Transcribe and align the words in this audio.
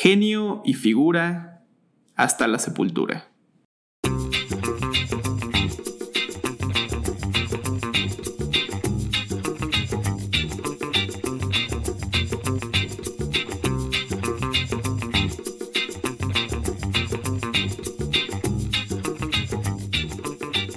genio 0.00 0.62
y 0.64 0.74
figura 0.74 1.64
hasta 2.14 2.46
la 2.46 2.60
sepultura. 2.60 3.32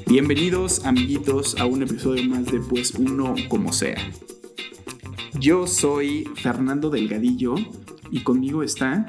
Bienvenidos 0.07 0.83
amiguitos 0.83 1.59
a 1.59 1.67
un 1.67 1.83
episodio 1.83 2.23
más 2.23 2.47
de 2.47 2.59
Pues 2.59 2.95
Uno 2.95 3.35
como 3.49 3.71
sea. 3.71 3.97
Yo 5.39 5.67
soy 5.67 6.27
Fernando 6.41 6.89
Delgadillo 6.89 7.53
y 8.11 8.21
conmigo 8.21 8.63
está... 8.63 9.05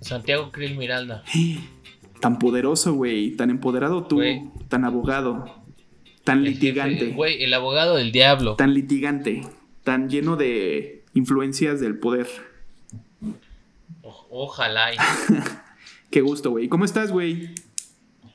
Santiago 0.00 0.50
Krill 0.50 0.76
Miranda. 0.76 1.22
Tan 2.20 2.38
poderoso, 2.38 2.92
güey, 2.94 3.34
tan 3.36 3.48
empoderado 3.48 4.04
tú, 4.04 4.20
tan 4.68 4.84
abogado, 4.84 5.62
tan 6.22 6.44
litigante. 6.44 7.12
Güey, 7.12 7.42
el 7.42 7.54
abogado 7.54 7.96
del 7.96 8.12
diablo. 8.12 8.56
Tan 8.56 8.74
litigante, 8.74 9.40
tan 9.84 10.10
lleno 10.10 10.36
de 10.36 11.04
influencias 11.14 11.80
del 11.80 11.98
poder. 11.98 12.26
ojalá. 14.28 14.90
Qué 16.10 16.20
gusto, 16.20 16.50
güey. 16.50 16.68
¿Cómo 16.68 16.84
estás, 16.84 17.10
güey? 17.10 17.54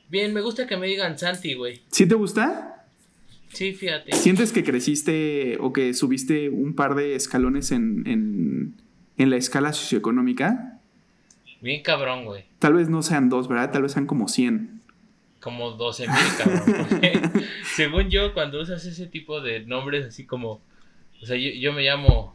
Bien, 0.08 0.32
me 0.32 0.40
gusta 0.40 0.66
que 0.66 0.76
me 0.76 0.86
digan 0.88 1.16
Santi, 1.18 1.54
güey. 1.54 1.82
¿Sí 1.92 2.06
te 2.06 2.16
gusta? 2.16 2.86
Sí, 3.52 3.72
fíjate. 3.72 4.12
¿Sientes 4.14 4.52
que 4.52 4.64
creciste 4.64 5.58
o 5.60 5.72
que 5.72 5.94
subiste 5.94 6.48
un 6.48 6.74
par 6.74 6.94
de 6.94 7.14
escalones 7.14 7.72
en, 7.72 8.02
en, 8.06 8.74
la 9.18 9.36
escala 9.36 9.72
socioeconómica? 9.72 10.80
Bien 11.60 11.82
cabrón, 11.82 12.24
güey. 12.24 12.44
Tal 12.58 12.74
vez 12.74 12.88
no 12.88 13.02
sean 13.02 13.28
dos, 13.28 13.48
¿verdad? 13.48 13.72
Tal 13.72 13.82
vez 13.82 13.92
sean 13.92 14.06
como 14.06 14.28
100. 14.28 14.82
Como 15.40 15.72
12 15.72 16.06
mil, 16.08 16.16
cabrón. 16.38 17.32
según 17.76 18.10
yo, 18.10 18.34
cuando 18.34 18.60
usas 18.60 18.84
ese 18.84 19.06
tipo 19.06 19.40
de 19.40 19.64
nombres 19.64 20.06
así 20.06 20.26
como... 20.26 20.60
O 21.22 21.26
sea, 21.26 21.36
yo, 21.36 21.72
me 21.72 21.82
llamo 21.82 22.34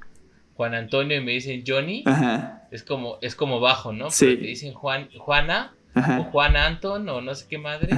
Juan 0.56 0.74
Antonio 0.74 1.18
y 1.18 1.24
me 1.24 1.34
dicen 1.34 1.64
Johnny. 1.66 2.04
Ajá. 2.06 2.68
Es 2.72 2.84
como, 2.84 3.18
es 3.22 3.36
como 3.36 3.60
bajo, 3.60 3.94
¿no? 3.94 4.10
Sí. 4.10 4.38
te 4.38 4.48
dicen 4.48 4.74
Juan, 4.74 5.10
Juana 5.18 5.74
o 5.96 6.24
Juan 6.26 6.56
Anton 6.56 7.08
o 7.10 7.22
no 7.22 7.36
sé 7.36 7.46
qué 7.48 7.58
madre. 7.58 7.90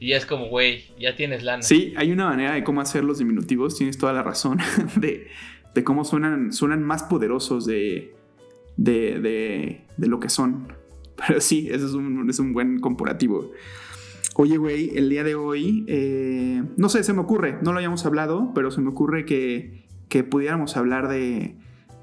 Y 0.00 0.08
ya 0.08 0.16
es 0.16 0.26
como, 0.26 0.46
güey, 0.46 0.84
ya 0.98 1.16
tienes 1.16 1.42
lana. 1.42 1.62
Sí, 1.62 1.92
hay 1.96 2.12
una 2.12 2.26
manera 2.26 2.54
de 2.54 2.62
cómo 2.62 2.80
hacer 2.80 3.02
los 3.02 3.18
diminutivos, 3.18 3.76
tienes 3.76 3.98
toda 3.98 4.12
la 4.12 4.22
razón, 4.22 4.58
de, 4.96 5.28
cómo 5.84 6.04
suenan, 6.04 6.52
suenan 6.52 6.82
más 6.82 7.04
poderosos 7.04 7.66
de, 7.66 8.14
de, 8.76 9.84
lo 9.98 10.20
que 10.20 10.28
son. 10.28 10.72
Pero 11.26 11.40
sí, 11.40 11.68
eso 11.70 11.86
es 11.86 11.92
un, 11.92 12.28
es 12.28 12.38
un 12.38 12.52
buen 12.52 12.78
comparativo. 12.80 13.50
Oye, 14.36 14.56
güey, 14.56 14.96
el 14.96 15.08
día 15.08 15.24
de 15.24 15.34
hoy, 15.34 15.84
eh, 15.88 16.62
no 16.76 16.88
sé, 16.88 17.02
se 17.02 17.12
me 17.12 17.20
ocurre, 17.20 17.58
no 17.62 17.72
lo 17.72 17.78
habíamos 17.78 18.06
hablado, 18.06 18.52
pero 18.54 18.70
se 18.70 18.80
me 18.80 18.88
ocurre 18.88 19.24
que, 19.24 19.84
que 20.08 20.22
pudiéramos 20.22 20.76
hablar 20.76 21.08
de, 21.08 21.56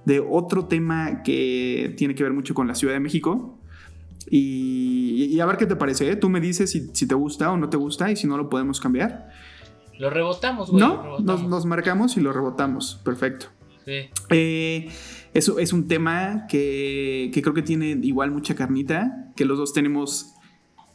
de 0.05 0.19
otro 0.19 0.65
tema 0.65 1.23
que 1.23 1.93
tiene 1.97 2.13
que 2.13 2.23
ver 2.23 2.33
mucho 2.33 2.53
con 2.53 2.67
la 2.67 2.75
Ciudad 2.75 2.93
de 2.93 2.99
México. 2.99 3.57
Y, 4.29 5.39
a 5.39 5.45
ver 5.45 5.57
qué 5.57 5.65
te 5.65 5.75
parece, 5.75 6.09
¿eh? 6.09 6.15
Tú 6.15 6.29
me 6.29 6.39
dices 6.39 6.71
si, 6.71 7.07
te 7.07 7.15
gusta 7.15 7.51
o 7.51 7.57
no 7.57 7.69
te 7.69 7.77
gusta 7.77 8.09
y 8.11 8.15
si 8.15 8.27
no 8.27 8.37
lo 8.37 8.49
podemos 8.49 8.79
cambiar. 8.79 9.29
Lo 9.99 10.09
rebotamos, 10.09 10.71
güey. 10.71 10.83
¿No? 10.83 11.19
Nos, 11.19 11.65
marcamos 11.65 12.17
y 12.17 12.21
lo 12.21 12.33
rebotamos. 12.33 12.99
Perfecto. 13.03 13.47
Eh, 13.87 14.89
eso 15.33 15.59
es 15.59 15.73
un 15.73 15.87
tema 15.87 16.47
que, 16.47 17.31
creo 17.33 17.53
que 17.53 17.61
tiene 17.61 17.97
igual 18.03 18.31
mucha 18.31 18.55
carnita, 18.55 19.31
que 19.35 19.45
los 19.45 19.57
dos 19.57 19.73
tenemos, 19.73 20.33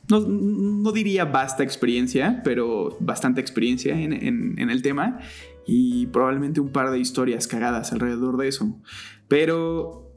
no, 0.08 0.92
diría 0.92 1.24
vasta 1.24 1.62
experiencia, 1.62 2.40
pero 2.42 2.96
bastante 3.00 3.40
experiencia 3.40 4.00
en, 4.00 4.58
el 4.58 4.82
tema 4.82 5.18
y 5.66 6.06
probablemente 6.06 6.60
un 6.60 6.70
par 6.70 6.90
de 6.90 6.98
historias 6.98 7.46
cagadas 7.46 7.92
alrededor 7.92 8.36
de 8.36 8.48
eso. 8.48 8.80
Pero 9.28 10.10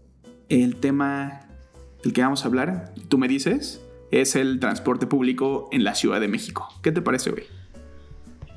el 0.49 0.77
tema 0.77 1.43
el 2.03 2.13
que 2.13 2.21
vamos 2.21 2.43
a 2.43 2.47
hablar, 2.47 2.93
tú 3.07 3.17
me 3.17 3.27
dices, 3.27 3.81
es 4.11 4.35
el 4.35 4.59
transporte 4.59 5.07
público 5.07 5.69
en 5.71 5.83
la 5.83 5.95
Ciudad 5.95 6.19
de 6.19 6.27
México. 6.27 6.67
¿Qué 6.81 6.91
te 6.91 7.01
parece, 7.01 7.31
güey? 7.31 7.45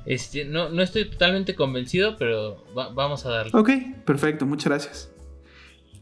Este, 0.06 0.44
no, 0.44 0.68
no 0.68 0.82
estoy 0.82 1.10
totalmente 1.10 1.54
convencido, 1.54 2.16
pero 2.16 2.64
vamos 2.74 3.26
a 3.26 3.30
darle. 3.30 3.52
Ok, 3.54 3.70
perfecto, 4.04 4.46
muchas 4.46 4.66
gracias. 4.66 5.12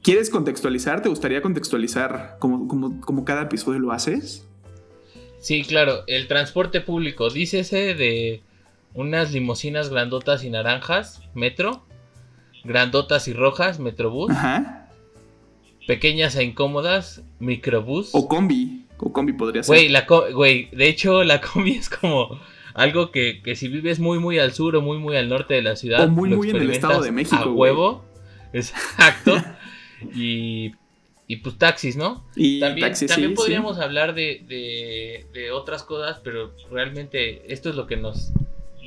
¿Quieres 0.03 0.29
contextualizar? 0.29 1.01
¿Te 1.01 1.09
gustaría 1.09 1.41
contextualizar 1.41 2.37
como, 2.39 2.69
como, 2.69 3.25
cada 3.25 3.43
episodio 3.43 3.79
lo 3.79 3.93
haces? 3.93 4.47
Sí, 5.39 5.63
claro, 5.63 6.05
el 6.07 6.29
transporte 6.29 6.81
público, 6.83 7.31
dícese 7.31 7.95
de 7.95 8.43
unas 8.93 9.33
limusinas 9.33 9.89
grandotas 9.89 10.45
y 10.45 10.51
naranjas, 10.51 11.23
metro, 11.35 11.87
grandotas 12.65 13.29
y 13.29 13.33
rojas, 13.33 13.79
metrobús. 13.81 14.31
Ajá 14.31 14.85
pequeñas 15.87 16.37
e 16.37 16.45
incómodas, 16.45 17.23
microbús. 17.39 18.11
O 18.13 18.29
combi. 18.29 18.87
O 18.99 19.13
combi 19.13 19.33
podría 19.33 19.63
ser. 19.63 19.75
Güey, 19.75 19.89
la 19.89 20.07
güey, 20.33 20.69
de 20.73 20.89
hecho 20.89 21.25
la 21.25 21.41
combi 21.41 21.73
es 21.79 21.89
como 21.89 22.39
algo 22.75 23.11
que, 23.11 23.41
si 23.55 23.69
vives 23.69 24.01
muy 24.01 24.19
muy 24.19 24.39
al 24.39 24.53
sur 24.53 24.77
o 24.77 24.83
muy 24.83 24.99
muy 24.99 25.17
al 25.17 25.29
norte 25.29 25.55
de 25.55 25.63
la 25.63 25.77
ciudad. 25.77 26.05
O 26.05 26.09
muy 26.09 26.31
muy 26.31 26.51
en 26.51 26.57
el 26.57 26.71
Estado 26.71 27.03
de 27.03 27.13
México. 27.13 27.37
A 27.37 27.51
huevo. 27.51 28.05
Exacto. 28.53 29.43
y, 30.15 30.73
y 31.27 31.37
pues 31.37 31.57
taxis, 31.57 31.97
¿no? 31.97 32.25
Y 32.37 32.61
también, 32.61 32.93
también 33.09 33.35
podríamos 33.35 33.79
hablar 33.79 34.15
de, 34.15 35.25
de, 35.33 35.51
otras 35.51 35.83
cosas, 35.83 36.21
pero 36.23 36.53
realmente 36.71 37.53
esto 37.53 37.71
es 37.71 37.77
lo 37.77 37.87
que 37.87 37.97
nos, 37.97 38.33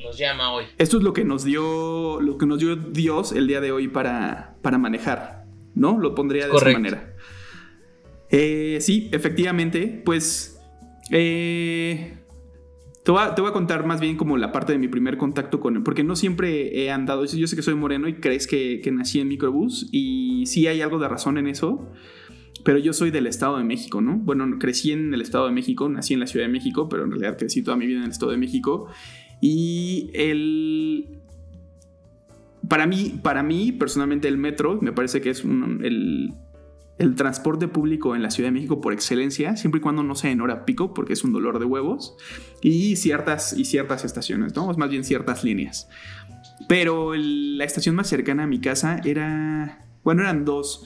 nos 0.02 0.16
llama 0.16 0.52
hoy. 0.52 0.64
Esto 0.78 0.98
es 0.98 1.02
lo 1.02 1.12
que 1.12 1.24
nos 1.24 1.44
dio, 1.44 2.20
lo 2.20 2.38
que 2.38 2.46
nos 2.46 2.60
dio 2.60 2.76
Dios 2.76 3.32
el 3.32 3.46
día 3.46 3.60
de 3.60 3.72
hoy 3.72 3.88
para, 3.88 4.54
para 4.62 4.78
manejar. 4.78 5.38
¿no? 5.78 5.98
Lo 5.98 6.14
pondría 6.14 6.48
de 6.48 6.56
esa 6.56 6.70
manera. 6.70 7.14
Eh, 8.30 8.78
sí, 8.80 9.08
efectivamente, 9.12 10.02
pues... 10.04 10.60
Eh, 11.10 12.17
te, 13.08 13.40
voy 13.40 13.48
a, 13.48 13.52
contar 13.54 13.86
más 13.86 14.00
bien 14.00 14.18
como 14.18 14.36
la 14.36 14.52
parte 14.52 14.72
de 14.72 14.78
mi 14.78 14.86
primer 14.86 15.16
contacto 15.16 15.60
con 15.60 15.76
él, 15.76 15.82
porque 15.82 16.04
no 16.04 16.14
siempre 16.14 16.82
he 16.82 16.90
andado, 16.90 17.24
yo 17.24 17.46
sé 17.46 17.56
que 17.56 17.62
soy 17.62 17.74
moreno 17.74 18.06
y 18.06 18.16
crees 18.16 18.46
que, 18.46 18.82
nací 18.92 19.18
en 19.18 19.28
microbús, 19.28 19.88
y 19.92 20.44
sí 20.44 20.66
hay 20.66 20.82
algo 20.82 20.98
de 20.98 21.08
razón 21.08 21.38
en 21.38 21.46
eso, 21.46 21.90
pero 22.64 22.76
yo 22.78 22.92
soy 22.92 23.10
del 23.10 23.26
Estado 23.26 23.56
de 23.56 23.64
México, 23.64 24.02
¿no? 24.02 24.18
Bueno, 24.18 24.58
crecí 24.58 24.92
en 24.92 25.14
el 25.14 25.22
Estado 25.22 25.46
de 25.46 25.52
México, 25.52 25.88
nací 25.88 26.12
en 26.12 26.20
la 26.20 26.26
Ciudad 26.26 26.44
de 26.44 26.52
México, 26.52 26.90
pero 26.90 27.04
en 27.04 27.10
realidad 27.10 27.38
crecí 27.38 27.62
toda 27.62 27.78
mi 27.78 27.86
vida 27.86 27.98
en 27.98 28.04
el 28.04 28.10
Estado 28.10 28.32
de 28.32 28.38
México, 28.38 28.88
y 29.40 30.10
el, 30.12 31.06
para 32.68 32.86
mí, 32.86 33.18
para 33.22 33.42
mí, 33.42 33.72
personalmente, 33.72 34.28
el 34.28 34.36
metro 34.36 34.80
me 34.82 34.92
parece 34.92 35.22
que 35.22 35.30
es 35.30 35.44
el, 35.44 36.34
transporte 37.14 37.68
público 37.68 38.16
en 38.16 38.22
la 38.22 38.30
Ciudad 38.30 38.48
de 38.48 38.52
México 38.52 38.80
por 38.80 38.92
excelencia, 38.92 39.56
siempre 39.56 39.78
y 39.78 39.82
cuando 39.82 40.02
no 40.02 40.14
sea 40.14 40.30
en 40.30 40.40
hora 40.40 40.64
pico, 40.64 40.94
porque 40.94 41.12
es 41.12 41.24
un 41.24 41.32
dolor 41.32 41.58
de 41.58 41.64
huevos, 41.64 42.16
y 42.60 42.96
ciertas, 42.96 43.56
y 43.56 43.64
ciertas 43.64 44.04
estaciones, 44.04 44.54
¿no? 44.54 44.72
más 44.74 44.90
bien 44.90 45.04
ciertas 45.04 45.44
líneas. 45.44 45.88
Pero 46.68 47.14
la 47.14 47.64
estación 47.64 47.94
más 47.94 48.08
cercana 48.08 48.44
a 48.44 48.46
mi 48.46 48.60
casa 48.60 49.00
era. 49.04 49.86
Bueno, 50.02 50.22
eran 50.22 50.44
dos. 50.44 50.84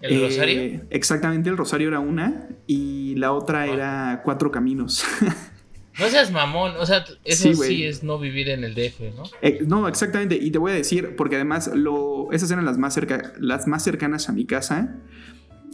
¿El 0.00 0.20
Rosario? 0.20 0.82
Exactamente, 0.90 1.48
el 1.48 1.56
Rosario 1.56 1.88
era 1.88 2.00
una 2.00 2.48
y 2.66 3.14
la 3.16 3.32
otra 3.32 3.66
era 3.66 4.20
Cuatro 4.24 4.50
Caminos. 4.50 5.04
No 5.98 6.08
seas 6.08 6.32
mamón, 6.32 6.72
o 6.76 6.86
sea, 6.86 7.04
eso 7.24 7.54
sí, 7.54 7.84
es 7.84 8.02
no 8.02 8.18
vivir 8.18 8.48
en 8.48 8.64
el 8.64 8.74
DF, 8.74 9.14
¿no? 9.16 9.22
Eh, 9.42 9.60
no, 9.64 9.86
exactamente, 9.86 10.36
y 10.40 10.50
te 10.50 10.58
voy 10.58 10.72
a 10.72 10.74
decir, 10.74 11.14
porque 11.16 11.36
además 11.36 11.70
lo, 11.72 12.32
esas 12.32 12.50
eran 12.50 12.64
las 12.64 12.78
más, 12.78 12.94
cerca, 12.94 13.32
las 13.38 13.68
más 13.68 13.84
cercanas 13.84 14.28
a 14.28 14.32
mi 14.32 14.44
casa, 14.44 14.96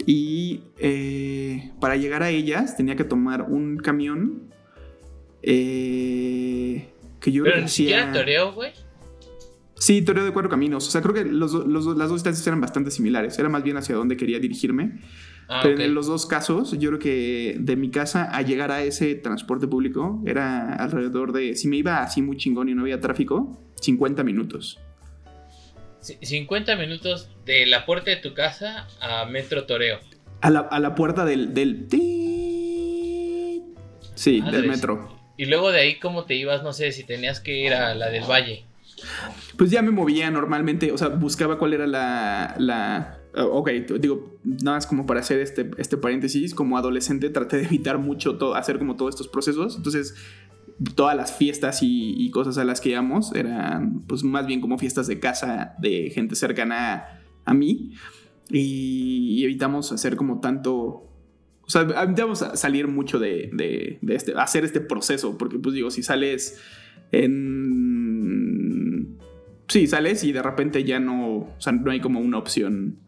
y 0.07 0.63
eh, 0.79 1.73
para 1.81 1.97
llegar 1.97 2.23
a 2.23 2.31
ellas 2.31 2.77
tenía 2.77 2.97
que 2.97 3.05
tomar 3.05 3.43
un 3.43 3.79
camión 3.79 4.53
eh, 5.43 6.89
que 7.21 7.33
yo 7.33 7.45
¿Pero 7.45 7.63
ni 7.63 8.13
toreo, 8.13 8.53
güey? 8.53 8.73
Sí, 9.77 10.03
toreo 10.03 10.25
de 10.25 10.33
cuatro 10.33 10.51
caminos, 10.51 10.87
o 10.87 10.91
sea, 10.91 11.01
creo 11.01 11.15
que 11.15 11.25
los, 11.25 11.55
las 11.67 11.85
dos 11.85 12.13
distancias 12.13 12.47
eran 12.47 12.61
bastante 12.61 12.91
similares, 12.91 13.39
era 13.39 13.49
más 13.49 13.63
bien 13.63 13.79
hacia 13.79 13.95
dónde 13.95 14.19
quería 14.19 14.39
dirigirme. 14.39 15.01
Ah, 15.53 15.61
Pero 15.65 15.83
en 15.83 15.95
los 15.95 16.07
dos 16.07 16.27
casos, 16.27 16.79
yo 16.79 16.91
creo 16.91 17.01
que 17.01 17.57
de 17.59 17.75
mi 17.75 17.91
casa 17.91 18.25
a 18.33 18.41
llegar 18.43 18.71
a 18.71 18.85
ese 18.85 19.17
transporte 19.17 19.67
público 19.67 20.23
era 20.25 20.75
alrededor 20.77 21.33
de, 21.33 21.57
si 21.57 21.67
me 21.67 21.77
iba 21.77 22.05
así 22.05 22.23
muy 22.23 22.37
chingón 22.37 22.69
y 22.69 22.75
no 22.75 22.83
había 22.83 23.01
tráfico, 23.01 23.61
50 23.81 24.23
minutos. 24.23 24.79
50 26.01 26.77
minutos 26.77 27.31
de 27.45 27.67
la 27.67 27.85
puerta 27.85 28.13
de 28.13 28.19
tu 28.19 28.33
casa 28.33 28.87
a 29.01 29.25
Metro 29.27 29.65
Toreo. 29.65 29.99
A 30.41 30.51
la, 30.51 30.95
puerta 30.95 31.25
del... 31.25 31.53
del... 31.53 31.89
Sí, 34.15 34.41
del 34.41 34.69
metro. 34.69 35.19
Y 35.37 35.47
luego 35.47 35.73
de 35.73 35.81
ahí, 35.81 35.99
¿cómo 35.99 36.27
te 36.27 36.35
ibas? 36.35 36.63
No 36.63 36.73
sé, 36.73 36.93
si 36.93 37.03
tenías 37.03 37.41
que 37.41 37.57
ir 37.57 37.75
a 37.75 37.95
la 37.97 38.09
del 38.09 38.23
Valle. 38.23 38.65
Pues 39.57 39.71
ya 39.71 39.83
me 39.83 39.91
movía 39.91 40.31
normalmente, 40.31 40.93
o 40.93 40.99
sea, 40.99 41.09
buscaba 41.09 41.59
cuál 41.59 41.75
era 41.75 41.87
la, 41.87 43.20
ok, 43.35 43.71
digo, 44.01 44.39
nada 44.45 44.77
más 44.77 44.87
como 44.87 45.07
para 45.07 45.21
hacer 45.21 45.41
este, 45.41 45.71
este 45.79 45.97
paréntesis, 45.97 46.55
como 46.55 46.77
adolescente 46.77 47.31
traté 47.31 47.59
de 47.59 47.65
evitar 47.65 47.99
mucho 47.99 48.39
todo, 48.39 48.55
hacer 48.55 48.79
como 48.79 48.97
todos 48.97 49.15
estos 49.15 49.29
procesos, 49.29 49.77
entonces 49.77 50.15
todas 50.95 51.17
las 51.17 51.37
fiestas 51.37 51.81
y, 51.83 52.31
cosas 52.31 52.57
a 52.59 52.65
las 52.65 52.81
que 52.81 52.91
íbamos 52.91 53.35
eran 53.35 54.03
pues 54.07 54.25
más 54.25 54.47
bien 54.47 54.61
como 54.61 54.79
fiestas 54.79 55.07
de 55.07 55.21
casa 55.21 55.75
de 55.79 56.11
gente 56.11 56.35
cercana 56.35 57.21
a, 57.45 57.55
mí. 57.55 57.93
Y, 58.49 59.45
evitamos 59.45 59.93
hacer 59.93 60.17
como 60.17 60.41
tanto, 60.41 60.73
o 60.73 61.69
sea, 61.69 61.83
evitamos 61.83 62.45
salir 62.55 62.89
mucho 62.89 63.19
de, 63.19 63.51
de, 63.53 63.99
de 64.01 64.15
este, 64.15 64.33
hacer 64.37 64.65
este 64.65 64.81
proceso, 64.81 65.37
porque 65.37 65.59
pues 65.59 65.75
digo, 65.75 65.91
si 65.91 66.03
sales 66.03 66.59
en... 67.13 69.19
Sí, 69.69 69.87
sales 69.87 70.25
y 70.25 70.33
de 70.33 70.43
repente 70.43 70.83
ya 70.83 70.99
no, 70.99 71.37
o 71.37 71.55
sea, 71.59 71.73
no 71.73 71.93
hay 71.93 72.01
como 72.01 72.19
una 72.19 72.39
opción 72.39 72.99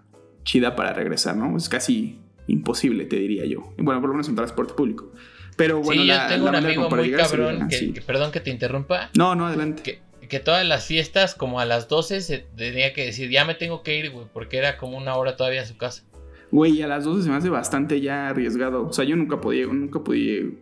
chida 0.45 0.77
para 0.77 0.93
regresar, 0.93 1.37
¿no? 1.37 1.57
Es 1.57 1.69
casi 1.69 2.19
imposible, 2.47 3.05
te 3.05 3.17
diría 3.17 3.45
yo. 3.45 3.73
Bueno, 3.79 4.01
por 4.01 4.11
lo 4.11 4.15
menos 4.15 4.29
en 4.29 4.37
transporte 4.37 4.75
público. 4.75 5.13
Pero 5.57 5.81
bueno, 5.81 6.03
sí, 6.03 6.09
yo 6.09 6.15
tengo 6.29 6.49
un 6.49 6.55
amigo 6.55 6.89
muy 6.89 7.13
cabrón, 7.13 7.69
que, 7.69 8.03
perdón 8.07 8.33
que 8.33 8.41
te 8.41 8.51
interrumpa. 8.51 9.11
No, 9.17 9.35
no, 9.35 9.47
adelante. 9.47 9.83
Que, 9.83 10.29
que, 10.29 10.41
todas 10.41 10.67
las 10.67 10.87
fiestas, 10.87 11.35
como 11.35 11.61
a 11.61 11.67
las 11.67 11.89
12, 11.89 12.21
se 12.23 12.39
tenía 12.57 12.93
que 12.95 13.05
decir, 13.07 13.31
ya 13.31 13.45
me 13.45 13.55
tengo 13.55 13.83
que 13.83 13.99
ir, 13.99 14.11
güey, 14.11 14.27
porque 14.33 14.57
era 14.57 14.79
como 14.79 14.97
una 14.97 15.15
hora 15.15 15.37
todavía 15.37 15.63
a 15.63 15.67
su 15.67 15.77
casa. 15.77 16.05
Güey, 16.51 16.83
a 16.83 16.87
las 16.87 17.05
12 17.05 17.23
se 17.23 17.31
me 17.31 17.37
hace 17.37 17.49
bastante 17.49 18.01
ya 18.01 18.29
arriesgado. 18.29 18.87
O 18.87 18.93
sea, 18.93 19.05
yo 19.05 19.17
nunca 19.17 19.41
podía, 19.41 19.67
nunca 19.67 20.03
pude, 20.03 20.59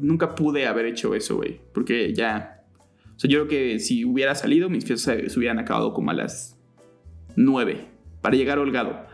nunca 0.00 0.34
pude 0.34 0.66
haber 0.66 0.86
hecho 0.86 1.14
eso, 1.14 1.36
güey. 1.36 1.60
Porque 1.72 2.12
ya. 2.14 2.62
O 3.16 3.18
sea, 3.18 3.28
yo 3.28 3.46
creo 3.46 3.48
que 3.48 3.78
si 3.80 4.04
hubiera 4.04 4.34
salido, 4.36 4.68
mis 4.68 4.84
fiestas 4.84 5.32
se 5.32 5.38
hubieran 5.38 5.58
acabado 5.58 5.92
como 5.92 6.12
a 6.12 6.14
las 6.14 6.56
9 7.34 7.97
para 8.20 8.36
llegar 8.36 8.58
holgado. 8.58 9.06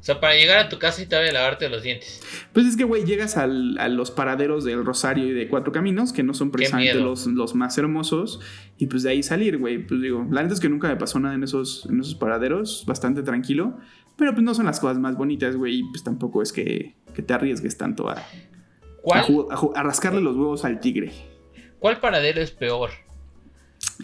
O 0.00 0.04
sea, 0.06 0.20
para 0.20 0.34
llegar 0.36 0.58
a 0.58 0.68
tu 0.68 0.78
casa 0.78 1.02
y 1.02 1.06
todavía 1.06 1.32
lavarte 1.32 1.68
los 1.68 1.82
dientes. 1.82 2.22
Pues 2.52 2.64
es 2.64 2.76
que, 2.76 2.84
güey, 2.84 3.04
llegas 3.04 3.36
a 3.36 3.48
los 3.48 4.12
paraderos 4.12 4.64
del 4.64 4.84
Rosario 4.84 5.26
y 5.26 5.32
de 5.32 5.48
Cuatro 5.48 5.72
Caminos, 5.72 6.12
que 6.12 6.22
no 6.22 6.32
son 6.32 6.52
precisamente 6.52 6.94
los, 6.94 7.26
los, 7.26 7.56
más 7.56 7.76
hermosos, 7.76 8.38
y 8.78 8.86
pues 8.86 9.02
de 9.02 9.10
ahí 9.10 9.24
salir, 9.24 9.58
güey. 9.58 9.78
Pues 9.78 10.00
digo, 10.00 10.24
la 10.30 10.42
neta 10.42 10.54
es 10.54 10.60
que 10.60 10.68
nunca 10.68 10.86
me 10.86 10.94
pasó 10.94 11.18
nada 11.18 11.34
en 11.34 11.42
esos, 11.42 11.88
en 11.90 11.98
esos 11.98 12.14
paraderos, 12.14 12.84
bastante 12.86 13.24
tranquilo, 13.24 13.78
pero 14.16 14.32
pues 14.32 14.44
no 14.44 14.54
son 14.54 14.66
las 14.66 14.78
cosas 14.78 14.98
más 15.00 15.16
bonitas, 15.16 15.56
güey, 15.56 15.80
y 15.80 15.82
pues 15.90 16.04
tampoco 16.04 16.40
es 16.40 16.52
que, 16.52 16.94
te 17.12 17.34
arriesgues 17.34 17.76
tanto 17.76 18.08
a, 18.08 18.24
a 19.74 19.82
rascarle 19.82 20.20
los 20.20 20.36
huevos 20.36 20.64
al 20.64 20.78
tigre. 20.78 21.10
¿Cuál 21.80 21.98
paradero 21.98 22.40
es 22.40 22.52
peor? 22.52 22.90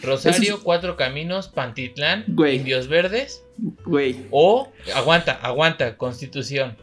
Rosario, 0.03 0.63
Cuatro 0.63 0.97
Caminos, 0.97 1.49
Pantitlán, 1.49 2.25
Indios 2.27 2.89
Verdes. 2.89 3.45
Güey. 3.85 4.27
O, 4.31 4.73
aguanta, 4.95 5.33
aguanta, 5.33 5.97
Constitución. 5.97 6.77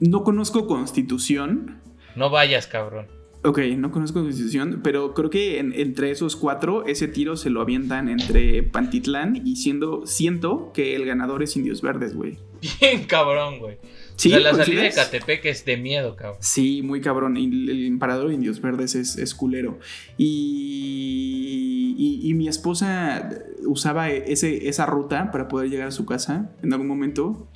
No 0.00 0.24
conozco 0.24 0.66
Constitución. 0.66 1.80
No 2.16 2.30
vayas, 2.30 2.66
cabrón. 2.66 3.08
Ok, 3.44 3.58
no 3.76 3.90
conozco 3.90 4.22
Constitución, 4.22 4.80
pero 4.84 5.14
creo 5.14 5.28
que 5.28 5.58
entre 5.58 6.12
esos 6.12 6.36
cuatro, 6.36 6.86
ese 6.86 7.08
tiro 7.08 7.36
se 7.36 7.50
lo 7.50 7.60
avientan 7.60 8.08
entre 8.08 8.62
Pantitlán 8.62 9.42
y 9.44 9.56
siendo, 9.56 10.06
siento 10.06 10.70
que 10.72 10.94
el 10.94 11.04
ganador 11.06 11.42
es 11.42 11.56
Indios 11.56 11.82
Verdes, 11.82 12.14
güey. 12.14 12.38
Bien 12.80 13.04
cabrón, 13.04 13.58
güey. 13.58 13.78
Sí, 14.16 14.30
la 14.30 14.54
salida 14.54 14.82
de 14.82 14.92
Catepec 14.92 15.44
es 15.46 15.64
de 15.64 15.76
miedo, 15.76 16.16
cabrón. 16.16 16.38
Sí, 16.40 16.82
muy 16.82 17.00
cabrón. 17.00 17.36
El, 17.36 17.68
el 17.68 17.86
emperador 17.86 18.28
de 18.28 18.34
Indios 18.34 18.60
Verdes 18.60 18.94
es, 18.94 19.16
es 19.16 19.34
culero. 19.34 19.78
Y, 20.16 21.94
y, 21.98 22.34
mi 22.34 22.48
esposa 22.48 23.28
usaba 23.66 24.10
ese, 24.10 24.68
esa 24.68 24.86
ruta 24.86 25.30
para 25.30 25.48
poder 25.48 25.70
llegar 25.70 25.88
a 25.88 25.92
su 25.92 26.06
casa 26.06 26.50
en 26.62 26.72
algún 26.72 26.88
momento. 26.88 27.48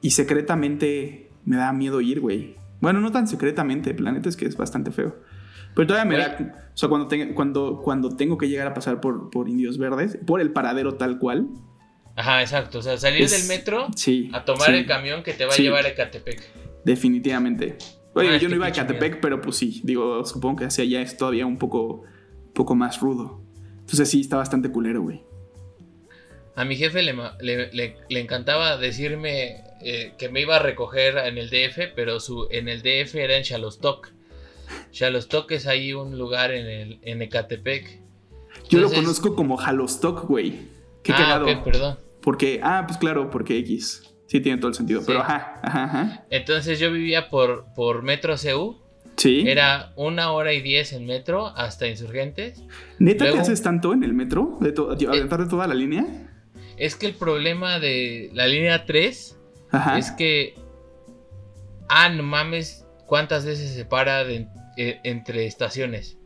Y 0.00 0.10
secretamente 0.10 1.30
me 1.44 1.56
da 1.56 1.72
miedo 1.72 2.00
ir, 2.00 2.20
güey. 2.20 2.56
Bueno, 2.80 3.00
no 3.00 3.12
tan 3.12 3.26
secretamente, 3.26 3.90
el 3.90 3.96
planeta 3.96 4.28
es 4.28 4.36
que 4.36 4.46
es 4.46 4.56
bastante 4.56 4.90
feo. 4.90 5.16
Pero 5.74 5.86
todavía 5.86 6.10
me 6.10 6.18
da. 6.18 6.70
O 6.74 6.76
sea, 6.76 6.88
cuando, 6.88 7.08
cuando, 7.34 7.80
cuando 7.82 8.16
tengo 8.16 8.38
que 8.38 8.48
llegar 8.48 8.66
a 8.66 8.74
pasar 8.74 9.00
por, 9.00 9.30
por 9.30 9.48
Indios 9.48 9.78
Verdes, 9.78 10.18
por 10.26 10.40
el 10.40 10.52
paradero 10.52 10.94
tal 10.94 11.18
cual, 11.18 11.48
Ajá, 12.16 12.42
exacto. 12.42 12.78
O 12.78 12.82
sea, 12.82 12.96
salir 12.96 13.28
del 13.28 13.44
metro 13.44 13.88
a 14.32 14.44
tomar 14.44 14.74
el 14.74 14.86
camión 14.86 15.22
que 15.22 15.32
te 15.32 15.44
va 15.44 15.54
a 15.54 15.56
llevar 15.56 15.84
a 15.84 15.88
Ecatepec. 15.88 16.42
Definitivamente. 16.84 17.76
Oye, 18.14 18.30
ah, 18.30 18.36
yo 18.36 18.48
no 18.48 18.54
iba 18.54 18.66
a 18.66 18.68
Ecatepec, 18.68 19.20
pero 19.20 19.40
pues 19.40 19.56
sí, 19.56 19.80
digo, 19.82 20.24
supongo 20.24 20.56
que 20.56 20.64
hacia 20.66 20.84
allá 20.84 21.02
es 21.02 21.16
todavía 21.16 21.46
un 21.46 21.58
poco, 21.58 22.02
poco 22.52 22.74
más 22.76 23.00
rudo. 23.00 23.42
Entonces 23.80 24.08
sí, 24.08 24.20
está 24.20 24.36
bastante 24.36 24.70
culero, 24.70 25.02
güey. 25.02 25.22
A 26.56 26.64
mi 26.64 26.76
jefe 26.76 27.02
le, 27.02 27.14
le, 27.40 28.20
encantaba 28.20 28.76
decirme 28.76 29.64
eh, 29.82 30.14
que 30.16 30.28
me 30.28 30.40
iba 30.40 30.56
a 30.56 30.58
recoger 30.60 31.18
en 31.18 31.36
el 31.36 31.50
DF, 31.50 31.92
pero 31.96 32.20
su, 32.20 32.46
en 32.50 32.68
el 32.68 32.82
DF 32.82 33.16
era 33.16 33.36
en 33.36 33.42
Chalostok. 33.42 34.12
Chalostok 34.92 35.50
es 35.50 35.66
ahí 35.66 35.92
un 35.92 36.16
lugar 36.16 36.52
en, 36.52 36.66
el, 36.66 36.98
en 37.02 37.22
Ecatepec. 37.22 38.00
Yo 38.70 38.78
lo 38.78 38.90
conozco 38.90 39.34
como 39.34 39.56
Jalostok, 39.56 40.28
güey. 40.28 40.74
Qué 41.02 41.12
ah, 41.12 41.16
cagado. 41.16 41.64
perdón. 41.64 41.98
Porque, 42.24 42.58
ah, 42.62 42.84
pues 42.86 42.98
claro, 42.98 43.28
porque 43.28 43.58
X. 43.58 44.14
Sí, 44.26 44.40
tiene 44.40 44.58
todo 44.58 44.68
el 44.68 44.74
sentido. 44.74 45.02
Pero 45.06 45.20
ajá, 45.20 45.60
ajá, 45.62 45.84
ajá. 45.84 46.26
Entonces 46.30 46.80
yo 46.80 46.90
vivía 46.90 47.28
por, 47.28 47.66
por 47.74 48.02
Metro 48.02 48.34
CU. 48.36 48.82
Sí. 49.16 49.44
Era 49.46 49.92
una 49.94 50.32
hora 50.32 50.54
y 50.54 50.60
diez 50.60 50.92
en 50.92 51.06
metro 51.06 51.46
hasta 51.48 51.86
Insurgentes. 51.86 52.64
¿Neta 52.98 53.30
te 53.30 53.38
haces 53.38 53.62
tanto 53.62 53.92
en 53.92 54.02
el 54.02 54.12
metro? 54.12 54.58
¿De 54.60 54.70
eh, 54.70 55.06
¿Aventar 55.06 55.44
de 55.44 55.48
toda 55.48 55.68
la 55.68 55.74
línea? 55.74 56.04
Es 56.76 56.96
que 56.96 57.06
el 57.06 57.14
problema 57.14 57.78
de 57.78 58.30
la 58.32 58.48
línea 58.48 58.86
3 58.86 59.38
es 59.98 60.10
que. 60.12 60.54
Ah, 61.88 62.08
no 62.08 62.22
mames, 62.22 62.86
¿cuántas 63.06 63.44
veces 63.44 63.70
se 63.70 63.84
para 63.84 64.22
eh, 64.22 64.48
entre 65.04 65.46
estaciones? 65.46 66.18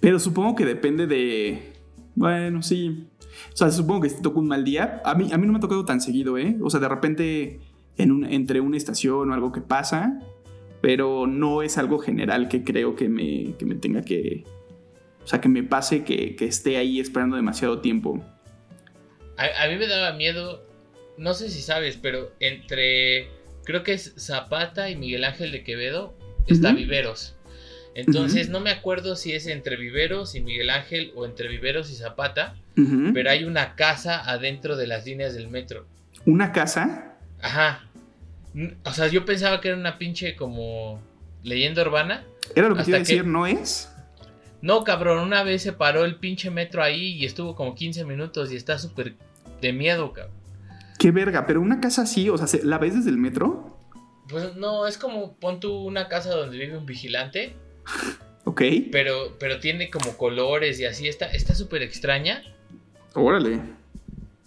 Pero 0.00 0.18
supongo 0.18 0.56
que 0.56 0.66
depende 0.66 1.06
de. 1.06 1.73
Bueno, 2.14 2.62
sí. 2.62 3.08
O 3.52 3.56
sea, 3.56 3.70
supongo 3.70 4.02
que 4.02 4.10
te 4.10 4.22
toca 4.22 4.38
un 4.38 4.48
mal 4.48 4.64
día. 4.64 5.02
A 5.04 5.14
mí, 5.14 5.30
a 5.32 5.38
mí 5.38 5.46
no 5.46 5.52
me 5.52 5.58
ha 5.58 5.60
tocado 5.60 5.84
tan 5.84 6.00
seguido, 6.00 6.38
¿eh? 6.38 6.56
O 6.62 6.70
sea, 6.70 6.80
de 6.80 6.88
repente 6.88 7.60
en 7.96 8.12
un, 8.12 8.24
entre 8.24 8.60
una 8.60 8.76
estación 8.76 9.30
o 9.30 9.34
algo 9.34 9.52
que 9.52 9.60
pasa, 9.60 10.20
pero 10.80 11.26
no 11.26 11.62
es 11.62 11.78
algo 11.78 11.98
general 11.98 12.48
que 12.48 12.64
creo 12.64 12.96
que 12.96 13.08
me, 13.08 13.56
que 13.56 13.64
me 13.64 13.74
tenga 13.74 14.02
que... 14.02 14.44
O 15.22 15.26
sea, 15.26 15.40
que 15.40 15.48
me 15.48 15.62
pase 15.62 16.04
que, 16.04 16.36
que 16.36 16.44
esté 16.44 16.76
ahí 16.76 17.00
esperando 17.00 17.36
demasiado 17.36 17.80
tiempo. 17.80 18.22
A, 19.36 19.68
mí 19.68 19.76
me 19.76 19.86
daba 19.86 20.12
miedo, 20.16 20.62
no 21.16 21.34
sé 21.34 21.48
si 21.48 21.62
sabes, 21.62 21.96
pero 21.96 22.30
entre, 22.40 23.28
creo 23.64 23.82
que 23.82 23.94
es 23.94 24.14
Zapata 24.18 24.90
y 24.90 24.96
Miguel 24.96 25.24
Ángel 25.24 25.50
de 25.50 25.64
Quevedo, 25.64 26.14
está 26.46 26.72
Viveros. 26.72 27.36
Entonces, 27.94 28.48
no 28.48 28.60
me 28.60 28.70
acuerdo 28.70 29.14
si 29.14 29.32
es 29.32 29.46
entre 29.46 29.76
Viveros 29.76 30.34
y 30.34 30.40
Miguel 30.40 30.70
Ángel 30.70 31.12
o 31.14 31.24
entre 31.26 31.48
Viveros 31.48 31.90
y 31.90 31.94
Zapata, 31.94 32.56
pero 33.12 33.30
hay 33.30 33.44
una 33.44 33.76
casa 33.76 34.28
adentro 34.28 34.76
de 34.76 34.88
las 34.88 35.06
líneas 35.06 35.34
del 35.34 35.48
metro. 35.48 35.86
¿Una 36.26 36.52
casa? 36.52 37.16
Ajá. 37.40 37.84
O 38.84 38.92
sea, 38.92 39.06
yo 39.06 39.24
pensaba 39.24 39.60
que 39.60 39.68
era 39.68 39.76
una 39.76 39.98
pinche 39.98 40.34
como 40.34 41.00
leyenda 41.44 41.82
urbana. 41.82 42.24
Era 42.54 42.68
lo 42.68 42.76
que 42.76 42.82
te 42.82 42.90
iba 42.90 42.96
a 42.96 43.00
decir, 43.00 43.24
¿no 43.24 43.46
es? 43.46 43.90
No, 44.60 44.82
cabrón, 44.82 45.18
una 45.18 45.42
vez 45.42 45.62
se 45.62 45.72
paró 45.72 46.04
el 46.04 46.16
pinche 46.16 46.50
metro 46.50 46.82
ahí 46.82 47.12
y 47.12 47.26
estuvo 47.26 47.54
como 47.54 47.74
15 47.74 48.04
minutos 48.04 48.50
y 48.50 48.56
está 48.56 48.78
súper 48.78 49.14
de 49.60 49.72
miedo, 49.72 50.12
cabrón. 50.12 50.34
Qué 50.98 51.10
verga, 51.10 51.46
pero 51.46 51.60
una 51.60 51.80
casa 51.80 52.02
así, 52.02 52.28
o 52.28 52.38
sea, 52.38 52.60
¿la 52.62 52.78
ves 52.78 52.94
desde 52.94 53.10
el 53.10 53.18
metro? 53.18 53.78
Pues 54.28 54.56
no, 54.56 54.86
es 54.86 54.96
como 54.96 55.34
pon 55.34 55.60
tú 55.60 55.72
una 55.72 56.08
casa 56.08 56.30
donde 56.30 56.56
vive 56.56 56.78
un 56.78 56.86
vigilante 56.86 57.54
Ok. 58.44 58.62
Pero, 58.92 59.36
pero 59.40 59.58
tiene 59.58 59.90
como 59.90 60.16
colores 60.16 60.78
y 60.78 60.84
así. 60.84 61.08
Está 61.08 61.54
súper 61.54 61.82
extraña. 61.82 62.42
Órale. 63.14 63.60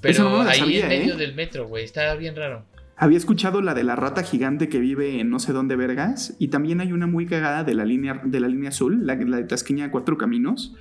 Pero 0.01 0.41
ahí 0.41 0.77
en 0.79 0.87
medio 0.87 1.15
¿eh? 1.15 1.17
del 1.17 1.35
metro, 1.35 1.67
güey. 1.67 1.83
Está 1.83 2.13
bien 2.15 2.35
raro. 2.35 2.63
Había 2.95 3.17
escuchado 3.17 3.61
la 3.61 3.73
de 3.73 3.83
la 3.83 3.95
rata 3.95 4.23
gigante 4.23 4.69
que 4.69 4.79
vive 4.79 5.19
en 5.19 5.29
no 5.29 5.39
sé 5.39 5.53
dónde 5.53 5.75
vergas. 5.75 6.35
Y 6.39 6.49
también 6.49 6.81
hay 6.81 6.93
una 6.93 7.07
muy 7.07 7.25
cagada 7.25 7.63
de 7.63 7.73
la 7.73 7.85
línea, 7.85 8.21
de 8.23 8.39
la 8.39 8.47
línea 8.47 8.69
azul, 8.69 9.05
la, 9.05 9.15
la 9.15 9.37
de 9.37 9.43
Tasqueña 9.43 9.91
Cuatro 9.91 10.17
Caminos. 10.17 10.75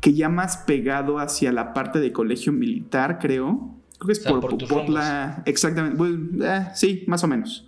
Que 0.00 0.14
ya 0.14 0.28
más 0.28 0.58
pegado 0.58 1.18
hacia 1.18 1.50
la 1.50 1.72
parte 1.72 1.98
de 1.98 2.12
colegio 2.12 2.52
militar, 2.52 3.18
creo. 3.20 3.76
Creo 3.98 4.06
que 4.06 4.12
es 4.12 4.20
por, 4.20 4.40
Popotla. 4.40 5.42
Exactamente. 5.46 6.02
Eh, 6.44 6.68
sí, 6.74 7.04
más 7.06 7.24
o 7.24 7.28
menos. 7.28 7.66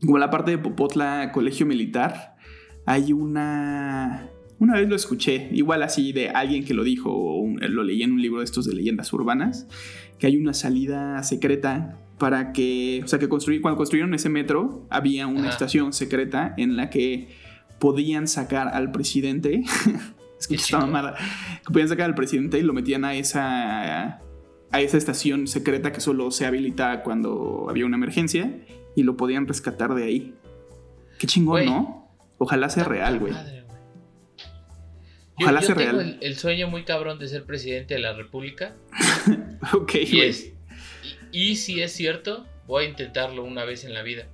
Como 0.00 0.18
la 0.18 0.30
parte 0.30 0.50
de 0.50 0.58
Popotla, 0.58 1.30
colegio 1.32 1.64
militar 1.64 2.37
hay 2.88 3.12
una... 3.12 4.30
Una 4.58 4.74
vez 4.74 4.88
lo 4.88 4.96
escuché, 4.96 5.50
igual 5.52 5.82
así 5.82 6.12
de 6.12 6.30
alguien 6.30 6.64
que 6.64 6.72
lo 6.72 6.82
dijo, 6.82 7.10
o 7.12 7.46
lo 7.46 7.84
leí 7.84 8.02
en 8.02 8.12
un 8.12 8.22
libro 8.22 8.38
de 8.40 8.46
estos 8.46 8.64
de 8.64 8.74
leyendas 8.74 9.12
urbanas, 9.12 9.68
que 10.18 10.26
hay 10.26 10.36
una 10.36 10.54
salida 10.54 11.22
secreta 11.22 12.00
para 12.18 12.52
que, 12.52 13.02
o 13.04 13.06
sea, 13.06 13.18
que 13.18 13.28
construir, 13.28 13.60
cuando 13.60 13.76
construyeron 13.76 14.14
ese 14.14 14.30
metro, 14.30 14.86
había 14.88 15.26
una 15.26 15.50
estación 15.50 15.92
secreta 15.92 16.54
en 16.56 16.76
la 16.76 16.90
que 16.90 17.28
podían 17.78 18.26
sacar 18.26 18.68
al 18.68 18.90
presidente, 18.90 19.62
es 20.40 20.48
que 20.48 20.56
estaba 20.56 20.86
mala, 20.86 21.14
que 21.64 21.72
podían 21.72 21.88
sacar 21.88 22.06
al 22.06 22.14
presidente 22.16 22.58
y 22.58 22.62
lo 22.62 22.72
metían 22.72 23.04
a 23.04 23.14
esa, 23.14 24.18
a 24.72 24.80
esa 24.80 24.96
estación 24.96 25.46
secreta 25.46 25.92
que 25.92 26.00
solo 26.00 26.30
se 26.30 26.46
habilita 26.46 27.02
cuando 27.02 27.66
había 27.68 27.84
una 27.86 27.96
emergencia 27.96 28.60
y 28.96 29.02
lo 29.04 29.16
podían 29.16 29.46
rescatar 29.46 29.94
de 29.94 30.04
ahí. 30.04 30.34
Qué 31.18 31.26
chingón, 31.26 31.66
¿no? 31.66 31.97
Ojalá 32.38 32.68
sea 32.70 32.84
real, 32.84 33.18
güey. 33.18 33.34
Ojalá 35.40 35.62
sea 35.62 35.74
tengo 35.74 35.92
real. 35.92 36.18
El, 36.20 36.36
sueño 36.36 36.68
muy 36.68 36.84
cabrón 36.84 37.18
de 37.18 37.28
ser 37.28 37.44
presidente 37.44 37.94
de 37.94 38.00
la 38.00 38.12
República. 38.12 38.74
ok, 39.72 39.94
y, 39.94 40.54
y 41.32 41.56
si 41.56 41.80
es 41.80 41.92
cierto, 41.92 42.46
voy 42.66 42.84
a 42.84 42.88
intentarlo 42.88 43.44
una 43.44 43.64
vez 43.64 43.84
en 43.84 43.94
la 43.94 44.02
vida. 44.02 44.28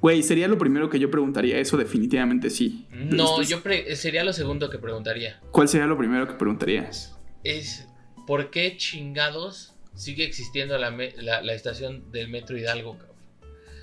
Güey, 0.00 0.22
sería 0.22 0.48
lo 0.48 0.58
primero 0.58 0.88
que 0.88 0.98
yo 0.98 1.10
preguntaría, 1.10 1.58
eso 1.58 1.76
definitivamente 1.76 2.50
sí. 2.50 2.86
No, 2.90 3.42
yo 3.42 3.62
sería 3.94 4.24
lo 4.24 4.32
segundo 4.32 4.70
que 4.70 4.78
preguntaría. 4.78 5.40
¿Cuál 5.50 5.68
sería 5.68 5.86
lo 5.86 5.98
primero 5.98 6.26
que 6.26 6.34
preguntarías? 6.34 7.18
Es, 7.44 7.86
¿por 8.26 8.50
qué 8.50 8.76
chingados 8.76 9.74
sigue 9.94 10.24
existiendo 10.24 10.78
la, 10.78 10.90
la, 10.90 11.52
estación 11.54 12.10
del 12.10 12.28
Metro 12.28 12.56
Hidalgo, 12.56 12.98
cabrón? 12.98 13.15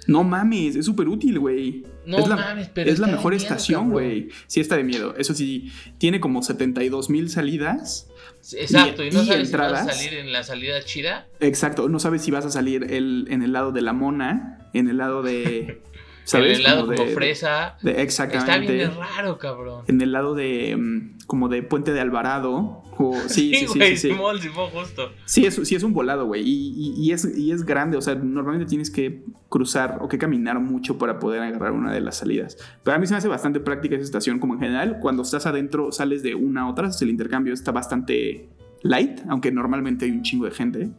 No 0.08 0.24
mames, 0.24 0.76
es 0.76 0.86
súper 0.86 1.08
útil, 1.08 1.40
güey. 1.40 1.86
No 2.06 2.18
es 2.18 2.28
la, 2.28 2.36
mames, 2.36 2.70
pero. 2.70 2.92
Es 2.92 3.00
la 3.00 3.08
mejor 3.08 3.34
estación, 3.34 3.92
güey. 3.92 4.30
Sí, 4.48 4.60
está 4.60 4.76
de 4.76 4.84
miedo. 4.84 5.16
Eso 5.18 5.34
sí, 5.34 5.72
tiene 5.98 6.20
como 6.20 6.44
72 6.44 7.10
mil 7.10 7.30
salidas. 7.30 8.10
Exacto, 8.52 9.04
y, 9.04 9.12
no 9.12 9.24
sabes 9.24 9.50
si 9.50 9.56
vas 9.56 9.88
a 9.88 9.94
salir 9.94 10.14
en 10.16 10.34
la 10.34 10.44
salida 10.44 10.82
chida. 10.84 11.28
Exacto, 11.40 11.88
no 11.88 12.00
sabes 12.00 12.22
si 12.22 12.32
vas 12.32 12.46
a 12.46 12.50
salir 12.50 12.84
el, 12.92 13.28
en 13.30 13.42
el 13.42 13.54
lado 13.54 13.72
de 13.72 13.82
la 13.82 13.94
mona, 13.94 14.70
en 14.74 14.90
el 14.90 14.98
lado 14.98 15.24
de. 15.24 15.82
¿sabes? 16.26 16.52
En 16.54 16.56
el 16.58 16.64
lado 16.64 16.88
como, 16.88 17.06
fresa. 17.12 17.78
exactamente. 17.84 18.84
Está 18.84 18.92
bien 18.92 18.92
raro, 18.98 19.38
cabrón. 19.38 19.86
En 19.88 20.02
el 20.02 20.12
lado 20.12 20.36
de. 20.36 20.76
Mm, 20.78 21.20
como 21.26 21.48
de 21.48 21.64
Puente 21.64 21.94
de 21.94 22.02
Alvarado. 22.02 22.83
Sí, 23.28 23.54
sí, 23.54 23.68
sí, 23.68 23.68
sí, 23.68 23.80
sí, 23.82 23.98
Simón, 24.10 24.40
Simón, 24.40 24.70
justo. 24.72 25.12
Sí, 25.26 25.46
es, 25.46 25.56
sí, 25.56 25.76
es 25.76 25.84
un 25.84 25.94
volado, 25.94 26.26
güey. 26.26 26.42
Y, 26.44 26.94
y, 26.98 27.12
es, 27.12 27.38
y 27.38 27.52
es 27.52 27.66
grande. 27.66 27.98
O 27.98 28.02
sea, 28.02 28.16
normalmente 28.16 28.68
tienes 28.68 28.90
que 28.90 29.24
cruzar 29.50 30.00
o 30.02 30.08
que 30.08 30.18
caminar 30.18 30.60
mucho 30.60 30.98
para 30.98 31.20
poder 31.20 31.42
agarrar 31.42 31.72
una 31.72 31.94
de 31.94 32.02
las 32.02 32.18
salidas. 32.18 32.58
Pero 32.84 32.96
a 32.96 33.00
mí 33.00 33.08
se 33.08 33.14
me 33.14 33.18
hace 33.18 33.28
bastante 33.28 33.60
práctica 33.60 33.96
esa 33.96 34.04
estación, 34.04 34.40
como 34.40 34.56
en 34.56 34.60
general. 34.60 35.00
Cuando 35.02 35.24
estás 35.24 35.46
adentro, 35.46 35.92
sales 35.92 36.24
de 36.24 36.36
una 36.36 36.62
a 36.62 36.70
otra. 36.70 36.90
El 37.00 37.10
intercambio 37.10 37.54
está 37.54 37.72
bastante 37.72 38.50
light, 38.82 39.22
aunque 39.28 39.52
normalmente 39.52 40.06
hay 40.06 40.12
un 40.12 40.22
chingo 40.22 40.46
de 40.46 40.52
gente. 40.52 40.92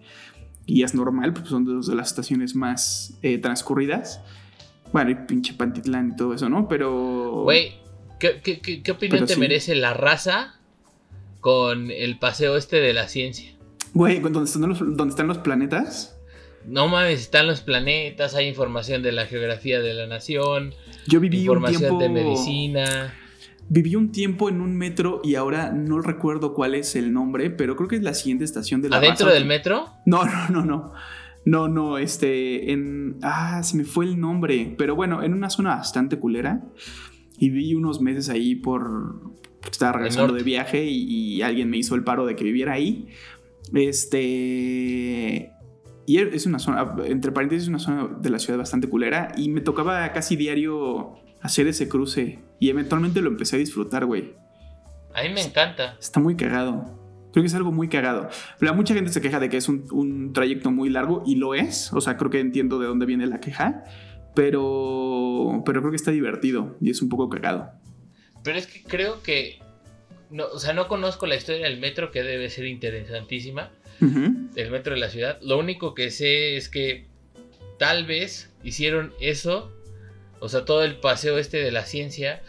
Y 0.66 0.82
es 0.82 0.94
normal, 0.94 1.32
pues 1.32 1.48
son 1.48 1.64
dos 1.64 1.86
de 1.86 1.94
las 1.94 2.08
estaciones 2.08 2.54
más 2.54 3.18
eh, 3.22 3.38
transcurridas. 3.38 4.20
Bueno, 4.92 5.10
y 5.10 5.14
pinche 5.14 5.54
Pantitlán 5.54 6.12
y 6.12 6.16
todo 6.16 6.34
eso, 6.34 6.48
¿no? 6.48 6.68
Pero. 6.68 7.42
Güey, 7.42 7.74
¿qué, 8.18 8.40
qué, 8.40 8.90
opinión 8.90 9.26
te 9.26 9.36
merece 9.36 9.74
la 9.74 9.92
raza 9.92 10.60
con 11.44 11.90
el 11.90 12.18
paseo 12.18 12.56
este 12.56 12.76
de 12.80 12.94
la 12.94 13.06
ciencia? 13.06 13.54
Güey, 13.92 14.18
¿dónde 14.20 14.44
están 14.44 14.66
los, 14.66 14.78
dónde 14.78 15.10
están 15.10 15.28
los 15.28 15.36
planetas? 15.36 16.18
No 16.66 16.88
mames, 16.88 17.20
están 17.20 17.46
los 17.46 17.60
planetas, 17.60 18.34
hay 18.34 18.48
información 18.48 19.02
de 19.02 19.12
la 19.12 19.26
geografía 19.26 19.82
de 19.82 19.92
la 19.92 20.06
nación. 20.06 20.72
Yo 21.06 21.20
viví 21.20 21.40
información 21.40 21.92
un 21.92 21.98
tiempo... 21.98 22.02
de 22.02 22.08
medicina. 22.08 23.14
Viví 23.68 23.94
un 23.94 24.10
tiempo 24.10 24.48
en 24.48 24.62
un 24.62 24.74
metro 24.74 25.20
y 25.22 25.34
ahora 25.34 25.70
no 25.70 26.00
recuerdo 26.00 26.54
cuál 26.54 26.74
es 26.74 26.96
el 26.96 27.12
nombre, 27.12 27.50
pero 27.50 27.76
creo 27.76 27.90
que 27.90 27.96
es 27.96 28.02
la 28.02 28.14
siguiente 28.14 28.44
estación 28.44 28.80
de 28.80 28.88
la 28.88 28.96
¿Adentro 28.96 29.30
del 29.30 29.44
metro? 29.44 29.90
No, 30.06 30.24
no, 30.24 30.48
no, 30.48 30.64
no. 30.64 30.92
No, 31.44 31.68
no, 31.68 31.98
este, 31.98 32.72
en... 32.72 33.18
Ah, 33.20 33.62
se 33.62 33.76
me 33.76 33.84
fue 33.84 34.06
el 34.06 34.18
nombre, 34.18 34.74
pero 34.78 34.96
bueno, 34.96 35.22
en 35.22 35.34
una 35.34 35.50
zona 35.50 35.76
bastante 35.76 36.18
culera. 36.18 36.62
Y 37.36 37.50
vi 37.50 37.74
unos 37.74 38.00
meses 38.00 38.30
ahí 38.30 38.54
por... 38.54 39.34
Estaba 39.70 39.92
regresando 39.92 40.34
de 40.34 40.42
viaje 40.42 40.84
y, 40.84 41.42
alguien 41.42 41.70
me 41.70 41.76
hizo 41.76 41.94
el 41.94 42.04
paro 42.04 42.26
de 42.26 42.36
que 42.36 42.44
viviera 42.44 42.72
ahí. 42.72 43.08
Este... 43.74 45.50
Y 46.06 46.18
es 46.18 46.44
una 46.44 46.58
zona, 46.58 46.94
entre 47.06 47.32
paréntesis, 47.32 47.62
es 47.64 47.68
una 47.68 47.78
zona 47.78 48.08
de 48.20 48.28
la 48.28 48.38
ciudad 48.38 48.58
bastante 48.58 48.88
culera. 48.88 49.32
Y 49.36 49.48
me 49.48 49.62
tocaba 49.62 50.12
casi 50.12 50.36
diario 50.36 51.14
hacer 51.40 51.66
ese 51.66 51.88
cruce. 51.88 52.40
Y 52.60 52.68
eventualmente 52.68 53.22
lo 53.22 53.30
empecé 53.30 53.56
a 53.56 53.58
disfrutar, 53.58 54.04
güey. 54.04 54.34
A 55.14 55.22
mí 55.22 55.28
me 55.30 55.42
encanta. 55.42 55.96
Está 55.98 56.20
muy 56.20 56.36
cagado. 56.36 56.84
Creo 57.32 57.42
que 57.42 57.48
es 57.48 57.54
algo 57.54 57.72
muy 57.72 57.88
cagado. 57.88 58.28
Pero 58.58 58.74
mucha 58.74 58.94
gente 58.94 59.10
se 59.10 59.20
queja 59.20 59.40
de 59.40 59.48
que 59.48 59.56
es 59.56 59.68
un, 59.68 60.32
trayecto 60.32 60.70
muy 60.70 60.88
largo 60.88 61.22
y 61.26 61.36
lo 61.36 61.54
es. 61.54 61.92
O 61.92 62.00
sea, 62.00 62.16
creo 62.16 62.30
que 62.30 62.40
entiendo 62.40 62.78
de 62.78 62.86
dónde 62.86 63.06
viene 63.06 63.26
la 63.26 63.40
queja. 63.40 63.84
Pero, 64.34 65.62
pero 65.64 65.80
creo 65.80 65.90
que 65.90 65.96
está 65.96 66.10
divertido 66.10 66.76
y 66.80 66.90
es 66.90 67.02
un 67.02 67.08
poco 67.08 67.28
cagado. 67.28 67.72
Pero 68.44 68.58
es 68.58 68.66
que 68.66 68.82
creo 68.82 69.22
que. 69.22 69.58
No, 70.30 70.46
o 70.46 70.58
sea, 70.58 70.72
no 70.72 70.86
conozco 70.86 71.26
la 71.26 71.34
historia 71.34 71.64
del 71.66 71.80
metro 71.80 72.12
que 72.12 72.22
debe 72.22 72.48
ser 72.50 72.66
interesantísima. 72.66 73.70
El 74.00 74.70
metro 74.70 74.94
de 74.94 75.00
la 75.00 75.08
ciudad. 75.08 75.38
Lo 75.40 75.58
único 75.58 75.94
que 75.94 76.10
sé 76.10 76.56
es 76.56 76.68
que 76.68 77.06
tal 77.78 78.06
vez 78.06 78.52
hicieron 78.62 79.12
eso. 79.20 79.72
O 80.40 80.48
sea, 80.48 80.64
todo 80.64 80.84
el 80.84 80.96
paseo 80.96 81.38
este 81.38 81.56
de 81.58 81.72
la 81.72 81.84
ciencia. 81.84 82.42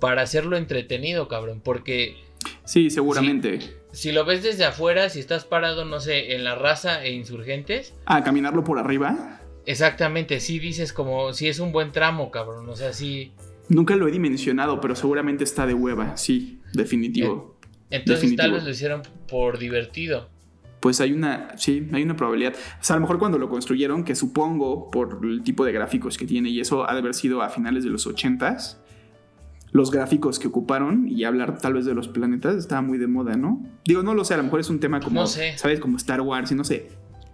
Para 0.00 0.22
hacerlo 0.22 0.56
entretenido, 0.56 1.26
cabrón. 1.26 1.60
Porque. 1.64 2.16
Sí, 2.64 2.90
seguramente 2.90 3.78
si 3.92 4.12
lo 4.12 4.24
ves 4.24 4.42
desde 4.42 4.64
afuera, 4.64 5.08
si 5.08 5.20
estás 5.20 5.44
parado, 5.44 5.84
no 5.84 6.00
sé, 6.00 6.34
en 6.34 6.44
la 6.44 6.54
raza 6.54 7.02
e 7.04 7.12
insurgentes. 7.12 7.94
Ah, 8.06 8.22
caminarlo 8.22 8.64
por 8.64 8.78
arriba. 8.78 9.40
Exactamente, 9.66 10.40
sí 10.40 10.58
dices 10.58 10.92
como 10.92 11.32
si 11.32 11.48
es 11.48 11.58
un 11.58 11.72
buen 11.72 11.92
tramo, 11.92 12.30
cabrón. 12.30 12.68
O 12.68 12.76
sea, 12.76 12.92
sí. 12.92 13.32
Nunca 13.68 13.96
lo 13.96 14.08
he 14.08 14.10
dimensionado, 14.10 14.80
pero 14.80 14.96
seguramente 14.96 15.44
está 15.44 15.66
de 15.66 15.74
hueva, 15.74 16.16
sí, 16.16 16.60
definitivo. 16.72 17.58
Entonces 17.90 18.36
tal 18.36 18.52
vez 18.52 18.64
lo 18.64 18.70
hicieron 18.70 19.02
por 19.28 19.58
divertido. 19.58 20.28
Pues 20.80 21.00
hay 21.00 21.12
una, 21.12 21.56
sí, 21.58 21.88
hay 21.92 22.02
una 22.02 22.14
probabilidad. 22.16 22.54
O 22.54 22.84
sea, 22.84 22.94
a 22.94 22.98
lo 22.98 23.00
mejor 23.02 23.18
cuando 23.18 23.38
lo 23.38 23.48
construyeron, 23.48 24.04
que 24.04 24.14
supongo 24.14 24.90
por 24.90 25.20
el 25.24 25.42
tipo 25.42 25.64
de 25.64 25.72
gráficos 25.72 26.16
que 26.16 26.24
tiene, 26.24 26.50
y 26.50 26.60
eso 26.60 26.88
ha 26.88 26.92
de 26.92 27.00
haber 27.00 27.14
sido 27.14 27.42
a 27.42 27.48
finales 27.48 27.82
de 27.82 27.90
los 27.90 28.06
ochentas, 28.06 28.80
los 29.72 29.90
gráficos 29.90 30.38
que 30.38 30.48
ocuparon 30.48 31.08
y 31.08 31.24
hablar 31.24 31.58
tal 31.58 31.74
vez 31.74 31.84
de 31.84 31.94
los 31.94 32.08
planetas 32.08 32.56
estaba 32.56 32.80
muy 32.80 32.96
de 32.96 33.06
moda, 33.06 33.36
¿no? 33.36 33.62
Digo, 33.84 34.02
no 34.02 34.14
lo 34.14 34.24
sé, 34.24 34.34
a 34.34 34.38
lo 34.38 34.44
mejor 34.44 34.60
es 34.60 34.70
un 34.70 34.80
tema 34.80 35.00
como, 35.00 35.26
¿sabes? 35.26 35.80
Como 35.80 35.96
Star 35.96 36.20
Wars 36.20 36.50
y 36.52 36.54
no 36.54 36.64
sé. 36.64 36.88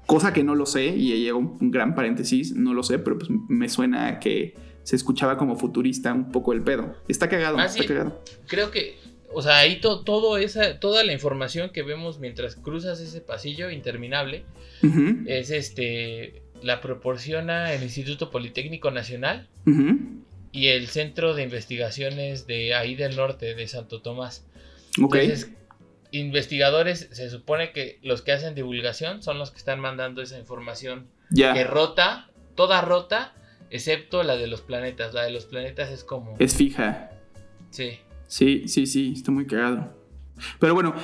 Cosa 0.07 0.33
que 0.33 0.43
no 0.43 0.55
lo 0.55 0.67
sé, 0.67 0.87
y 0.97 1.13
ahí 1.13 1.23
llega 1.23 1.37
un, 1.37 1.71
gran 1.71 1.95
paréntesis, 1.95 2.55
no 2.55 2.75
lo 2.75 2.83
sé, 2.83 2.99
pero 2.99 3.19
pues 3.19 3.31
me 3.49 3.69
suena 3.69 4.19
que 4.19 4.55
se 4.85 4.97
escuchaba 4.97 5.37
como 5.37 5.57
futurista 5.57 6.13
un 6.13 6.31
poco 6.31 6.53
el 6.53 6.63
pedo. 6.63 6.95
Está 7.09 7.29
cagado, 7.29 7.59
ah, 7.59 7.65
está 7.65 7.85
cagado. 7.85 8.23
Creo 8.47 8.71
que, 8.71 8.97
o 9.33 9.43
sea, 9.43 9.59
ahí 9.59 9.81
todo 9.81 10.37
esa, 10.37 10.79
toda 10.79 11.03
la 11.03 11.13
información 11.13 11.71
que 11.71 11.83
vemos 11.83 12.21
mientras 12.21 12.55
cruzas 12.55 13.01
ese 13.01 13.21
pasillo 13.21 13.71
interminable 13.71 14.45
es 15.27 15.51
este, 15.51 16.43
la 16.63 16.81
proporciona 16.81 17.73
el 17.73 17.83
Instituto 17.83 18.31
Politécnico 18.31 18.91
Nacional 18.91 19.49
y 20.53 20.69
el 20.69 20.87
Centro 20.87 21.35
de 21.35 21.43
Investigaciones 21.43 22.47
de 22.47 22.75
ahí 22.75 22.95
del 22.95 23.17
norte, 23.17 23.55
de 23.55 23.67
Santo 23.67 24.03
Tomás. 24.03 24.47
Entonces, 24.97 25.51
investigadores, 26.11 27.09
se 27.11 27.31
supone 27.31 27.73
que 27.73 27.99
los 28.03 28.23
que 28.23 28.33
hacen 28.33 28.55
divulgación 28.55 29.23
son 29.23 29.39
los 29.39 29.51
que 29.51 29.59
están 29.59 29.81
mandando 29.81 30.23
esa 30.23 30.39
información 30.39 31.09
que 31.35 31.65
rota, 31.65 32.29
toda 32.55 32.83
rota, 32.83 33.35
excepto 33.71 34.23
la 34.23 34.37
de 34.37 34.47
los 34.47 34.63
planetas. 34.63 35.15
La 35.15 35.23
de 35.25 35.31
los 35.31 35.47
planetas 35.47 35.91
es 35.91 36.05
como... 36.05 36.37
Es 36.39 36.55
fija. 36.55 37.11
Sí. 37.71 37.99
Sí, 38.27 38.69
sí, 38.69 38.87
sí, 38.87 39.13
está 39.15 39.31
muy 39.31 39.47
cagado. 39.47 40.05
Pero 40.59 40.75
bueno, 40.75 40.95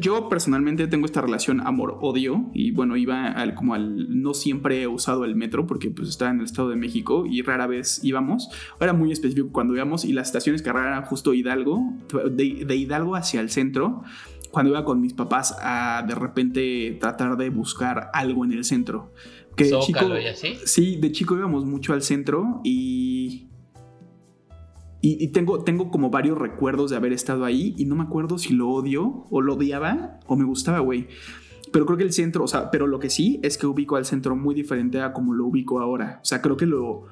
yo, 0.00 0.28
personalmente 0.28 0.86
tengo 0.88 1.06
esta 1.06 1.20
relación 1.20 1.60
amor-odio 1.60 2.50
y 2.52 2.72
bueno, 2.72 2.96
iba 2.96 3.26
al, 3.28 3.54
como 3.54 3.74
al... 3.74 4.20
No 4.20 4.34
siempre 4.34 4.82
he 4.82 4.86
usado 4.86 5.24
el 5.24 5.36
metro 5.36 5.66
porque 5.66 5.90
pues 5.90 6.08
estaba 6.08 6.30
en 6.30 6.38
el 6.38 6.44
Estado 6.44 6.70
de 6.70 6.76
México 6.76 7.24
y 7.26 7.42
rara 7.42 7.66
vez 7.66 8.02
íbamos. 8.02 8.48
Era 8.80 8.92
muy 8.92 9.12
específico 9.12 9.50
cuando 9.52 9.74
íbamos 9.74 10.04
y 10.04 10.12
las 10.12 10.28
estaciones 10.28 10.62
que 10.62 10.70
eran 10.70 11.04
justo 11.04 11.34
Hidalgo, 11.34 11.82
de, 12.30 12.76
Hidalgo 12.76 13.14
hacia 13.14 13.40
el 13.40 13.50
centro, 13.50 14.02
cuando 14.50 14.70
iba 14.70 14.84
con 14.84 15.00
mis 15.00 15.12
papás 15.12 15.56
a 15.60 16.04
de 16.06 16.14
repente 16.14 16.96
tratar 17.00 17.36
de 17.36 17.50
buscar 17.50 18.10
algo 18.12 18.44
en 18.44 18.52
el 18.52 18.64
centro. 18.64 19.12
Que 19.56 19.70
chico, 19.80 20.06
así? 20.30 20.56
Sí, 20.64 20.96
de 20.96 21.12
chico 21.12 21.36
íbamos 21.36 21.64
mucho 21.64 21.92
al 21.92 22.02
centro 22.02 22.60
y 22.64 23.48
y, 25.06 25.28
tengo, 25.28 25.62
tengo 25.64 25.90
como 25.90 26.08
varios 26.08 26.38
recuerdos 26.38 26.90
de 26.90 26.96
haber 26.96 27.12
estado 27.12 27.44
ahí 27.44 27.74
y 27.76 27.84
no 27.84 27.94
me 27.94 28.04
acuerdo 28.04 28.38
si 28.38 28.54
lo 28.54 28.70
odio 28.70 29.26
o 29.28 29.42
lo 29.42 29.52
odiaba 29.52 30.18
o 30.26 30.34
me 30.34 30.44
gustaba, 30.44 30.78
güey. 30.78 31.08
Pero 31.70 31.84
creo 31.84 31.98
que 31.98 32.04
el 32.04 32.14
centro, 32.14 32.44
o 32.44 32.46
sea, 32.46 32.70
pero 32.70 32.86
lo 32.86 32.98
que 32.98 33.10
sí 33.10 33.38
es 33.42 33.58
que 33.58 33.66
ubico 33.66 33.96
al 33.96 34.06
centro 34.06 34.34
muy 34.34 34.54
diferente 34.54 35.02
a 35.02 35.12
como 35.12 35.34
lo 35.34 35.44
ubico 35.44 35.78
ahora. 35.78 36.20
O 36.22 36.24
sea, 36.24 36.40
creo 36.40 36.56
que 36.56 36.64
lo, 36.64 37.04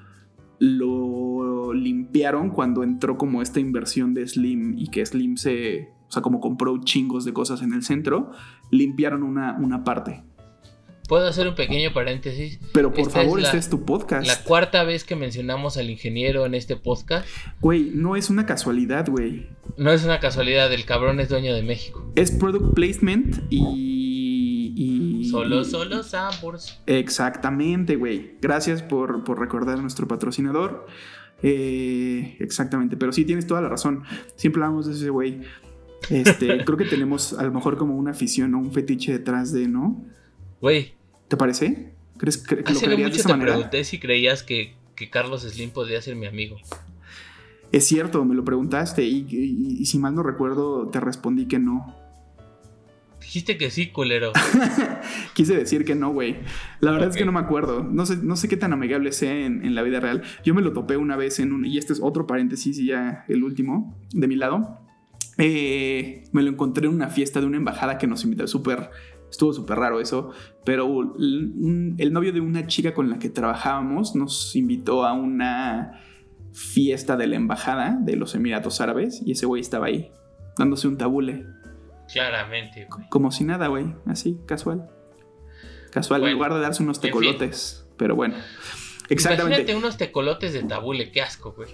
lo 0.58 1.74
limpiaron 1.74 2.48
cuando 2.48 2.82
entró 2.82 3.18
como 3.18 3.42
esta 3.42 3.60
inversión 3.60 4.14
de 4.14 4.26
Slim 4.26 4.78
y 4.78 4.86
que 4.86 5.04
Slim 5.04 5.36
se, 5.36 5.90
o 6.08 6.10
sea, 6.10 6.22
como 6.22 6.40
compró 6.40 6.80
chingos 6.82 7.26
de 7.26 7.34
cosas 7.34 7.60
en 7.60 7.74
el 7.74 7.82
centro, 7.82 8.30
limpiaron 8.70 9.22
una, 9.22 9.58
una 9.58 9.84
parte. 9.84 10.24
¿Puedo 11.08 11.26
hacer 11.26 11.48
un 11.48 11.54
pequeño 11.54 11.92
paréntesis? 11.92 12.58
Pero 12.72 12.92
por 12.92 13.10
favor, 13.10 13.40
este 13.40 13.58
es 13.58 13.68
tu 13.68 13.84
podcast. 13.84 14.26
La 14.26 14.42
cuarta 14.44 14.84
vez 14.84 15.04
que 15.04 15.16
mencionamos 15.16 15.76
al 15.76 15.90
ingeniero 15.90 16.46
en 16.46 16.54
este 16.54 16.76
podcast. 16.76 17.26
Güey, 17.60 17.90
no 17.94 18.16
es 18.16 18.30
una 18.30 18.46
casualidad, 18.46 19.08
güey. 19.08 19.48
No 19.76 19.90
es 19.90 20.04
una 20.04 20.20
casualidad, 20.20 20.72
el 20.72 20.84
cabrón 20.84 21.20
es 21.20 21.28
dueño 21.28 21.54
de 21.54 21.62
México. 21.62 22.12
Es 22.14 22.30
product 22.30 22.74
placement 22.74 23.42
y. 23.50 25.28
Solo, 25.30 25.64
solo 25.64 26.02
Sambors. 26.02 26.78
Exactamente, 26.86 27.96
güey. 27.96 28.36
Gracias 28.40 28.82
por, 28.82 29.24
por 29.24 29.40
recordar 29.40 29.78
a 29.78 29.80
nuestro 29.80 30.06
patrocinador. 30.06 30.86
Eh, 31.42 32.36
exactamente, 32.38 32.96
pero 32.96 33.12
sí 33.12 33.24
tienes 33.24 33.46
toda 33.46 33.60
la 33.60 33.68
razón. 33.68 34.04
Siempre 34.36 34.62
hablamos 34.62 34.86
de 34.86 34.92
ese 34.92 35.10
güey. 35.10 35.40
Este, 36.10 36.46
creo 36.64 36.76
que 36.76 36.84
tenemos 36.84 37.32
a 37.32 37.42
lo 37.44 37.52
mejor 37.52 37.76
como 37.76 37.96
una 37.96 38.12
afición 38.12 38.54
o 38.54 38.58
un 38.58 38.72
fetiche 38.72 39.12
detrás 39.12 39.52
de, 39.52 39.68
¿no? 39.68 40.04
Güey. 40.62 40.94
¿Te 41.26 41.36
parece? 41.36 41.92
¿Crees 42.16 42.38
que, 42.38 42.54
lo 42.54 42.62
creías 42.62 43.10
de 43.10 43.16
esa 43.18 43.28
te 43.28 43.32
manera? 43.34 43.54
pregunté 43.54 43.82
si 43.82 43.98
creías 43.98 44.44
que, 44.44 44.76
Carlos 45.10 45.42
Slim 45.42 45.70
podría 45.70 46.00
ser 46.00 46.14
mi 46.14 46.26
amigo. 46.26 46.56
Es 47.72 47.84
cierto, 47.84 48.24
me 48.24 48.36
lo 48.36 48.44
preguntaste 48.44 49.02
y, 49.02 49.84
si 49.84 49.98
mal 49.98 50.14
no 50.14 50.22
recuerdo 50.22 50.88
te 50.88 51.00
respondí 51.00 51.48
que 51.48 51.58
no. 51.58 51.96
Dijiste 53.20 53.56
que 53.56 53.70
sí, 53.70 53.88
culero. 53.88 54.30
Quise 55.34 55.56
decir 55.56 55.84
que 55.84 55.96
no, 55.96 56.12
güey. 56.12 56.36
La 56.78 56.92
verdad 56.92 57.08
es 57.08 57.16
que 57.16 57.24
no 57.24 57.32
me 57.32 57.40
acuerdo. 57.40 57.82
No 57.82 58.06
sé, 58.06 58.18
no 58.18 58.36
sé 58.36 58.46
qué 58.46 58.56
tan 58.56 58.72
amigable 58.72 59.10
sea 59.10 59.34
en, 59.34 59.74
la 59.74 59.82
vida 59.82 59.98
real. 59.98 60.22
Yo 60.44 60.54
me 60.54 60.62
lo 60.62 60.72
topé 60.72 60.96
una 60.96 61.16
vez 61.16 61.40
en 61.40 61.52
un... 61.52 61.64
Y 61.64 61.78
este 61.78 61.92
es 61.92 62.00
otro 62.00 62.28
paréntesis 62.28 62.78
y 62.78 62.86
ya 62.86 63.24
el 63.28 63.42
último 63.42 63.98
de 64.12 64.28
mi 64.28 64.36
lado. 64.36 64.78
Eh, 65.38 66.24
me 66.30 66.42
lo 66.42 66.50
encontré 66.50 66.86
en 66.86 66.94
una 66.94 67.08
fiesta 67.08 67.40
de 67.40 67.46
una 67.46 67.56
embajada 67.56 67.98
que 67.98 68.06
nos 68.06 68.22
invitó. 68.22 68.46
Súper... 68.46 68.90
Estuvo 69.32 69.54
súper 69.54 69.78
raro 69.78 69.98
eso. 69.98 70.30
Pero 70.62 71.14
el 71.16 72.12
novio 72.12 72.32
de 72.32 72.40
una 72.40 72.66
chica 72.66 72.92
con 72.92 73.08
la 73.08 73.18
que 73.18 73.30
trabajábamos 73.30 74.14
nos 74.14 74.54
invitó 74.54 75.06
a 75.06 75.14
una 75.14 76.02
fiesta 76.52 77.16
de 77.16 77.26
la 77.26 77.36
embajada 77.36 77.96
de 77.98 78.14
los 78.16 78.34
Emiratos 78.34 78.82
Árabes 78.82 79.22
y 79.24 79.32
ese 79.32 79.46
güey 79.46 79.62
estaba 79.62 79.86
ahí, 79.86 80.12
dándose 80.58 80.86
un 80.86 80.98
tabule. 80.98 81.46
Claramente, 82.12 82.86
güey. 82.94 83.08
Como 83.08 83.32
si 83.32 83.44
nada, 83.44 83.68
güey, 83.68 83.86
así, 84.04 84.38
casual. 84.44 84.90
Casual, 85.90 86.24
en 86.24 86.34
lugar 86.34 86.52
de 86.52 86.60
darse 86.60 86.82
unos 86.82 87.00
tecolotes. 87.00 87.88
Pero 87.96 88.14
bueno, 88.14 88.34
exactamente. 89.08 89.62
Imagínate 89.62 89.76
unos 89.76 89.96
tecolotes 89.96 90.52
de 90.52 90.62
tabule, 90.64 91.10
qué 91.10 91.22
asco, 91.22 91.52
güey. 91.52 91.70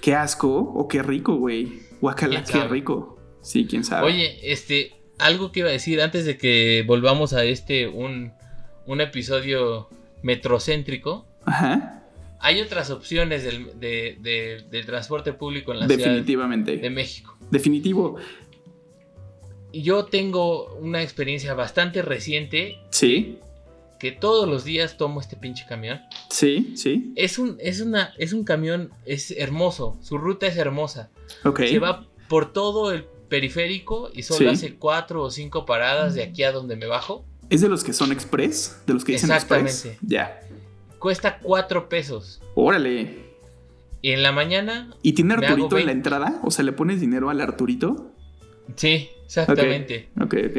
Qué 0.00 0.14
asco 0.14 0.48
o 0.48 0.86
qué 0.86 1.02
rico, 1.02 1.34
güey. 1.34 1.82
Guacala, 2.00 2.44
qué 2.44 2.68
rico. 2.68 3.18
Sí, 3.40 3.66
quién 3.66 3.82
sabe. 3.82 4.06
Oye, 4.06 4.52
este, 4.52 4.92
algo 5.20 5.52
que 5.52 5.60
iba 5.60 5.68
a 5.68 5.72
decir 5.72 6.00
antes 6.00 6.24
de 6.24 6.36
que 6.36 6.84
volvamos 6.86 7.32
a 7.32 7.44
este, 7.44 7.88
un, 7.88 8.32
un 8.86 9.00
episodio 9.00 9.88
metrocéntrico. 10.22 11.26
Ajá 11.44 12.00
hay 12.40 12.60
otras 12.60 12.90
opciones 12.90 13.44
del, 13.44 13.78
de, 13.78 14.82
transporte 14.86 15.32
público 15.34 15.72
en 15.72 15.80
la 15.80 15.86
Definitivamente. 15.86 16.72
Ciudad 16.72 16.82
de 16.82 16.90
México. 16.90 17.36
Definitivo. 17.50 18.16
Yo 19.72 20.06
tengo 20.06 20.74
una 20.76 21.02
experiencia 21.02 21.52
bastante 21.54 22.00
reciente. 22.02 22.78
Sí. 22.90 23.38
Que 23.98 24.10
todos 24.10 24.48
los 24.48 24.64
días 24.64 24.96
tomo 24.96 25.20
este 25.20 25.36
pinche 25.36 25.66
camión. 25.68 26.00
Sí, 26.30 26.72
sí. 26.76 27.12
Es 27.14 27.38
un, 27.38 27.58
es 27.60 27.82
una, 27.82 28.14
es 28.16 28.32
un 28.32 28.44
camión, 28.44 28.90
es 29.04 29.30
hermoso. 29.32 29.98
Su 30.00 30.16
ruta 30.16 30.46
es 30.46 30.56
hermosa. 30.56 31.10
Ok. 31.44 31.60
Se 31.64 31.78
va 31.78 32.08
por 32.26 32.54
todo 32.54 32.90
el 32.92 33.04
periférico 33.30 34.10
y 34.12 34.24
solo 34.24 34.50
hace 34.50 34.74
cuatro 34.74 35.22
o 35.22 35.30
cinco 35.30 35.64
paradas 35.64 36.14
de 36.14 36.22
aquí 36.22 36.42
a 36.42 36.52
donde 36.52 36.76
me 36.76 36.84
bajo. 36.84 37.24
¿Es 37.48 37.62
de 37.62 37.68
los 37.70 37.82
que 37.82 37.94
son 37.94 38.12
express? 38.12 38.82
¿De 38.86 38.92
los 38.92 39.04
que 39.04 39.12
dicen 39.12 39.30
Exactamente. 39.30 39.96
Ya. 40.02 40.42
Cuesta 40.98 41.38
cuatro 41.38 41.88
pesos. 41.88 42.42
Órale. 42.54 43.30
Y 44.02 44.12
en 44.12 44.22
la 44.22 44.32
mañana. 44.32 44.94
¿Y 45.02 45.14
tiene 45.14 45.34
Arturito 45.34 45.78
en 45.78 45.86
la 45.86 45.92
entrada? 45.92 46.40
O 46.42 46.50
sea, 46.50 46.64
¿le 46.64 46.72
pones 46.72 47.00
dinero 47.00 47.30
al 47.30 47.40
Arturito? 47.40 48.12
Sí, 48.76 49.08
exactamente. 49.24 50.10
Ok, 50.20 50.34
ok. 50.50 50.56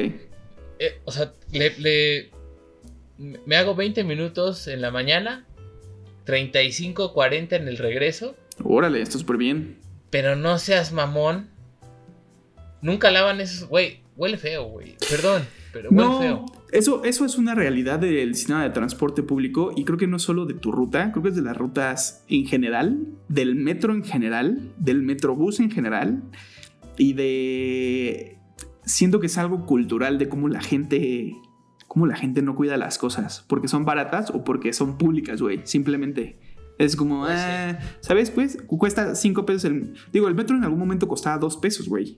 Eh, 0.80 1.02
o 1.06 1.12
sea, 1.12 1.34
le, 1.52 2.32
me 3.46 3.56
hago 3.56 3.76
20 3.76 4.04
minutos 4.04 4.68
en 4.68 4.82
la 4.82 4.90
mañana, 4.90 5.46
35, 6.26 7.14
40 7.14 7.56
en 7.56 7.68
el 7.68 7.78
regreso. 7.78 8.36
Órale, 8.64 9.02
está 9.02 9.20
súper 9.20 9.38
bien. 9.38 9.78
Pero 10.10 10.36
no 10.36 10.58
seas 10.58 10.92
mamón. 10.92 11.51
Nunca 12.82 13.12
lavan 13.12 13.42
esos. 13.42 13.68
Güey, 13.68 14.02
huele 14.16 14.38
feo, 14.38 14.66
güey. 14.66 14.96
Perdón, 15.10 15.44
pero 15.72 15.90
huele 15.90 16.18
feo. 16.20 16.46
Eso, 16.72 17.04
eso 17.04 17.26
es 17.26 17.38
una 17.38 17.54
realidad 17.54 18.00
del 18.00 18.34
sistema 18.36 18.64
de 18.64 18.70
transporte 18.70 19.24
público 19.24 19.74
y 19.76 19.84
creo 19.84 19.98
que 19.98 20.08
no 20.08 20.20
solo 20.20 20.46
de 20.46 20.54
tu 20.54 20.72
ruta, 20.72 21.12
creo 21.12 21.24
que 21.24 21.30
es 21.30 21.36
de 21.36 21.42
las 21.42 21.58
rutas 21.58 22.24
en 22.30 22.46
general, 22.46 23.08
del 23.28 23.56
metro 23.56 23.94
en 23.94 24.04
general, 24.04 24.72
del 24.78 25.02
metrobús 25.02 25.60
en 25.60 25.70
general 25.70 26.24
y 26.98 27.14
de... 27.14 28.38
Siento 28.86 29.20
que 29.20 29.28
es 29.28 29.38
algo 29.38 29.66
cultural 29.66 30.18
de 30.18 30.30
cómo 30.30 30.48
la 30.48 30.62
gente... 30.62 31.36
Cómo 31.88 32.08
la 32.08 32.16
gente 32.16 32.42
no 32.42 32.56
cuida 32.56 32.78
las 32.78 32.98
cosas, 32.98 33.44
porque 33.50 33.68
son 33.68 33.84
baratas 33.84 34.30
o 34.30 34.46
porque 34.46 34.72
son 34.72 34.98
públicas, 34.98 35.42
güey, 35.42 35.60
simplemente. 35.66 36.40
Es 36.78 36.96
como, 36.96 37.26
ah, 37.26 37.80
¿sabes? 38.00 38.32
Pues 38.32 38.58
cuesta 38.66 39.14
5 39.14 39.46
pesos 39.46 39.66
el... 39.66 39.94
Digo, 40.14 40.30
el 40.30 40.36
metro 40.36 40.56
en 40.56 40.64
algún 40.64 40.80
momento 40.80 41.10
costaba 41.10 41.38
2 41.38 41.58
pesos, 41.58 41.90
güey. 41.90 42.18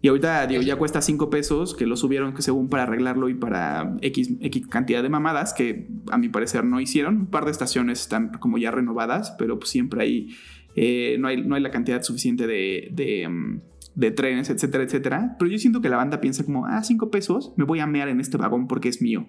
Y 0.00 0.08
ahorita, 0.08 0.46
digo, 0.46 0.62
ya 0.62 0.76
cuesta 0.76 1.02
5 1.02 1.28
pesos, 1.28 1.74
que 1.74 1.84
lo 1.84 1.96
subieron 1.96 2.32
que 2.32 2.42
según 2.42 2.68
para 2.68 2.84
arreglarlo 2.84 3.28
y 3.28 3.34
para 3.34 3.96
X, 4.00 4.30
X, 4.40 4.68
cantidad 4.68 5.02
de 5.02 5.08
mamadas, 5.08 5.52
que 5.52 5.88
a 6.10 6.18
mi 6.18 6.28
parecer 6.28 6.64
no 6.64 6.80
hicieron. 6.80 7.16
Un 7.16 7.26
par 7.26 7.44
de 7.44 7.50
estaciones 7.50 8.02
están 8.02 8.30
como 8.38 8.58
ya 8.58 8.70
renovadas, 8.70 9.34
pero 9.38 9.58
pues 9.58 9.70
siempre 9.70 10.02
hay, 10.02 10.36
eh, 10.76 11.16
no, 11.18 11.26
hay, 11.26 11.42
no 11.44 11.56
hay 11.56 11.62
la 11.62 11.72
cantidad 11.72 12.00
suficiente 12.02 12.46
de, 12.46 12.90
de, 12.92 13.28
mm, 13.28 13.60
de, 13.96 14.10
trenes, 14.12 14.50
etcétera, 14.50 14.84
etcétera. 14.84 15.34
Pero 15.36 15.50
yo 15.50 15.58
siento 15.58 15.80
que 15.80 15.88
la 15.88 15.96
banda 15.96 16.20
piensa 16.20 16.44
como, 16.44 16.66
ah, 16.66 16.84
5 16.84 17.10
pesos, 17.10 17.52
me 17.56 17.64
voy 17.64 17.80
a 17.80 17.86
mear 17.88 18.08
en 18.08 18.20
este 18.20 18.36
vagón 18.36 18.68
porque 18.68 18.88
es 18.88 19.02
mío. 19.02 19.26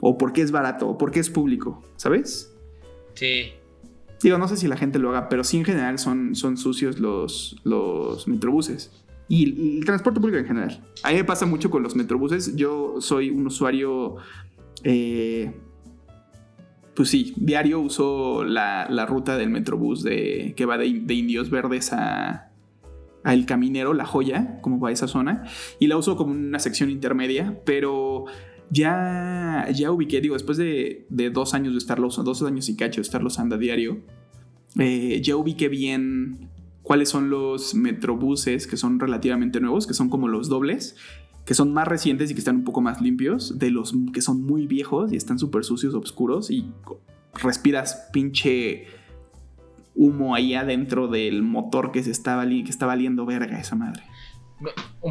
O 0.00 0.16
porque 0.16 0.42
es 0.42 0.52
barato, 0.52 0.90
o 0.90 0.98
porque 0.98 1.18
es 1.18 1.28
público, 1.28 1.82
¿sabes? 1.96 2.54
Sí. 3.14 3.50
Digo, 4.22 4.38
no 4.38 4.46
sé 4.46 4.56
si 4.56 4.68
la 4.68 4.76
gente 4.76 5.00
lo 5.00 5.10
haga, 5.10 5.28
pero 5.28 5.42
sí 5.42 5.56
en 5.56 5.64
general 5.64 5.98
son, 5.98 6.36
son 6.36 6.56
sucios 6.56 7.00
los, 7.00 7.60
los 7.64 8.28
metrobuses 8.28 9.02
y 9.32 9.78
el 9.78 9.84
transporte 9.86 10.20
público 10.20 10.38
en 10.40 10.44
general. 10.44 10.84
A 11.02 11.08
mí 11.08 11.14
me 11.14 11.24
pasa 11.24 11.46
mucho 11.46 11.70
con 11.70 11.82
los 11.82 11.96
metrobuses. 11.96 12.54
Yo 12.54 12.96
soy 13.00 13.30
un 13.30 13.46
usuario, 13.46 14.16
eh, 14.84 15.54
pues 16.94 17.08
sí, 17.08 17.32
diario 17.38 17.80
uso 17.80 18.44
la, 18.44 19.06
ruta 19.06 19.38
del 19.38 19.48
metrobús 19.48 20.02
de, 20.02 20.52
que 20.54 20.66
va 20.66 20.76
de, 20.76 20.86
Indios 20.86 21.48
Verdes 21.48 21.94
a, 21.94 22.50
El 23.24 23.46
Caminero, 23.46 23.94
La 23.94 24.04
Joya, 24.04 24.60
como 24.60 24.78
va 24.78 24.92
esa 24.92 25.08
zona. 25.08 25.44
Y 25.78 25.86
la 25.86 25.96
uso 25.96 26.14
como 26.18 26.32
una 26.32 26.58
sección 26.58 26.90
intermedia, 26.90 27.58
pero 27.64 28.26
ya, 28.68 29.66
ya 29.72 29.92
ubiqué, 29.92 30.20
digo, 30.20 30.34
después 30.34 30.58
de, 30.58 31.06
dos 31.08 31.54
años 31.54 31.72
de 31.72 31.78
estarlo 31.78 32.08
dos 32.08 32.42
años 32.42 32.68
y 32.68 32.76
cacho 32.76 32.96
de 32.96 33.06
estarlo 33.06 33.28
usando 33.28 33.54
a 33.54 33.58
diario, 33.58 34.02
eh, 34.78 35.22
ya 35.22 35.36
ubiqué 35.36 35.70
bien 35.70 36.50
cuáles 36.82 37.08
son 37.08 37.30
los 37.30 37.74
metrobuses 37.74 38.66
que 38.66 38.76
son 38.76 38.98
relativamente 38.98 39.60
nuevos, 39.60 39.86
que 39.86 39.94
son 39.94 40.08
como 40.08 40.28
los 40.28 40.48
dobles, 40.48 40.96
que 41.44 41.54
son 41.54 41.72
más 41.72 41.88
recientes 41.88 42.30
y 42.30 42.34
que 42.34 42.40
están 42.40 42.56
un 42.56 42.64
poco 42.64 42.80
más 42.80 43.00
limpios, 43.00 43.58
de 43.58 43.70
los 43.70 43.94
que 44.12 44.20
son 44.20 44.42
muy 44.42 44.66
viejos 44.66 45.12
y 45.12 45.16
están 45.16 45.38
súper 45.38 45.64
sucios, 45.64 45.94
oscuros 45.94 46.50
y 46.50 46.70
respiras 47.34 48.08
pinche 48.12 48.86
humo 49.94 50.34
ahí 50.34 50.54
adentro 50.54 51.08
del 51.08 51.42
motor 51.42 51.92
que 51.92 52.02
se 52.02 52.10
está, 52.10 52.42
que 52.46 52.70
está 52.70 52.86
valiendo 52.86 53.26
verga 53.26 53.58
esa 53.58 53.76
madre. 53.76 54.02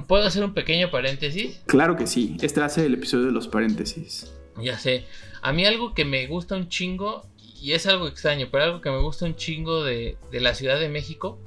¿Puedo 0.07 0.25
hacer 0.25 0.43
un 0.43 0.53
pequeño 0.53 0.89
paréntesis? 0.91 1.61
Claro 1.65 1.97
que 1.97 2.07
sí, 2.07 2.37
este 2.41 2.67
ser 2.69 2.85
el 2.85 2.93
episodio 2.93 3.25
de 3.25 3.31
los 3.31 3.47
paréntesis. 3.47 4.31
Ya 4.61 4.77
sé, 4.77 5.05
a 5.41 5.51
mí 5.53 5.65
algo 5.65 5.93
que 5.93 6.05
me 6.05 6.27
gusta 6.27 6.55
un 6.55 6.69
chingo 6.69 7.25
y 7.61 7.73
es 7.73 7.85
algo 7.85 8.07
extraño, 8.07 8.47
pero 8.51 8.63
algo 8.63 8.81
que 8.81 8.89
me 8.89 8.99
gusta 8.99 9.25
un 9.25 9.35
chingo 9.35 9.83
de, 9.83 10.17
la 10.31 10.55
Ciudad 10.55 10.79
de 10.79 10.89
México 10.89 11.39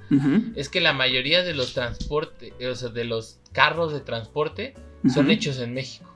es 0.55 0.68
que 0.68 0.81
la 0.81 0.92
mayoría 0.92 1.42
de 1.42 1.55
los 1.55 1.74
transportes, 1.74 2.53
o 2.64 2.74
sea, 2.77 2.90
de 2.90 3.05
los 3.05 3.40
carros 3.53 3.92
de 3.92 4.00
transporte 4.00 4.74
son 5.12 5.31
hechos 5.31 5.59
en 5.59 5.74
México. 5.74 6.09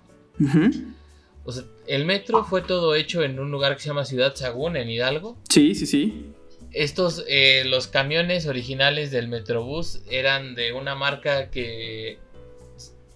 O 1.44 1.50
sea, 1.50 1.64
el 1.88 2.04
metro 2.04 2.44
fue 2.44 2.62
todo 2.62 2.94
hecho 2.94 3.24
en 3.24 3.40
un 3.40 3.50
lugar 3.50 3.74
que 3.74 3.82
se 3.82 3.88
llama 3.88 4.04
Ciudad 4.04 4.36
Sagún, 4.36 4.76
en 4.76 4.88
Hidalgo. 4.88 5.36
Sí, 5.48 5.74
sí, 5.74 5.86
sí. 5.86 6.26
Estos, 6.70 7.24
eh, 7.26 7.64
los 7.66 7.88
camiones 7.88 8.46
originales 8.46 9.10
del 9.10 9.26
Metrobús 9.26 10.02
eran 10.08 10.54
de 10.54 10.74
una 10.74 10.94
marca 10.94 11.50
que, 11.50 12.18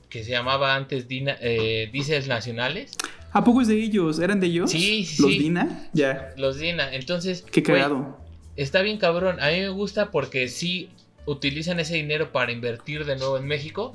que 0.09 0.25
se 0.25 0.31
llamaba 0.31 0.75
antes 0.75 1.07
Dina, 1.07 1.37
eh, 1.41 1.93
Nacionales. 2.27 2.97
¿A 3.33 3.45
poco 3.45 3.63
es 3.63 3.69
de 3.69 3.83
ellos? 3.83 4.19
¿Eran 4.19 4.41
de 4.41 4.47
ellos? 4.47 4.71
Sí, 4.71 5.05
sí. 5.05 5.23
¿Los 5.23 5.31
Dina? 5.31 5.89
Ya. 5.93 6.35
Los 6.37 6.59
Dina. 6.59 6.95
Entonces. 6.95 7.45
Qué 7.51 7.63
creado. 7.63 8.19
Está 8.57 8.83
bien 8.83 8.99
cabrón. 8.99 9.41
A 9.41 9.51
mí 9.51 9.61
me 9.61 9.71
gusta 9.71 10.11
porque 10.11 10.49
sí 10.49 10.91
utilizan 11.25 11.81
ese 11.81 11.95
dinero 11.95 12.33
para 12.33 12.53
invertir 12.53 13.07
de 13.07 13.17
nuevo 13.17 13.39
en 13.39 13.47
México. 13.47 13.95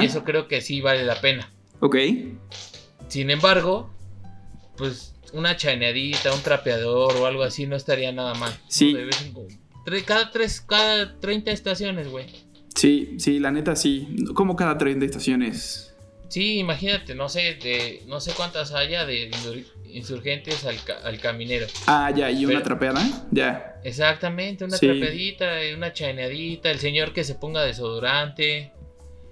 Y 0.00 0.06
eso 0.06 0.24
creo 0.24 0.48
que 0.48 0.60
sí 0.60 0.80
vale 0.80 1.04
la 1.04 1.20
pena. 1.20 1.50
Ok. 1.80 1.96
Sin 3.08 3.30
embargo, 3.30 3.90
pues 4.76 5.14
una 5.32 5.56
chaneadita, 5.56 6.34
un 6.34 6.40
trapeador 6.40 7.14
o 7.16 7.26
algo 7.26 7.42
así 7.42 7.66
no 7.66 7.76
estaría 7.76 8.10
nada 8.12 8.34
mal. 8.34 8.52
Sí. 8.68 8.96
Cada, 10.06 10.30
tres, 10.30 10.60
cada 10.60 11.18
30 11.20 11.50
estaciones, 11.50 12.08
güey. 12.08 12.26
Sí, 12.74 13.16
sí, 13.18 13.38
la 13.38 13.50
neta 13.50 13.76
sí. 13.76 14.08
Como 14.34 14.56
cada 14.56 14.78
30 14.78 15.04
estaciones 15.04 15.87
Sí, 16.28 16.58
imagínate, 16.58 17.14
no 17.14 17.28
sé, 17.28 17.58
de 17.62 18.02
no 18.06 18.20
sé 18.20 18.32
cuántas 18.36 18.72
haya 18.72 19.06
de 19.06 19.30
insurgentes 19.86 20.64
al, 20.64 21.18
caminero. 21.20 21.66
Ah, 21.86 22.12
ya, 22.14 22.30
y 22.30 22.44
una 22.44 22.62
trapeada, 22.62 23.00
ya. 23.30 23.80
Exactamente, 23.82 24.64
una 24.64 24.76
trapeadita, 24.76 25.46
una 25.74 25.92
chaneadita, 25.92 26.70
el 26.70 26.78
señor 26.78 27.12
que 27.12 27.24
se 27.24 27.34
ponga 27.34 27.62
desodorante. 27.62 28.72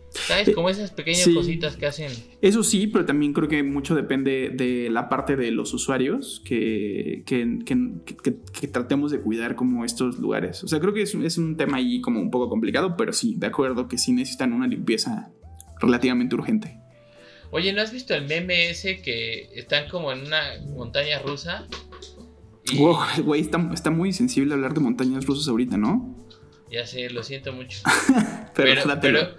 ¿Sabes? 0.09 0.49
Eh, 0.49 0.55
Como 0.55 0.71
esas 0.71 0.93
pequeñas 0.93 1.29
cositas 1.29 1.77
que 1.77 1.85
hacen. 1.85 2.11
Eso 2.41 2.63
sí, 2.63 2.87
pero 2.87 3.05
también 3.05 3.35
creo 3.35 3.49
que 3.49 3.63
mucho 3.63 3.95
depende 3.95 4.49
de 4.49 4.89
la 4.89 5.11
parte 5.11 5.37
de 5.37 5.51
los 5.51 5.75
usuarios 5.75 6.41
que, 6.43 7.23
que, 7.27 8.67
tratemos 8.69 9.11
de 9.11 9.21
cuidar 9.21 9.57
como 9.57 9.85
estos 9.85 10.19
lugares. 10.19 10.65
O 10.65 10.69
sea, 10.69 10.81
creo 10.81 10.95
que 10.95 11.03
es, 11.03 11.15
es, 11.15 11.37
un 11.37 11.59
tema 11.59 11.77
ahí 11.77 12.01
como 12.01 12.21
un 12.21 12.31
poco 12.31 12.49
complicado, 12.49 12.97
pero 12.97 13.13
sí, 13.13 13.35
de 13.37 13.49
acuerdo 13.49 13.89
que 13.89 13.99
sí 13.99 14.13
necesitan 14.13 14.55
una 14.55 14.67
limpieza 14.67 15.33
relativamente 15.81 16.35
urgente. 16.35 16.86
Oye, 17.51 17.73
¿no 17.73 17.83
has 17.83 17.93
visto 17.93 18.15
el 18.15 18.27
meme 18.27 18.71
ese 18.71 19.01
que 19.01 19.51
están 19.55 19.89
como 19.89 20.13
en 20.13 20.27
una 20.27 20.43
montaña 20.75 21.19
rusa? 21.21 21.67
Wow, 22.75 22.99
güey, 23.23 23.41
está, 23.41 23.71
está 23.73 23.91
muy 23.91 24.13
sensible 24.13 24.55
hablar 24.55 24.75
de 24.75 24.81
montañas 24.81 25.25
rusas 25.25 25.49
ahorita, 25.49 25.77
¿no? 25.77 26.17
Ya 26.71 26.85
sé, 26.85 27.09
lo 27.11 27.23
siento 27.23 27.53
mucho. 27.53 27.79
pero, 28.55 28.83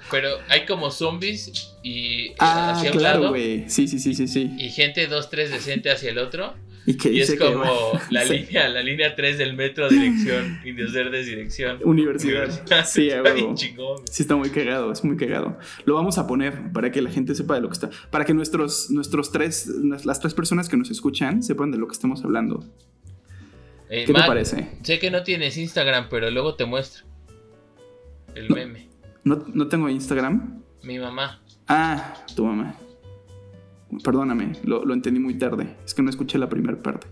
pero, 0.10 0.30
hay 0.48 0.65
como 0.65 0.91
zombies 0.91 1.76
y 1.84 2.32
ah, 2.39 2.72
hacia 2.72 2.91
un 2.91 2.98
claro, 2.98 3.30
güey. 3.30 3.70
Sí, 3.70 3.88
sí, 3.88 4.00
sí, 4.00 4.13
sí, 4.13 4.28
sí. 4.28 4.56
Y 4.58 4.70
gente 4.70 5.08
2, 5.08 5.30
3 5.30 5.52
decente 5.52 5.91
hacia 5.91 6.12
el 6.12 6.20
otro. 6.20 6.56
Y, 6.88 7.19
es 7.19 7.38
como 7.38 7.63
la 8.12 8.23
línea, 8.23 8.69
la 8.69 8.82
línea 8.82 9.13
3 9.13 9.38
del 9.38 9.58
metro, 9.58 9.89
dirección, 9.89 10.62
Indios 10.63 10.93
Verdes, 10.93 11.26
dirección. 11.26 11.80
Universidad. 11.84 12.50
Sí, 12.86 13.10
está 13.10 13.54
chingón. 13.56 14.08
Sí, 14.10 14.23
está 14.23 14.38
muy 14.38 14.50
cagado, 14.50 14.93
es 14.93 15.04
muy 15.04 15.17
cagado. 15.17 15.60
Lo 15.84 15.95
vamos 15.95 16.17
a 16.17 16.26
poner 16.28 16.71
para 16.71 16.89
que 16.89 17.02
la 17.02 17.12
gente 17.12 17.36
sepa 17.36 17.56
de 17.56 17.62
lo 17.62 17.67
que 17.67 17.73
está. 17.73 17.89
Para 18.10 18.23
que 18.23 18.34
nuestros, 18.34 18.89
nuestros 18.89 19.34
tres, 19.34 19.67
las 20.06 20.21
tres 20.21 20.34
personas 20.34 20.69
que 20.69 20.78
nos 20.78 20.89
escuchan 20.89 21.43
sepan 21.43 21.71
de 21.71 21.78
lo 21.78 21.88
que 21.88 21.93
estamos 21.93 22.23
hablando. 22.23 22.63
Eh, 23.89 24.06
¿Qué 24.06 24.13
te 24.13 24.21
parece? 24.21 24.69
Sé 24.82 24.97
que 24.97 25.12
no 25.12 25.23
tienes 25.23 25.58
Instagram, 25.58 26.08
pero 26.10 26.32
luego 26.32 26.56
te 26.56 26.63
muestro 26.63 27.06
el 28.34 28.50
meme. 28.50 28.88
¿No, 29.26 29.43
¿No 29.54 29.67
tengo 29.67 29.89
Instagram? 29.89 30.63
Mi 30.84 31.00
mamá. 31.00 31.41
Ah, 31.67 32.13
tu 32.34 32.45
mamá. 32.45 32.78
Perdóname, 34.04 34.54
lo, 34.63 34.93
entendí 34.93 35.19
muy 35.19 35.38
tarde. 35.38 35.78
Es 35.86 35.93
que 35.93 36.02
no 36.02 36.10
escuché 36.10 36.38
la 36.38 36.50
primera 36.50 36.82
parte. 36.82 37.08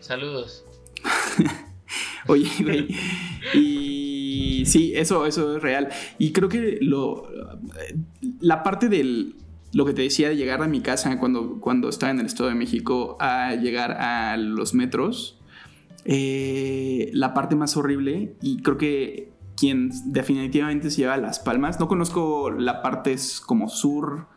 Saludos. 0.00 0.64
Oye, 2.28 2.48
güey. 2.60 2.88
y 3.52 4.64
sí, 4.66 4.92
eso, 4.94 5.26
eso 5.26 5.56
es 5.56 5.62
real. 5.62 5.88
Y 6.18 6.32
creo 6.32 6.48
que 6.48 6.78
lo. 6.80 7.28
La 8.40 8.62
parte 8.62 8.88
del. 8.88 9.36
Lo 9.72 9.84
que 9.84 9.92
te 9.92 10.02
decía 10.02 10.28
de 10.28 10.36
llegar 10.36 10.62
a 10.62 10.68
mi 10.68 10.80
casa 10.80 11.18
cuando, 11.18 11.60
cuando 11.60 11.88
estaba 11.88 12.12
en 12.12 12.20
el 12.20 12.26
Estado 12.26 12.48
de 12.48 12.54
México 12.54 13.16
a 13.20 13.54
llegar 13.56 13.92
a 13.92 14.36
los 14.36 14.72
metros. 14.72 15.40
Eh, 16.04 17.10
la 17.12 17.34
parte 17.34 17.56
más 17.56 17.76
horrible, 17.76 18.36
y 18.40 18.62
creo 18.62 18.76
que 18.76 19.32
quien 19.56 19.90
definitivamente 20.06 20.90
se 20.90 21.02
lleva 21.02 21.16
las 21.16 21.40
palmas. 21.40 21.80
No 21.80 21.88
conozco 21.88 22.50
la 22.50 22.82
parte 22.82 23.16
como 23.46 23.68
sur 23.68 24.28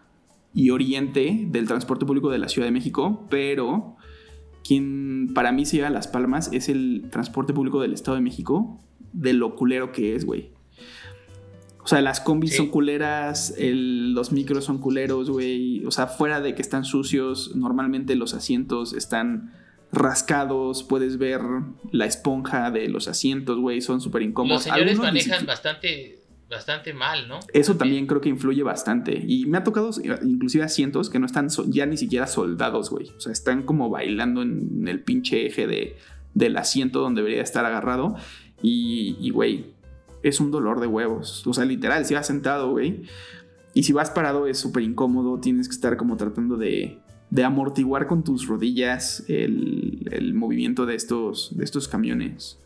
y 0.54 0.70
oriente 0.72 1.46
del 1.48 1.68
transporte 1.68 2.06
público 2.06 2.30
de 2.30 2.40
la 2.40 2.50
Ciudad 2.50 2.68
de 2.68 2.72
México, 2.72 3.28
pero 3.30 3.96
quien 4.64 5.32
para 5.34 5.52
mí 5.52 5.66
se 5.66 5.78
lleva 5.78 5.90
las 5.90 6.08
palmas 6.08 6.50
es 6.52 6.68
el 6.70 7.08
transporte 7.12 7.54
público 7.54 7.82
del 7.82 7.94
Estado 7.94 8.16
de 8.16 8.22
México, 8.22 8.82
de 9.14 9.34
lo 9.34 9.56
culero 9.56 9.92
que 9.92 10.16
es, 10.16 10.26
güey. 10.26 10.52
O 11.84 11.88
sea, 11.88 12.02
las 12.02 12.20
combis 12.20 12.58
son 12.58 12.68
culeras, 12.68 13.56
los 13.58 14.34
micros 14.34 14.66
son 14.66 14.80
culeros, 14.80 15.30
güey. 15.30 15.86
O 15.86 15.92
sea, 15.92 16.08
fuera 16.08 16.42
de 16.42 16.54
que 16.54 16.62
están 16.62 16.84
sucios, 16.84 17.56
normalmente 17.56 18.18
los 18.18 18.34
asientos 18.34 18.92
están 18.92 19.54
rascados, 19.94 20.84
puedes 20.84 21.18
ver 21.18 21.40
la 21.92 22.06
esponja 22.06 22.72
de 22.72 22.90
los 22.90 23.08
asientos, 23.08 23.58
güey, 23.58 23.80
son 23.80 24.02
súper 24.02 24.22
incómodos. 24.22 24.66
Los 24.66 24.76
señores 24.76 24.98
manejan 24.98 25.46
bastante, 25.46 26.20
bastante 26.50 26.94
mal, 26.94 27.28
¿no? 27.28 27.40
Eso 27.54 27.76
también 27.76 28.08
creo 28.08 28.22
que 28.22 28.30
influye 28.30 28.64
bastante. 28.64 29.24
Y 29.28 29.46
me 29.46 29.58
ha 29.58 29.64
tocado 29.64 29.92
inclusive 30.24 30.64
asientos 30.64 31.10
que 31.10 31.20
no 31.20 31.26
están 31.26 31.50
ya 31.68 31.86
ni 31.86 31.98
siquiera 31.98 32.28
soldados, 32.28 32.90
güey. 32.90 33.10
O 33.18 33.20
sea, 33.20 33.32
están 33.32 33.64
como 33.64 33.90
bailando 33.90 34.42
en 34.42 34.88
el 34.88 35.02
pinche 35.02 35.46
eje 35.48 35.68
de, 35.68 35.98
del 36.34 36.56
asiento 36.58 37.02
donde 37.02 37.22
debería 37.22 37.42
estar 37.42 37.66
agarrado. 37.66 38.16
Y, 38.62 39.30
güey, 39.32 39.74
es 40.24 40.40
un 40.40 40.52
dolor 40.52 40.80
de 40.80 40.88
huevos. 40.88 41.46
O 41.46 41.54
sea, 41.54 41.66
literal, 41.66 42.06
si 42.06 42.14
vas 42.14 42.28
sentado, 42.28 42.72
güey. 42.72 43.04
Y 43.74 43.84
si 43.84 43.94
vas 43.94 44.10
parado 44.10 44.48
es 44.48 44.58
súper 44.58 44.84
incómodo, 44.84 45.40
tienes 45.40 45.68
que 45.68 45.76
estar 45.76 45.98
como 45.98 46.18
tratando 46.18 46.58
de, 46.58 47.00
de 47.30 47.44
amortiguar 47.44 48.08
con 48.08 48.24
tus 48.24 48.48
rodillas 48.48 49.24
el, 49.28 50.34
movimiento 50.34 50.86
de 50.86 50.96
estos, 50.96 51.56
de 51.56 51.64
estos 51.64 51.88
camiones. 51.88 52.60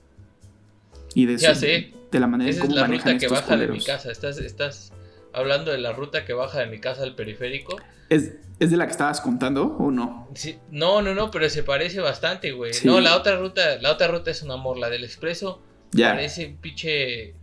Y 1.13 1.26
de, 1.26 1.38
ya 1.38 1.56
sé. 1.56 1.93
de 2.12 2.19
la 2.19 2.28
manera 2.28 2.50
Esa 2.50 2.63
es 2.63 2.71
la 2.71 2.88
ruta 2.88 3.17
que 3.17 3.28
baja 3.28 3.58
de 3.58 3.67
mi 3.67 3.82
casa. 3.82 4.12
Estás, 4.12 4.38
estás 4.38 4.93
hablando 5.34 5.71
de 5.71 5.78
la 5.78 5.93
ruta 5.93 6.26
que 6.26 6.34
baja 6.34 6.60
de 6.60 6.67
mi 6.67 6.80
casa 6.80 7.04
al 7.04 7.15
periférico. 7.15 7.78
¿Es, 8.10 8.34
de 8.60 8.78
la 8.78 8.86
que 8.86 8.91
estabas 8.91 9.21
contando 9.21 9.76
o 9.80 9.91
no? 9.91 10.28
Sí, 10.36 10.58
no, 10.69 11.02
no, 11.02 11.15
no, 11.15 11.32
pero 11.32 11.50
se 11.50 11.63
parece 11.63 12.00
bastante, 12.00 12.52
güey. 12.52 12.74
No, 12.84 13.00
la 13.00 13.15
otra 13.17 13.38
ruta, 13.38 13.78
la 13.82 13.91
otra 13.91 14.08
ruta 14.08 14.32
es 14.32 14.43
un 14.43 14.52
amor, 14.52 14.78
la 14.78 14.89
del 14.89 15.04
expreso. 15.04 15.62
Ya. 15.91 16.13
Parece 16.13 16.47
un 16.47 16.58
pinche 16.58 17.36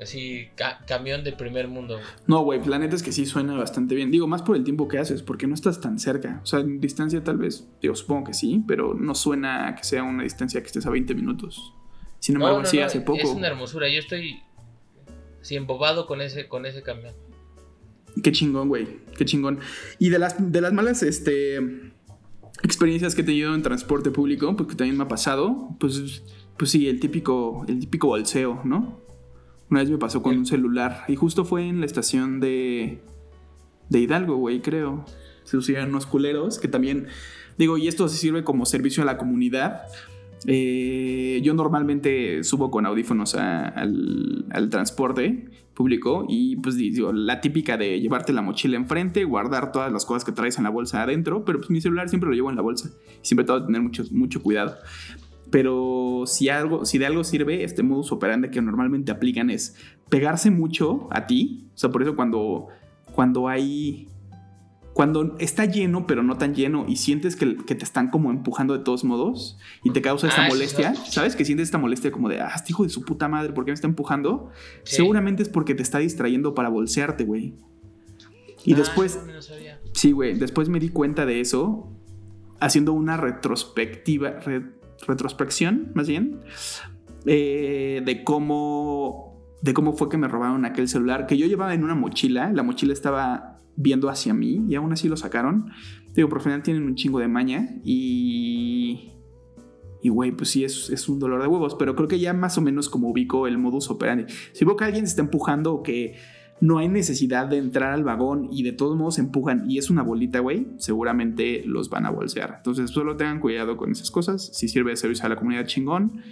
Así, 0.00 0.48
camión 0.86 1.24
de 1.24 1.32
primer 1.32 1.68
mundo. 1.68 1.98
No, 2.26 2.42
güey, 2.42 2.62
la 2.66 2.78
neta 2.78 2.96
es 2.96 3.02
que 3.02 3.12
sí 3.12 3.24
suena 3.24 3.54
bastante 3.54 3.94
bien. 3.94 4.10
Digo, 4.10 4.26
más 4.26 4.42
por 4.42 4.56
el 4.56 4.62
tiempo 4.62 4.88
que 4.88 4.98
haces, 4.98 5.22
porque 5.22 5.46
no 5.46 5.54
estás 5.54 5.80
tan 5.80 5.98
cerca. 5.98 6.40
O 6.42 6.46
sea, 6.46 6.60
en 6.60 6.80
distancia 6.80 7.24
tal 7.24 7.38
vez, 7.38 7.66
digo, 7.80 7.94
supongo 7.94 8.24
que 8.24 8.34
sí, 8.34 8.62
pero 8.68 8.92
no 8.92 9.14
suena 9.14 9.74
que 9.74 9.84
sea 9.84 10.02
una 10.02 10.24
distancia 10.24 10.60
que 10.60 10.66
estés 10.66 10.84
a 10.84 10.90
20 10.90 11.14
minutos. 11.14 11.72
Sin 12.26 12.34
embargo, 12.34 12.64
sí, 12.64 12.80
hace 12.80 13.00
poco. 13.00 13.20
Es 13.20 13.28
una 13.28 13.46
hermosura. 13.46 13.88
Yo 13.88 14.00
estoy 14.00 14.42
así 15.40 15.54
embobado 15.54 16.08
con 16.08 16.20
ese, 16.20 16.48
con 16.48 16.66
ese 16.66 16.82
camión. 16.82 17.14
Qué 18.20 18.32
chingón, 18.32 18.66
güey. 18.66 18.98
Qué 19.16 19.24
chingón. 19.24 19.60
Y 20.00 20.08
de 20.08 20.18
las, 20.18 20.34
de 20.50 20.60
las 20.60 20.72
malas, 20.72 21.04
este 21.04 21.60
experiencias 22.64 23.14
que 23.14 23.22
he 23.22 23.24
tenido 23.24 23.54
en 23.54 23.62
transporte 23.62 24.10
público, 24.10 24.56
porque 24.56 24.74
también 24.74 24.96
me 24.96 25.04
ha 25.04 25.08
pasado, 25.08 25.76
pues, 25.78 26.24
pues 26.58 26.72
sí, 26.72 26.88
el 26.88 26.98
típico, 26.98 27.64
el 27.68 27.78
típico 27.78 28.08
bolseo, 28.08 28.60
¿no? 28.64 29.00
Una 29.70 29.82
vez 29.82 29.90
me 29.90 29.98
pasó 29.98 30.20
con 30.20 30.36
un 30.36 30.46
celular 30.46 31.04
y 31.06 31.14
justo 31.14 31.44
fue 31.44 31.68
en 31.68 31.78
la 31.78 31.86
estación 31.86 32.40
de, 32.40 33.02
de 33.88 34.00
Hidalgo, 34.00 34.34
güey, 34.34 34.62
creo. 34.62 35.04
Se 35.44 35.56
usaban 35.56 35.90
unos 35.90 36.06
culeros 36.06 36.58
que 36.58 36.66
también, 36.66 37.06
digo, 37.56 37.78
y 37.78 37.86
esto 37.86 38.08
se 38.08 38.16
sirve 38.16 38.42
como 38.42 38.66
servicio 38.66 39.04
a 39.04 39.06
la 39.06 39.16
comunidad. 39.16 39.82
Eh, 40.48 41.40
yo 41.42 41.54
normalmente 41.54 42.44
subo 42.44 42.70
con 42.70 42.86
audífonos 42.86 43.34
al, 43.34 44.46
al, 44.50 44.70
transporte 44.70 45.50
público 45.74 46.24
y 46.28 46.54
pues 46.56 46.76
digo, 46.76 47.12
la 47.12 47.40
típica 47.40 47.76
de 47.76 48.00
llevarte 48.00 48.32
la 48.32 48.42
mochila 48.42 48.76
enfrente, 48.76 49.24
guardar 49.24 49.72
todas 49.72 49.92
las 49.92 50.04
cosas 50.04 50.24
que 50.24 50.30
traes 50.30 50.56
en 50.58 50.64
la 50.64 50.70
bolsa 50.70 51.02
adentro, 51.02 51.44
pero 51.44 51.58
pues 51.58 51.70
mi 51.70 51.80
celular 51.80 52.08
siempre 52.08 52.30
lo 52.30 52.36
llevo 52.36 52.50
en 52.50 52.56
la 52.56 52.62
bolsa. 52.62 52.90
Siempre 53.22 53.44
tengo 53.44 53.60
que 53.60 53.66
tener 53.66 53.82
mucho, 53.82 54.04
mucho 54.12 54.40
cuidado. 54.40 54.76
Pero 55.50 56.24
si, 56.26 56.48
algo, 56.48 56.84
si 56.84 56.98
de 56.98 57.06
algo 57.06 57.24
sirve, 57.24 57.64
este 57.64 57.82
modus 57.82 58.12
operandi 58.12 58.50
que 58.50 58.62
normalmente 58.62 59.12
aplican 59.12 59.50
es 59.50 59.76
pegarse 60.08 60.50
mucho 60.50 61.08
a 61.10 61.26
ti. 61.26 61.68
O 61.74 61.78
sea, 61.78 61.90
por 61.90 62.02
eso 62.02 62.14
cuando, 62.14 62.68
cuando 63.12 63.48
hay... 63.48 64.08
Cuando 64.96 65.36
está 65.40 65.66
lleno, 65.66 66.06
pero 66.06 66.22
no 66.22 66.38
tan 66.38 66.54
lleno, 66.54 66.86
y 66.88 66.96
sientes 66.96 67.36
que, 67.36 67.44
te 67.44 67.84
están 67.84 68.08
como 68.08 68.30
empujando 68.30 68.72
de 68.72 68.82
todos 68.82 69.04
modos, 69.04 69.58
y 69.84 69.90
te 69.90 70.00
causa 70.00 70.26
esta 70.26 70.46
ah, 70.46 70.48
molestia, 70.48 70.94
¿sabes? 70.94 71.36
Que 71.36 71.44
sientes 71.44 71.68
esta 71.68 71.76
molestia 71.76 72.10
como 72.10 72.30
de, 72.30 72.40
ah, 72.40 72.50
este 72.56 72.72
hijo 72.72 72.82
de 72.82 72.88
su 72.88 73.02
puta 73.02 73.28
madre, 73.28 73.52
¿por 73.52 73.66
qué 73.66 73.72
me 73.72 73.74
está 73.74 73.86
empujando? 73.86 74.48
Seguramente 74.84 75.42
es 75.42 75.50
porque 75.50 75.74
te 75.74 75.82
está 75.82 75.98
distrayendo 75.98 76.54
para 76.54 76.70
bolsearte, 76.70 77.24
güey. 77.24 77.52
Y 78.64 78.72
ah, 78.72 78.76
después... 78.78 79.20
Sí, 79.92 80.12
güey, 80.12 80.38
después 80.38 80.70
me 80.70 80.80
di 80.80 80.88
cuenta 80.88 81.26
de 81.26 81.42
eso 81.42 81.92
haciendo 82.58 82.94
una 82.94 83.18
retrospectiva, 83.18 84.38
retrospección, 85.06 85.92
más 85.92 86.08
bien, 86.08 86.40
eh, 87.26 88.00
de 88.02 88.24
cómo 88.24 89.35
de 89.62 89.74
cómo 89.74 89.94
fue 89.94 90.08
que 90.08 90.18
me 90.18 90.28
robaron 90.28 90.64
aquel 90.64 90.88
celular 90.88 91.26
que 91.26 91.36
yo 91.36 91.46
llevaba 91.46 91.74
en 91.74 91.84
una 91.84 91.94
mochila. 91.94 92.52
La 92.52 92.62
mochila 92.62 92.92
estaba 92.92 93.60
viendo 93.76 94.08
hacia 94.08 94.34
mí 94.34 94.64
y 94.68 94.74
aún 94.74 94.92
así 94.92 95.08
lo 95.08 95.16
sacaron. 95.16 95.70
Digo, 96.14 96.28
por 96.28 96.40
final 96.40 96.62
tienen 96.62 96.84
un 96.84 96.94
chingo 96.94 97.18
de 97.18 97.28
maña 97.28 97.68
y. 97.84 99.12
Y 100.02 100.08
güey, 100.08 100.30
pues 100.30 100.50
sí, 100.50 100.62
es, 100.62 100.88
es, 100.90 101.08
un 101.08 101.18
dolor 101.18 101.42
de 101.42 101.48
huevos, 101.48 101.74
pero 101.74 101.96
creo 101.96 102.06
que 102.06 102.20
ya 102.20 102.32
más 102.32 102.56
o 102.58 102.60
menos 102.60 102.88
como 102.88 103.08
ubico 103.08 103.48
el 103.48 103.58
modus 103.58 103.90
operandi. 103.90 104.26
Si 104.52 104.64
veo 104.64 104.76
que 104.76 104.84
alguien 104.84 105.04
se 105.04 105.10
está 105.10 105.22
empujando 105.22 105.72
o 105.72 105.82
que 105.82 106.14
no 106.60 106.78
hay 106.78 106.88
necesidad 106.88 107.46
de 107.46 107.58
entrar 107.58 107.92
al 107.92 108.04
vagón 108.04 108.48
y 108.50 108.62
de 108.62 108.72
todos 108.72 108.96
modos 108.96 109.18
empujan 109.18 109.70
y 109.70 109.78
es 109.78 109.90
una 109.90 110.02
bolita, 110.02 110.40
güey, 110.40 110.68
seguramente 110.78 111.62
los 111.66 111.90
van 111.90 112.06
a 112.06 112.10
bolsear. 112.10 112.54
Entonces 112.58 112.90
solo 112.90 113.16
tengan 113.16 113.40
cuidado 113.40 113.76
con 113.76 113.90
esas 113.90 114.10
cosas. 114.10 114.50
Si 114.54 114.68
sirve 114.68 114.90
de 114.90 114.96
servicio 114.96 115.26
a 115.26 115.28
la 115.28 115.36
comunidad 115.36 115.66
chingón, 115.66 116.22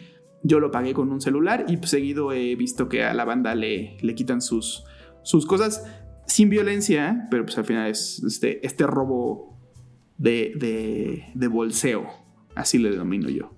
yo 0.45 0.61
lo 0.61 0.71
pagué 0.71 0.95
con 0.95 1.11
un 1.11 1.21
celular 1.21 1.65
y 1.69 1.85
seguido 1.87 2.33
he 2.33 2.55
visto 2.55 2.89
que 2.89 3.03
a 3.03 3.15
la 3.15 3.25
banda 3.25 3.55
le, 3.55 3.97
le 4.01 4.15
quitan 4.15 4.41
sus, 4.41 4.85
sus 5.23 5.47
cosas. 5.47 5.85
sin 6.27 6.51
violencia, 6.51 7.27
pero 7.31 7.45
pues 7.45 7.59
al 7.59 7.65
final 7.65 7.91
es 7.91 8.23
este, 8.23 8.65
este 8.65 8.87
robo 8.87 9.59
de, 10.19 10.53
de, 10.55 11.25
de 11.35 11.49
bolseo, 11.49 12.07
así 12.55 12.79
le 12.79 12.91
denomino 12.91 13.29
yo. 13.29 13.51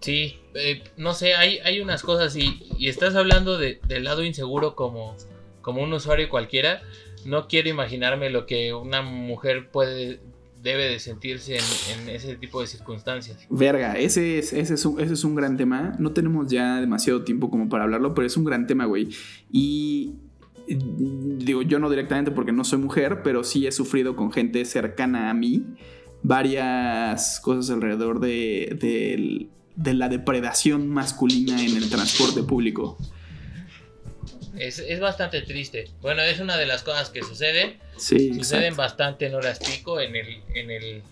Sí, 0.00 0.36
eh, 0.54 0.82
no 0.96 1.12
sé, 1.14 1.34
hay, 1.34 1.58
hay 1.58 1.80
unas 1.80 2.02
cosas 2.02 2.36
y, 2.36 2.60
y 2.78 2.88
estás 2.88 3.14
hablando 3.14 3.58
de, 3.58 3.80
del 3.88 4.04
lado 4.04 4.22
inseguro 4.22 4.74
como, 4.74 5.16
como 5.60 5.82
un 5.82 5.92
usuario 5.92 6.28
cualquiera. 6.28 6.82
No 7.24 7.48
quiero 7.48 7.70
imaginarme 7.70 8.30
lo 8.30 8.46
que 8.46 8.74
una 8.74 9.00
mujer 9.00 9.70
puede 9.70 10.20
debe 10.64 10.88
de 10.88 10.98
sentirse 10.98 11.58
en, 11.92 12.08
ese 12.08 12.36
tipo 12.36 12.60
de 12.62 12.66
circunstancias. 12.66 13.46
Verga, 13.50 13.98
ese 13.98 14.38
es, 14.38 14.54
ese, 14.54 14.74
es 14.74 14.84
un, 14.86 14.98
ese 14.98 15.12
es 15.12 15.22
un 15.22 15.34
gran 15.34 15.58
tema. 15.58 15.94
No 15.98 16.12
tenemos 16.12 16.50
ya 16.50 16.80
demasiado 16.80 17.22
tiempo 17.22 17.50
como 17.50 17.68
para 17.68 17.84
hablarlo, 17.84 18.14
pero 18.14 18.26
es 18.26 18.36
un 18.38 18.44
gran 18.44 18.66
tema, 18.66 18.86
güey. 18.86 19.10
Y 19.52 20.14
digo, 20.66 21.60
yo 21.60 21.78
no 21.78 21.90
directamente 21.90 22.30
porque 22.30 22.50
no 22.50 22.64
soy 22.64 22.78
mujer, 22.78 23.20
pero 23.22 23.44
sí 23.44 23.66
he 23.66 23.72
sufrido 23.72 24.16
con 24.16 24.32
gente 24.32 24.64
cercana 24.64 25.28
a 25.28 25.34
mí 25.34 25.66
varias 26.22 27.40
cosas 27.40 27.68
alrededor 27.68 28.18
de, 28.18 28.78
de, 28.80 29.48
de 29.76 29.94
la 29.94 30.08
depredación 30.08 30.88
masculina 30.88 31.62
en 31.62 31.76
el 31.76 31.90
transporte 31.90 32.42
público. 32.42 32.96
Es, 34.58 35.00
bastante 35.00 35.42
triste. 35.42 35.90
Bueno, 36.00 36.22
es 36.22 36.40
una 36.40 36.56
de 36.56 36.66
las 36.66 36.82
cosas 36.82 37.10
que 37.10 37.22
suceden. 37.22 37.78
Sí, 37.96 38.34
suceden 38.34 38.76
bastante 38.76 39.26
en 39.26 39.34
horas 39.34 39.58
pico 39.58 40.00
en 40.00 40.16
el, 40.16 40.42
en 40.54 40.70
el 40.70 41.02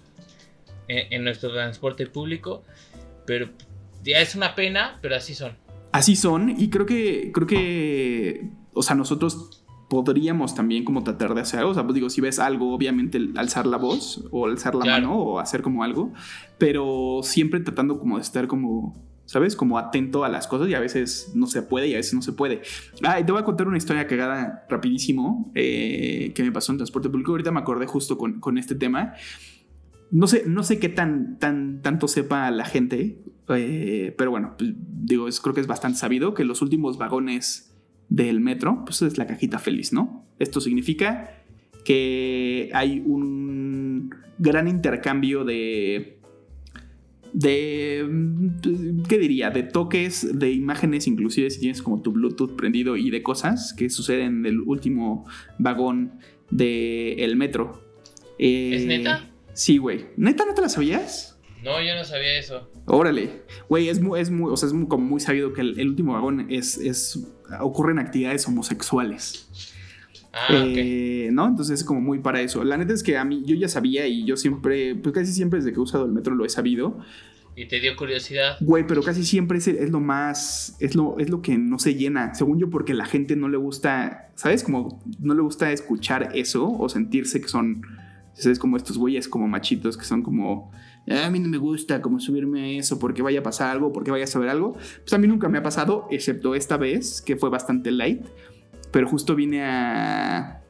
en, 0.89 1.25
nuestro 1.25 1.53
transporte 1.53 2.07
público. 2.07 2.63
Pero 3.27 3.49
ya 4.03 4.19
es 4.19 4.35
una 4.35 4.55
pena, 4.55 4.99
pero 5.01 5.17
así 5.17 5.35
son. 5.35 5.57
Así 5.93 6.17
son, 6.17 6.55
y 6.59 6.71
creo 6.71 6.87
que, 6.87 7.31
creo 7.35 7.47
que, 7.47 8.49
o 8.73 8.83
sea, 8.83 8.97
nosotros 8.97 9.63
podríamos 9.91 10.55
también 10.55 10.85
como 10.85 11.05
tratar 11.05 11.35
de 11.35 11.43
hacer 11.43 11.61
algo. 11.61 11.73
O 11.73 11.75
sea, 11.75 11.83
pues 11.83 11.95
digo, 11.95 12.09
si 12.09 12.23
ves 12.23 12.39
algo, 12.39 12.75
obviamente 12.75 13.21
alzar 13.37 13.67
la 13.67 13.77
voz 13.77 14.25
o 14.31 14.47
alzar 14.47 14.75
la 14.75 14.87
mano 14.87 15.15
o 15.15 15.39
hacer 15.39 15.61
como 15.61 15.85
algo, 15.85 16.13
pero 16.57 17.21
siempre 17.23 17.61
tratando 17.61 17.99
como 17.99 18.17
de 18.17 18.23
estar 18.23 18.47
como, 18.47 18.95
¿sabes? 19.33 19.57
Como 19.57 19.79
atento 19.79 20.25
a 20.25 20.29
las 20.29 20.47
cosas 20.47 20.69
y 20.69 20.75
a 20.75 20.81
veces 20.81 21.33
no 21.35 21.47
se 21.47 21.63
puede 21.63 21.89
y 21.89 21.95
a 21.95 21.97
veces 21.97 22.13
no 22.13 22.21
se 22.21 22.35
puede. 22.35 22.61
Ah, 23.03 23.25
te 23.25 23.33
voy 23.33 23.41
a 23.41 23.45
contar 23.47 23.67
una 23.67 23.79
historia 23.79 24.07
cagada 24.07 24.67
rapidísimo 24.69 25.51
eh, 25.55 26.33
que 26.35 26.43
me 26.43 26.53
pasó 26.53 26.73
en 26.73 26.77
transporte 26.77 27.09
público. 27.09 27.31
Ahorita 27.31 27.51
me 27.51 27.61
acordé 27.61 27.87
justo 27.87 28.19
con, 28.19 28.41
con 28.41 28.59
este 28.59 28.75
tema. 28.75 29.15
No 30.11 30.27
sé, 30.27 30.45
no 30.47 30.63
sé 30.63 30.79
qué 30.79 30.91
tan, 30.91 31.39
tan, 31.39 31.81
tanto 31.81 32.09
sepa 32.09 32.51
la 32.51 32.67
gente, 32.67 33.23
eh, 33.49 34.15
pero 34.19 34.31
bueno, 34.33 34.55
pues, 34.59 34.75
digo, 34.77 35.27
es, 35.29 35.41
creo 35.41 35.55
que 35.55 35.63
es 35.63 35.67
bastante 35.67 35.99
sabido 35.99 36.35
que 36.35 36.45
los 36.45 36.61
últimos 36.61 36.99
vagones 36.99 37.75
del 38.11 38.41
metro, 38.41 38.85
pues 38.85 39.01
es 39.01 39.17
la 39.17 39.27
cajita 39.27 39.59
feliz, 39.59 39.95
¿no? 39.95 40.27
Esto 40.39 40.61
significa 40.61 41.43
que 41.87 42.69
hay 42.75 43.03
un 43.07 44.15
gran 44.37 44.69
intercambio 44.69 45.45
de 45.45 46.21
de 47.33 48.07
qué 49.09 49.19
diría 49.19 49.51
de 49.51 49.63
toques 49.63 50.39
de 50.39 50.51
imágenes 50.51 51.07
inclusive 51.07 51.51
si 51.51 51.61
tienes 51.61 51.83
como 51.83 52.03
tu 52.03 52.13
bluetooth 52.13 52.57
prendido 52.57 52.97
y 52.97 53.11
de 53.11 53.23
cosas 53.23 53.73
que 53.73 53.89
suceden 53.89 54.41
en 54.41 54.47
el 54.47 54.61
último 54.61 55.27
vagón 55.59 56.21
del 56.51 57.37
metro 57.37 57.83
¿Es 58.39 58.85
neta? 58.85 59.31
sí 59.55 59.79
güey 59.79 60.07
neta 60.17 60.45
no 60.45 60.55
te 60.55 60.61
la 60.61 60.69
sabías 60.69 61.33
no, 61.63 61.81
yo 61.81 61.95
no 61.95 62.05
sabía 62.05 62.39
eso. 62.39 62.69
Órale. 62.87 63.43
Güey, 63.69 63.89
es 63.89 64.01
muy, 64.01 64.21
es 64.21 64.31
muy, 64.31 64.51
o 64.51 64.57
sea, 64.57 64.69
es 64.69 64.75
como 64.89 65.07
muy 65.07 65.21
sabido 65.21 65.53
que 65.53 65.61
el, 65.61 65.89
último 65.89 66.15
vagón 66.15 66.49
es, 66.51 66.77
es, 66.77 67.25
ocurren 67.61 68.01
actividades 68.01 68.49
homosexuales. 68.49 69.72
Ah, 70.33 70.49
eh, 70.51 71.29
¿No? 71.33 71.47
Entonces 71.47 71.81
es 71.81 71.85
como 71.85 72.01
muy 72.01 72.21
para 72.21 72.41
eso. 72.41 72.65
La 72.65 72.77
neta 72.77 72.93
es 72.93 73.03
que 73.03 73.19
a 73.19 73.25
mí, 73.25 73.43
yo 73.45 73.55
ya 73.55 73.69
sabía 73.69 74.07
y 74.07 74.25
yo 74.25 74.37
siempre, 74.37 74.95
pues 74.95 75.15
casi 75.15 75.33
siempre 75.33 75.59
desde 75.59 75.73
que 75.73 75.77
he 75.79 75.83
usado 75.83 76.07
el 76.07 76.13
metro 76.13 76.35
lo 76.35 76.45
he 76.45 76.49
sabido. 76.49 76.99
¿Y 77.55 77.67
te 77.67 77.81
dio 77.81 77.95
curiosidad? 77.97 78.57
Güey, 78.61 78.87
pero 78.87 79.03
casi 79.03 79.25
siempre 79.25 79.59
es, 79.59 79.69
es, 79.69 79.91
lo 79.91 80.01
más, 80.01 80.75
es 80.81 80.95
lo, 80.95 81.19
es 81.19 81.29
lo 81.29 81.43
que 81.43 81.59
no 81.59 81.79
se 81.79 81.95
llena, 81.97 82.35
según 82.35 82.59
yo, 82.59 82.71
porque 82.71 82.95
la 82.95 83.05
gente 83.05 83.37
no 83.37 83.49
le 83.49 83.59
gusta, 83.59 84.31
¿sabes? 84.37 84.63
Como 84.63 85.03
no 85.21 85.35
le 85.35 85.43
gusta 85.43 85.71
escuchar 85.71 86.31
eso 86.35 86.67
o 86.71 86.89
sentirse 86.89 87.43
que 87.43 87.49
son, 87.49 87.83
¿sabes? 88.33 88.59
Como 88.59 88.79
estos 88.79 88.97
güeyes 88.97 89.29
como 89.29 89.49
machitos 89.49 89.99
que 89.99 90.05
son 90.05 90.23
como 90.23 90.73
a 91.11 91.31
mí 91.31 91.41
no 91.41 91.49
me 91.49 91.59
gusta 91.59 92.01
como 92.01 92.21
subirme 92.21 92.63
a 92.63 92.79
eso 92.79 92.99
porque 92.99 93.23
vaya 93.23 93.41
a 93.41 93.43
pasar 93.43 93.71
algo, 93.71 93.93
porque 93.93 94.11
vaya 94.11 94.25
a 94.25 94.29
saber 94.29 94.49
algo. 94.49 94.73
Pues 94.73 95.13
a 95.13 95.19
mí 95.19 95.27
nunca 95.27 95.49
me 95.49 95.59
ha 95.59 95.63
pasado, 95.63 96.07
excepto 96.11 96.55
esta 96.55 96.77
vez, 96.77 97.21
que 97.21 97.37
fue 97.37 97.51
bastante 97.51 97.91
light. 97.91 98.25
Pero 98.93 99.09
justo 99.09 99.35
vine 99.35 99.65
a... 99.65 100.63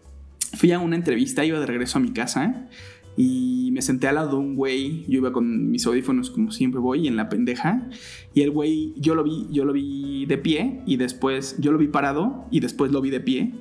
Fui 0.54 0.72
a 0.72 0.78
una 0.78 0.96
entrevista, 0.96 1.44
iba 1.44 1.58
de 1.60 1.66
regreso 1.66 1.98
a 1.98 2.00
mi 2.00 2.12
casa 2.12 2.68
y 3.16 3.70
me 3.72 3.82
senté 3.82 4.08
al 4.08 4.14
lado 4.16 4.30
de 4.30 4.36
un 4.36 4.54
güey. 4.54 5.04
Yo 5.08 5.18
iba 5.18 5.32
con 5.32 5.70
mis 5.70 5.86
audífonos 5.86 6.30
como 6.30 6.50
siempre 6.50 6.80
voy 6.80 7.08
en 7.08 7.16
la 7.16 7.28
pendeja. 7.28 7.88
Y 8.34 8.42
el 8.42 8.50
güey, 8.50 8.94
yo 8.96 9.14
lo 9.14 9.24
vi, 9.24 9.46
yo 9.50 9.64
lo 9.64 9.72
vi 9.72 10.26
de 10.26 10.38
pie 10.38 10.82
y 10.86 10.96
después 10.96 11.56
yo 11.58 11.72
lo 11.72 11.78
vi 11.78 11.88
parado 11.88 12.46
y 12.50 12.60
después 12.60 12.92
lo 12.92 13.00
vi 13.00 13.10
de 13.10 13.20
pie. 13.20 13.54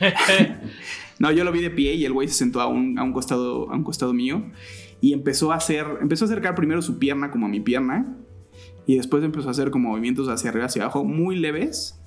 no, 1.18 1.32
yo 1.32 1.44
lo 1.44 1.52
vi 1.52 1.60
de 1.60 1.70
pie 1.70 1.94
y 1.94 2.04
el 2.04 2.12
güey 2.12 2.28
se 2.28 2.34
sentó 2.34 2.60
a 2.60 2.66
un, 2.66 2.98
a 2.98 3.02
un, 3.02 3.12
costado, 3.12 3.70
a 3.70 3.76
un 3.76 3.82
costado 3.82 4.12
mío 4.12 4.44
y 5.00 5.12
empezó 5.12 5.50
a 5.50 5.56
hacer, 5.56 5.84
empezó 6.00 6.24
a 6.24 6.28
acercar 6.28 6.54
primero 6.54 6.82
su 6.82 6.98
pierna 6.98 7.30
como 7.30 7.46
a 7.46 7.48
mi 7.48 7.60
pierna 7.60 8.16
y 8.86 8.96
después 8.96 9.24
empezó 9.24 9.48
a 9.48 9.50
hacer 9.50 9.70
como 9.70 9.90
movimientos 9.90 10.28
hacia 10.28 10.50
arriba, 10.50 10.66
hacia 10.66 10.82
abajo, 10.82 11.04
muy 11.04 11.36
leves. 11.36 12.01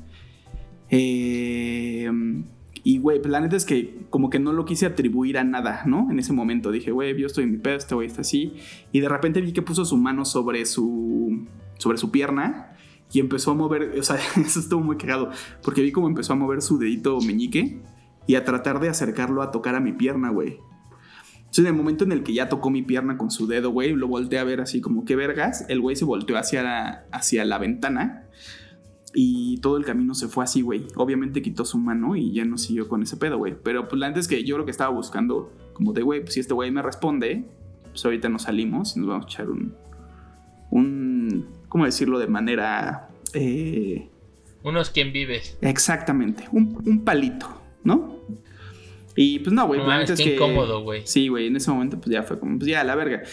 Eh, 0.89 2.09
y, 2.87 2.99
güey, 2.99 3.19
pues 3.19 3.31
la 3.31 3.41
neta 3.41 3.55
es 3.55 3.65
que 3.65 4.05
como 4.11 4.29
que 4.29 4.37
no 4.37 4.53
lo 4.53 4.63
quise 4.63 4.85
atribuir 4.85 5.39
a 5.39 5.43
nada, 5.43 5.81
¿no? 5.87 6.07
En 6.11 6.19
ese 6.19 6.33
momento 6.33 6.71
dije, 6.71 6.91
güey, 6.91 7.19
yo 7.19 7.25
estoy 7.25 7.45
en 7.45 7.53
mi 7.53 7.57
pedo, 7.57 7.77
este 7.77 7.95
güey 7.95 8.05
está 8.05 8.21
así. 8.21 8.53
Y 8.91 8.99
de 8.99 9.09
repente 9.09 9.41
vi 9.41 9.53
que 9.53 9.63
puso 9.63 9.85
su 9.85 9.97
mano 9.97 10.23
sobre 10.23 10.65
su, 10.67 11.47
sobre 11.79 11.97
su 11.97 12.11
pierna 12.11 12.77
y 13.11 13.19
empezó 13.19 13.51
a 13.51 13.53
mover, 13.55 13.97
o 13.99 14.03
sea, 14.03 14.17
eso 14.37 14.59
estuvo 14.59 14.81
muy 14.81 14.97
cagado, 14.97 15.31
porque 15.63 15.81
vi 15.81 15.91
como 15.91 16.07
empezó 16.07 16.33
a 16.33 16.35
mover 16.35 16.61
su 16.61 16.77
dedito 16.77 17.19
meñique 17.21 17.81
y 18.27 18.35
a 18.35 18.45
tratar 18.45 18.79
de 18.79 18.89
acercarlo 18.89 19.41
a 19.41 19.49
tocar 19.49 19.73
a 19.73 19.79
mi 19.79 19.91
pierna, 19.91 20.29
güey. 20.29 20.59
Entonces, 21.39 21.65
en 21.65 21.67
el 21.67 21.73
momento 21.73 22.03
en 22.03 22.11
el 22.11 22.21
que 22.21 22.35
ya 22.35 22.49
tocó 22.49 22.69
mi 22.69 22.83
pierna 22.83 23.17
con 23.17 23.31
su 23.31 23.47
dedo, 23.47 23.71
güey, 23.71 23.93
lo 23.93 24.07
volteé 24.07 24.37
a 24.37 24.43
ver 24.43 24.61
así 24.61 24.79
como, 24.79 25.05
¿qué 25.05 25.15
vergas? 25.15 25.65
El 25.69 25.81
güey 25.81 25.95
se 25.95 26.05
volteó 26.05 26.37
hacia 26.37 26.61
la, 26.61 27.05
hacia 27.11 27.45
la 27.45 27.57
ventana 27.57 28.25
y 29.17 29.57
todo 29.59 29.77
el 29.77 29.85
camino 29.85 30.13
se 30.13 30.27
fue 30.27 30.43
así, 30.43 30.61
güey. 30.61 30.85
Obviamente 30.95 31.41
quitó 31.41 31.63
su 31.63 31.77
mano 31.77 32.17
y 32.17 32.33
ya 32.33 32.43
no 32.43 32.57
siguió 32.57 32.89
con 32.89 33.01
ese 33.01 33.15
pedo, 33.15 33.37
güey. 33.37 33.55
Pero 33.63 33.87
pues 33.87 33.97
la 33.97 34.07
antes 34.07 34.27
que 34.27 34.43
yo 34.43 34.57
lo 34.57 34.65
que 34.65 34.71
estaba 34.71 34.93
buscando, 34.93 35.51
como 35.73 35.93
de, 35.93 36.01
güey, 36.01 36.19
pues 36.21 36.33
si 36.33 36.41
este 36.41 36.53
güey 36.53 36.69
me 36.69 36.81
responde, 36.81 37.45
pues 37.89 38.03
ahorita 38.03 38.27
nos 38.27 38.43
salimos 38.43 38.97
y 38.97 38.99
nos 38.99 39.07
vamos 39.07 39.25
a 39.25 39.29
echar 39.29 39.49
un. 39.49 39.73
un 40.69 41.47
¿Cómo 41.69 41.85
decirlo? 41.85 42.19
De 42.19 42.27
manera. 42.27 43.07
Eh, 43.33 44.09
Unos 44.63 44.89
quien 44.89 45.13
vives. 45.13 45.57
Exactamente. 45.61 46.43
Un, 46.51 46.81
un 46.85 47.05
palito, 47.05 47.47
¿no? 47.85 48.19
Y 49.15 49.39
pues 49.39 49.53
no, 49.53 49.65
güey, 49.65 49.79
no, 49.79 49.93
es 50.01 50.11
que. 50.11 50.35
incómodo, 50.35 50.83
güey. 50.83 51.03
Sí, 51.05 51.29
güey, 51.29 51.47
en 51.47 51.55
ese 51.55 51.71
momento 51.71 51.97
pues 52.01 52.11
ya 52.11 52.23
fue 52.23 52.37
como, 52.37 52.57
pues 52.57 52.69
ya, 52.69 52.83
la 52.83 52.95
verga. 52.95 53.23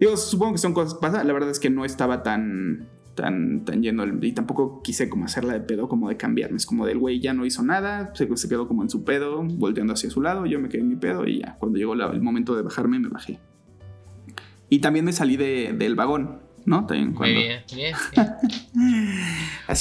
Digo, 0.00 0.16
supongo 0.16 0.52
que 0.52 0.58
son 0.58 0.72
cosas 0.72 0.94
pasa. 0.94 1.24
La 1.24 1.34
verdad 1.34 1.50
es 1.50 1.60
que 1.60 1.68
no 1.68 1.84
estaba 1.84 2.22
tan, 2.22 2.88
tan, 3.16 3.64
tan 3.64 3.82
lleno 3.82 4.04
y 4.22 4.32
tampoco 4.32 4.80
quise 4.82 5.08
como 5.08 5.24
hacerla 5.24 5.54
de 5.54 5.60
pedo, 5.60 5.88
como 5.88 6.08
de 6.08 6.16
cambiarme. 6.16 6.56
Es 6.58 6.66
como 6.66 6.86
del 6.86 6.98
güey 6.98 7.18
ya 7.18 7.34
no 7.34 7.44
hizo 7.44 7.64
nada, 7.64 8.12
se, 8.14 8.36
se, 8.36 8.48
quedó 8.48 8.68
como 8.68 8.84
en 8.84 8.90
su 8.90 9.02
pedo, 9.02 9.42
volteando 9.42 9.94
hacia 9.94 10.08
su 10.10 10.22
lado. 10.22 10.46
Yo 10.46 10.60
me 10.60 10.68
quedé 10.68 10.82
en 10.82 10.88
mi 10.88 10.96
pedo 10.96 11.26
y 11.26 11.40
ya, 11.40 11.56
cuando 11.58 11.78
llegó 11.78 11.94
el 11.94 12.22
momento 12.22 12.54
de 12.54 12.62
bajarme, 12.62 13.00
me 13.00 13.08
bajé. 13.08 13.40
Y 14.68 14.78
también 14.78 15.04
me 15.04 15.12
salí 15.12 15.36
de, 15.36 15.72
del 15.76 15.96
vagón, 15.96 16.42
¿no? 16.64 16.86
También 16.86 17.12
cuando. 17.14 17.40
Bien, 17.40 17.64
bien. 17.74 17.94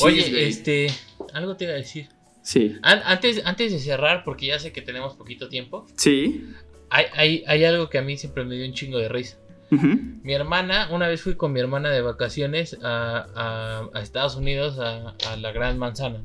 Oye, 0.01 0.47
este. 0.47 0.87
Algo 1.33 1.55
te 1.55 1.65
iba 1.65 1.73
a 1.73 1.77
decir. 1.77 2.07
Sí. 2.41 2.75
antes, 2.83 3.41
antes 3.43 3.71
de 3.71 3.79
cerrar, 3.79 4.23
porque 4.23 4.45
ya 4.45 4.59
sé 4.59 4.71
que 4.71 4.81
tenemos 4.81 5.15
poquito 5.15 5.49
tiempo. 5.49 5.87
Sí. 5.95 6.45
Hay, 6.89 7.65
algo 7.65 7.89
que 7.89 7.97
a 7.97 8.01
mí 8.01 8.17
siempre 8.17 8.45
me 8.45 8.55
dio 8.55 8.65
un 8.65 8.73
chingo 8.73 8.99
de 8.99 9.09
risa. 9.09 9.37
Mi 9.71 10.33
hermana, 10.33 10.89
una 10.91 11.07
vez 11.07 11.21
fui 11.21 11.35
con 11.35 11.51
mi 11.51 11.59
hermana 11.59 11.89
de 11.89 12.01
vacaciones 12.01 12.77
a, 12.83 13.89
Estados 13.95 14.35
Unidos, 14.35 14.79
a, 14.79 15.35
la 15.37 15.51
Gran 15.51 15.77
Manzana. 15.77 16.21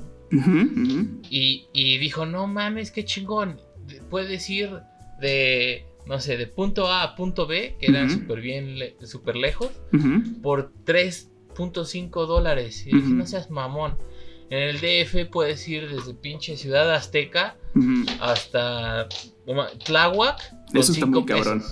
Y, 1.31 1.99
dijo, 1.99 2.27
no 2.27 2.47
mames, 2.47 2.91
qué 2.91 3.05
chingón. 3.05 3.61
Puedes 4.09 4.49
ir 4.49 4.71
de, 5.21 5.87
no 6.07 6.21
sé, 6.21 6.37
de 6.37 6.47
punto 6.47 6.89
A 6.89 7.03
a 7.03 7.17
punto 7.17 7.47
B, 7.47 7.77
que 7.81 7.87
era 7.87 8.09
súper 8.09 8.41
bien, 8.41 8.77
súper 9.03 9.37
lejos, 9.37 9.71
por 10.43 10.73
3.5 10.85 12.27
dólares. 12.27 12.87
Y 12.87 12.95
dije, 12.95 13.09
no 13.09 13.27
seas 13.27 13.51
mamón. 13.51 13.97
En 14.51 14.59
el 14.59 14.81
DF 14.81 15.31
puedes 15.31 15.67
ir 15.69 15.89
desde 15.89 16.13
pinche 16.13 16.57
Ciudad 16.57 16.93
Azteca 16.93 17.57
hasta 18.21 19.09
Tláhuac. 19.85 20.41
Eso 20.75 20.93
está 20.93 21.07
muy 21.07 21.25
cabrón. 21.25 21.63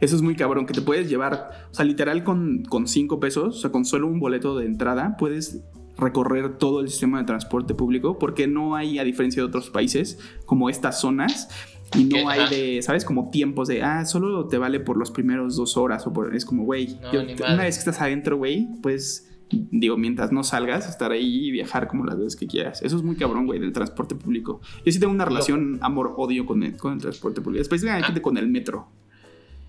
Eso 0.00 0.16
es 0.16 0.22
muy 0.22 0.36
cabrón, 0.36 0.66
que 0.66 0.74
te 0.74 0.82
puedes 0.82 1.08
llevar, 1.08 1.66
o 1.70 1.74
sea, 1.74 1.84
literal 1.84 2.24
con, 2.24 2.62
con 2.64 2.86
cinco 2.86 3.20
pesos, 3.20 3.56
o 3.56 3.60
sea, 3.60 3.70
con 3.70 3.84
solo 3.84 4.06
un 4.06 4.20
boleto 4.20 4.56
de 4.58 4.66
entrada, 4.66 5.16
puedes 5.18 5.62
recorrer 5.96 6.58
todo 6.58 6.80
el 6.80 6.88
sistema 6.88 7.18
de 7.18 7.24
transporte 7.24 7.74
público, 7.74 8.18
porque 8.18 8.46
no 8.46 8.74
hay, 8.74 8.98
a 8.98 9.04
diferencia 9.04 9.42
de 9.42 9.48
otros 9.48 9.70
países, 9.70 10.18
como 10.46 10.68
estas 10.68 11.00
zonas, 11.00 11.48
y 11.96 12.04
no 12.04 12.28
hay 12.28 12.48
de, 12.48 12.82
¿sabes? 12.82 13.04
Como 13.04 13.30
tiempos 13.30 13.68
de, 13.68 13.82
ah, 13.82 14.04
solo 14.04 14.48
te 14.48 14.58
vale 14.58 14.80
por 14.80 14.96
los 14.96 15.10
primeros 15.10 15.56
dos 15.56 15.76
horas, 15.76 16.06
o 16.06 16.12
por, 16.12 16.34
es 16.34 16.44
como, 16.44 16.64
güey, 16.64 16.98
una 17.12 17.62
vez 17.62 17.76
que 17.76 17.80
estás 17.80 18.00
adentro, 18.00 18.36
güey, 18.36 18.68
pues 18.82 19.30
digo, 19.50 19.96
mientras 19.96 20.32
no 20.32 20.42
salgas, 20.42 20.88
estar 20.88 21.12
ahí 21.12 21.46
y 21.46 21.50
viajar 21.50 21.86
como 21.86 22.04
las 22.04 22.18
veces 22.18 22.36
que 22.36 22.46
quieras. 22.46 22.82
Eso 22.82 22.96
es 22.96 23.02
muy 23.02 23.16
cabrón, 23.16 23.46
güey, 23.46 23.60
del 23.60 23.72
transporte 23.72 24.14
público. 24.14 24.60
Yo 24.84 24.92
sí 24.92 24.98
tengo 24.98 25.12
una 25.12 25.24
relación 25.24 25.78
amor-odio 25.80 26.46
con 26.46 26.62
el, 26.62 26.76
con 26.76 26.94
el 26.94 26.98
transporte 26.98 27.40
público, 27.40 27.62
especialmente 27.62 28.18
ah. 28.18 28.22
con 28.22 28.36
el 28.36 28.48
metro. 28.48 28.88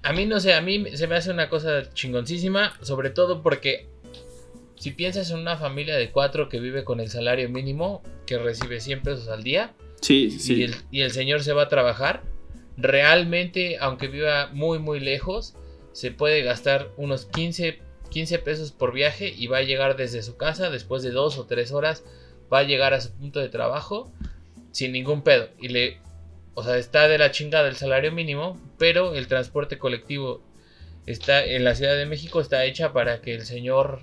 A 0.06 0.14
mí 0.14 0.26
no 0.26 0.40
sé, 0.40 0.54
a 0.54 0.62
mí 0.62 0.86
se 0.94 1.08
me 1.08 1.16
hace 1.16 1.32
una 1.32 1.50
cosa 1.50 1.90
chingoncísima, 1.94 2.78
sobre 2.82 3.10
todo 3.10 3.42
porque 3.42 3.88
si 4.78 4.92
piensas 4.92 5.32
en 5.32 5.40
una 5.40 5.58
familia 5.58 5.98
de 5.98 6.12
cuatro 6.12 6.48
que 6.48 6.60
vive 6.60 6.84
con 6.84 7.00
el 7.00 7.10
salario 7.10 7.50
mínimo, 7.50 8.04
que 8.26 8.38
recibe 8.38 8.80
100 8.80 9.02
pesos 9.02 9.28
al 9.30 9.44
día, 9.44 9.74
sí, 10.02 10.30
sí. 10.30 10.54
Y, 10.54 10.64
el, 10.64 10.76
y 10.92 11.02
el 11.02 11.12
señor 11.12 11.44
se 11.44 11.54
va 11.54 11.64
a 11.64 11.70
trabajar, 11.70 12.22
realmente, 12.78 13.78
aunque 13.80 14.08
viva 14.08 14.50
muy, 14.54 14.80
muy 14.80 15.00
lejos, 15.00 15.56
se 15.92 16.12
puede 16.12 16.44
gastar 16.44 16.92
unos 16.98 17.26
15 17.26 17.80
15 18.10 18.40
pesos 18.40 18.72
por 18.72 18.94
viaje 18.94 19.34
y 19.36 19.48
va 19.48 19.58
a 19.58 19.64
llegar 19.64 19.98
desde 19.98 20.24
su 20.24 20.38
casa 20.38 20.70
después 20.70 21.04
de 21.04 21.12
dos 21.12 21.38
o 21.38 21.48
tres 21.48 21.72
horas, 21.72 22.04
va 22.52 22.60
a 22.60 22.64
llegar 22.64 22.94
a 22.94 23.02
su 23.02 23.12
punto 23.12 23.40
de 23.40 23.50
trabajo 23.50 24.12
sin 24.72 24.92
ningún 24.92 25.22
pedo. 25.22 25.50
Y 25.60 25.70
le, 25.70 26.00
o 26.56 26.64
sea, 26.64 26.78
está 26.78 27.08
de 27.08 27.18
la 27.18 27.32
chingada 27.32 27.68
el 27.68 27.76
salario 27.76 28.12
mínimo, 28.12 28.60
pero 28.78 29.14
el 29.14 29.28
transporte 29.28 29.78
colectivo 29.78 30.42
está 31.06 31.46
en 31.46 31.64
la 31.64 31.76
Ciudad 31.76 31.96
de 31.96 32.06
México 32.06 32.42
está 32.42 32.66
hecha 32.66 32.92
para 32.92 33.22
que 33.22 33.36
el 33.36 33.42
señor 33.46 34.00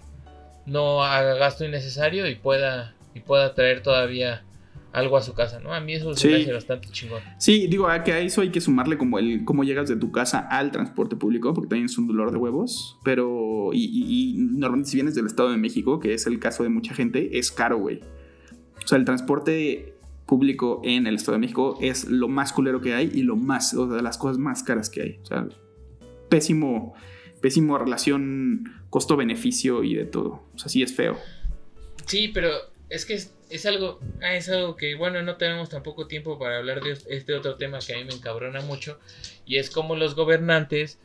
no 0.67 1.03
haga 1.03 1.35
gasto 1.35 1.65
innecesario 1.65 2.29
y 2.29 2.37
pueda 2.37 2.95
y 3.15 3.21
pueda 3.21 3.55
traer 3.55 3.83
todavía 3.83 4.45
algo 4.93 5.17
a 5.17 5.23
su 5.23 5.35
casa, 5.35 5.59
¿no? 5.59 5.73
A 5.73 5.81
mí 5.81 5.95
eso 5.95 6.15
sí. 6.15 6.29
me 6.29 6.37
hace 6.37 6.53
bastante 6.53 6.89
chingón. 6.91 7.23
Sí, 7.39 7.67
digo, 7.67 7.89
a 7.89 8.05
que 8.05 8.13
a 8.13 8.19
eso 8.21 8.43
hay 8.43 8.51
que 8.51 8.61
sumarle 8.61 8.99
como 8.99 9.19
el 9.19 9.45
cómo 9.45 9.65
llegas 9.65 9.89
de 9.89 9.97
tu 9.97 10.13
casa 10.13 10.41
al 10.41 10.71
transporte 10.71 11.17
público, 11.17 11.55
porque 11.55 11.71
también 11.71 11.87
es 11.87 11.97
un 11.97 12.07
dolor 12.07 12.31
de 12.31 12.37
huevos, 12.37 12.99
pero 13.03 13.71
y, 13.73 14.37
normalmente 14.37 14.91
si 14.91 14.97
vienes 14.97 15.15
del 15.15 15.27
Estado 15.27 15.51
de 15.51 15.57
México, 15.57 15.99
que 15.99 16.13
es 16.13 16.27
el 16.27 16.39
caso 16.39 16.63
de 16.63 16.69
mucha 16.69 16.95
gente, 16.95 17.39
es 17.39 17.51
caro, 17.51 17.79
güey. 17.79 18.01
O 18.85 18.87
sea, 18.87 18.99
el 18.99 19.05
transporte 19.05 19.92
público 20.33 20.81
en 20.83 21.07
el 21.07 21.17
Estado 21.17 21.33
de 21.33 21.41
México 21.41 21.77
es 21.83 22.07
lo 22.07 22.27
más 22.27 22.55
culero 22.55 22.81
que 22.81 22.95
hay 22.95 23.11
y 23.13 23.23
lo 23.23 23.37
más, 23.37 23.75
o 23.75 23.87
sea, 23.93 24.01
las 24.01 24.17
cosas 24.17 24.39
más 24.39 24.63
caras 24.63 24.89
que 24.89 25.03
hay. 25.03 25.19
O 25.23 25.27
sea, 25.27 25.47
pésimo, 26.31 26.95
pésimo 27.43 27.77
relación 27.77 28.65
costo-beneficio 28.89 29.85
y 29.85 29.95
de 29.95 30.07
todo. 30.07 30.43
O 30.55 30.59
sea, 30.59 30.71
sí 30.71 30.83
es 30.83 30.95
feo. 30.95 31.19
Sí, 32.07 32.29
pero 32.29 32.49
es 32.89 33.05
que 33.05 33.13
es, 33.13 33.67
algo, 33.67 34.01
ah, 34.23 34.35
es 34.35 34.49
algo 34.49 34.75
que, 34.75 34.95
bueno, 34.95 35.21
no 35.21 35.37
tenemos 35.37 35.69
tampoco 35.69 36.07
tiempo 36.07 36.39
para 36.39 36.57
hablar 36.57 36.81
de 36.81 36.97
este 37.11 37.35
otro 37.35 37.57
tema 37.57 37.81
que 37.81 37.93
a 37.93 37.99
mí 37.99 38.05
me 38.05 38.15
encabrona 38.15 38.63
mucho, 38.63 38.99
y 39.45 39.59
es 39.59 39.69
como 39.69 39.97
los 39.97 40.15
gobernantes 40.15 40.99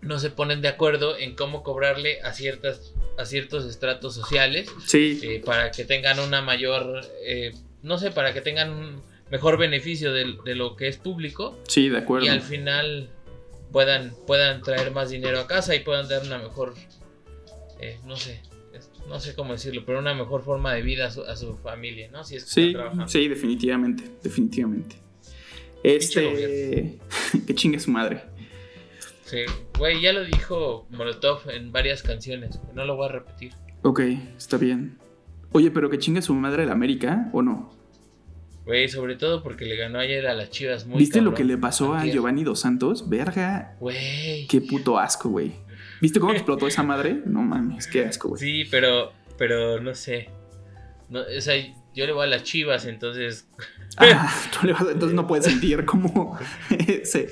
no 0.00 0.18
se 0.18 0.30
ponen 0.30 0.60
de 0.60 0.66
acuerdo 0.66 1.16
en 1.16 1.36
cómo 1.36 1.62
cobrarle 1.62 2.20
a 2.22 2.32
ciertas 2.32 2.94
a 3.16 3.24
ciertos 3.24 3.64
estratos 3.66 4.16
sociales 4.16 4.68
sí. 4.84 5.20
Eh, 5.22 5.42
para 5.44 5.70
que 5.70 5.84
tengan 5.84 6.18
una 6.18 6.42
mayor 6.42 7.02
eh, 7.24 7.52
no 7.82 7.98
sé 7.98 8.10
para 8.10 8.32
que 8.32 8.40
tengan 8.40 8.70
un 8.70 9.02
mejor 9.30 9.58
beneficio 9.58 10.12
de, 10.12 10.24
lo 10.54 10.76
que 10.76 10.88
es 10.88 10.96
público 10.98 11.58
sí 11.68 11.88
de 11.88 11.98
acuerdo 11.98 12.26
y 12.26 12.28
al 12.28 12.42
final 12.42 13.10
puedan 13.72 14.12
puedan 14.26 14.62
traer 14.62 14.90
más 14.90 15.10
dinero 15.10 15.40
a 15.40 15.46
casa 15.46 15.74
y 15.74 15.80
puedan 15.80 16.08
dar 16.08 16.22
una 16.22 16.38
mejor 16.38 16.74
eh, 17.80 17.98
no 18.04 18.16
sé 18.16 18.40
no 19.08 19.20
sé 19.20 19.34
cómo 19.34 19.52
decirlo, 19.52 19.82
pero 19.84 19.98
una 19.98 20.14
mejor 20.14 20.42
forma 20.42 20.74
de 20.74 20.82
vida 20.82 21.06
a 21.06 21.36
su, 21.36 21.56
familia, 21.58 22.08
¿no? 22.10 22.24
Si 22.24 22.36
es 22.36 22.44
sí, 22.44 22.74
sí, 23.06 23.28
definitivamente, 23.28 24.04
definitivamente. 24.22 24.96
Este, 25.82 26.98
que 27.46 27.54
chingue 27.54 27.80
su 27.80 27.90
madre. 27.90 28.22
Sí, 29.24 29.40
güey, 29.78 30.00
ya 30.00 30.12
lo 30.12 30.24
dijo 30.24 30.86
Molotov 30.90 31.50
en 31.50 31.72
varias 31.72 32.02
canciones, 32.02 32.60
no 32.74 32.84
lo 32.84 32.96
voy 32.96 33.06
a 33.06 33.12
repetir. 33.12 33.52
Ok, 33.82 34.00
está 34.36 34.56
bien. 34.56 34.98
Oye, 35.52 35.70
pero 35.70 35.90
que 35.90 35.98
chingue 35.98 36.22
su 36.22 36.34
madre 36.34 36.66
la 36.66 36.72
América, 36.72 37.28
¿o 37.32 37.42
no? 37.42 37.72
Güey, 38.64 38.88
sobre 38.88 39.16
todo 39.16 39.42
porque 39.42 39.64
le 39.64 39.76
ganó 39.76 39.98
ayer 39.98 40.26
a 40.26 40.34
las 40.34 40.50
chivas 40.50 40.86
muy 40.86 40.98
¿Viste 40.98 41.20
lo 41.20 41.34
que 41.34 41.44
le 41.44 41.58
pasó 41.58 41.94
a 41.94 42.06
Giovanni 42.06 42.44
Dos 42.44 42.60
Santos? 42.60 43.08
Verga. 43.08 43.76
Güey. 43.80 44.46
Qué 44.46 44.60
puto 44.60 44.98
asco, 44.98 45.28
güey. 45.30 45.52
¿Viste 46.00 46.20
cómo 46.20 46.32
explotó 46.32 46.66
esa 46.66 46.82
madre? 46.82 47.22
No 47.26 47.42
mames, 47.42 47.86
qué 47.86 48.04
asco, 48.04 48.30
güey. 48.30 48.40
Sí, 48.40 48.64
pero, 48.70 49.12
pero 49.36 49.80
no 49.80 49.94
sé. 49.94 50.30
No, 51.08 51.20
o 51.20 51.40
sea, 51.40 51.54
yo 51.94 52.06
le 52.06 52.12
voy 52.12 52.24
a 52.24 52.26
las 52.28 52.44
chivas, 52.44 52.86
entonces. 52.86 53.48
Ah, 53.96 54.32
tú 54.60 54.66
le 54.66 54.72
vas, 54.72 54.82
entonces 54.82 55.14
no 55.14 55.26
puedes 55.26 55.44
sentir 55.44 55.84
como 55.84 56.38
ese. 56.88 57.28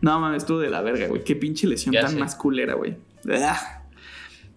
No 0.00 0.18
mames, 0.20 0.42
estuvo 0.42 0.60
de 0.60 0.70
la 0.70 0.80
verga, 0.80 1.08
güey. 1.08 1.24
Qué 1.24 1.34
pinche 1.34 1.66
lesión 1.66 1.94
tan 1.94 2.18
masculera, 2.18 2.74
güey. 2.74 2.96
Ah. 3.30 3.84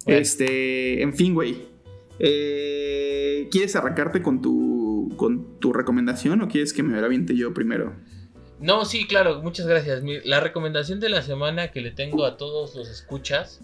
Este, 0.06 1.02
en 1.02 1.16
fin, 1.16 1.34
güey. 1.34 1.71
Eh, 2.24 3.48
¿Quieres 3.50 3.76
arrancarte 3.76 4.22
con 4.22 4.44
tu, 4.44 5.12
con 5.18 5.60
tu 5.60 5.74
recomendación 5.74 6.40
o 6.42 6.48
quieres 6.48 6.72
que 6.72 6.84
me 6.84 7.00
la 7.00 7.08
aviente 7.08 7.36
yo 7.36 7.52
primero? 7.52 7.96
No, 8.60 8.86
sí, 8.86 9.08
claro, 9.08 9.42
muchas 9.42 9.66
gracias. 9.66 10.04
La 10.24 10.40
recomendación 10.40 11.00
de 11.00 11.10
la 11.10 11.24
semana 11.24 11.72
que 11.72 11.82
le 11.82 11.90
tengo 11.90 12.26
a 12.26 12.38
todos 12.38 12.76
los 12.76 12.90
escuchas. 12.90 13.62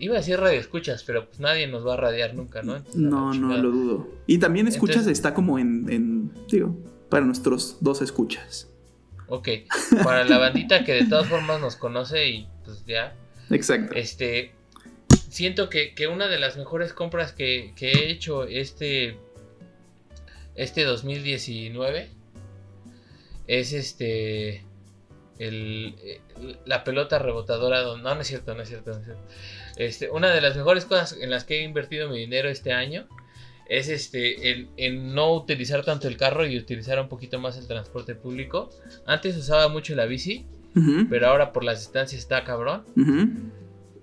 Iba 0.00 0.16
a 0.16 0.18
decir 0.18 0.40
radio 0.40 0.58
escuchas, 0.58 1.04
pero 1.04 1.28
pues 1.28 1.38
nadie 1.38 1.68
nos 1.68 1.86
va 1.86 1.94
a 1.94 1.96
radiar 1.96 2.34
nunca, 2.34 2.62
¿no? 2.62 2.82
no, 2.96 3.32
no 3.32 3.56
lo 3.56 3.70
dudo. 3.70 4.08
Y 4.26 4.38
también 4.38 4.66
escuchas 4.66 5.06
está 5.06 5.32
como 5.32 5.60
en, 5.60 5.86
en, 5.88 6.32
digo, 6.50 6.76
para 7.08 7.24
nuestros 7.24 7.76
dos 7.80 8.02
escuchas. 8.02 8.68
Ok, 9.28 9.48
para 10.02 10.24
la 10.24 10.38
bandita 10.38 10.82
que 10.82 10.94
de 10.94 11.04
todas 11.04 11.28
formas 11.28 11.60
nos 11.60 11.76
conoce 11.76 12.28
y 12.28 12.48
pues 12.64 12.84
ya. 12.86 13.14
Exacto. 13.50 13.94
Este, 13.94 14.52
siento 15.36 15.68
que, 15.68 15.92
una 16.10 16.28
de 16.28 16.38
las 16.38 16.56
mejores 16.56 16.94
compras 16.94 17.32
que, 17.32 17.74
que 17.76 17.92
he 17.92 18.10
hecho 18.10 18.44
este, 18.44 19.18
este 20.54 20.84
2019 20.84 22.08
es 23.46 23.72
este 23.74 24.64
el, 25.38 25.94
la 26.64 26.84
pelota 26.84 27.18
rebotadora. 27.18 27.82
No, 27.82 28.14
no 28.14 28.20
es 28.20 28.26
cierto, 28.26 28.54
no 28.54 28.62
es 28.62 28.70
cierto, 28.70 28.98
Este, 29.76 30.08
una 30.08 30.30
de 30.30 30.40
las 30.40 30.56
mejores 30.56 30.86
cosas 30.86 31.18
en 31.20 31.28
las 31.28 31.44
que 31.44 31.60
he 31.60 31.62
invertido 31.64 32.08
mi 32.08 32.18
dinero 32.18 32.48
este 32.48 32.72
año 32.72 33.06
es 33.68 33.88
este 33.88 34.66
en, 34.76 35.14
no 35.14 35.34
utilizar 35.34 35.84
tanto 35.84 36.08
el 36.08 36.16
carro 36.16 36.46
y 36.46 36.56
utilizar 36.56 36.98
un 36.98 37.08
poquito 37.08 37.38
más 37.38 37.58
el 37.58 37.66
transporte 37.66 38.14
público. 38.14 38.70
Antes 39.04 39.36
usaba 39.36 39.68
mucho 39.68 39.94
la 39.94 40.06
bici, 40.06 40.46
pero 41.10 41.28
ahora 41.28 41.52
por 41.52 41.62
las 41.62 41.80
distancias 41.80 42.22
está 42.22 42.42
cabrón. 42.42 42.84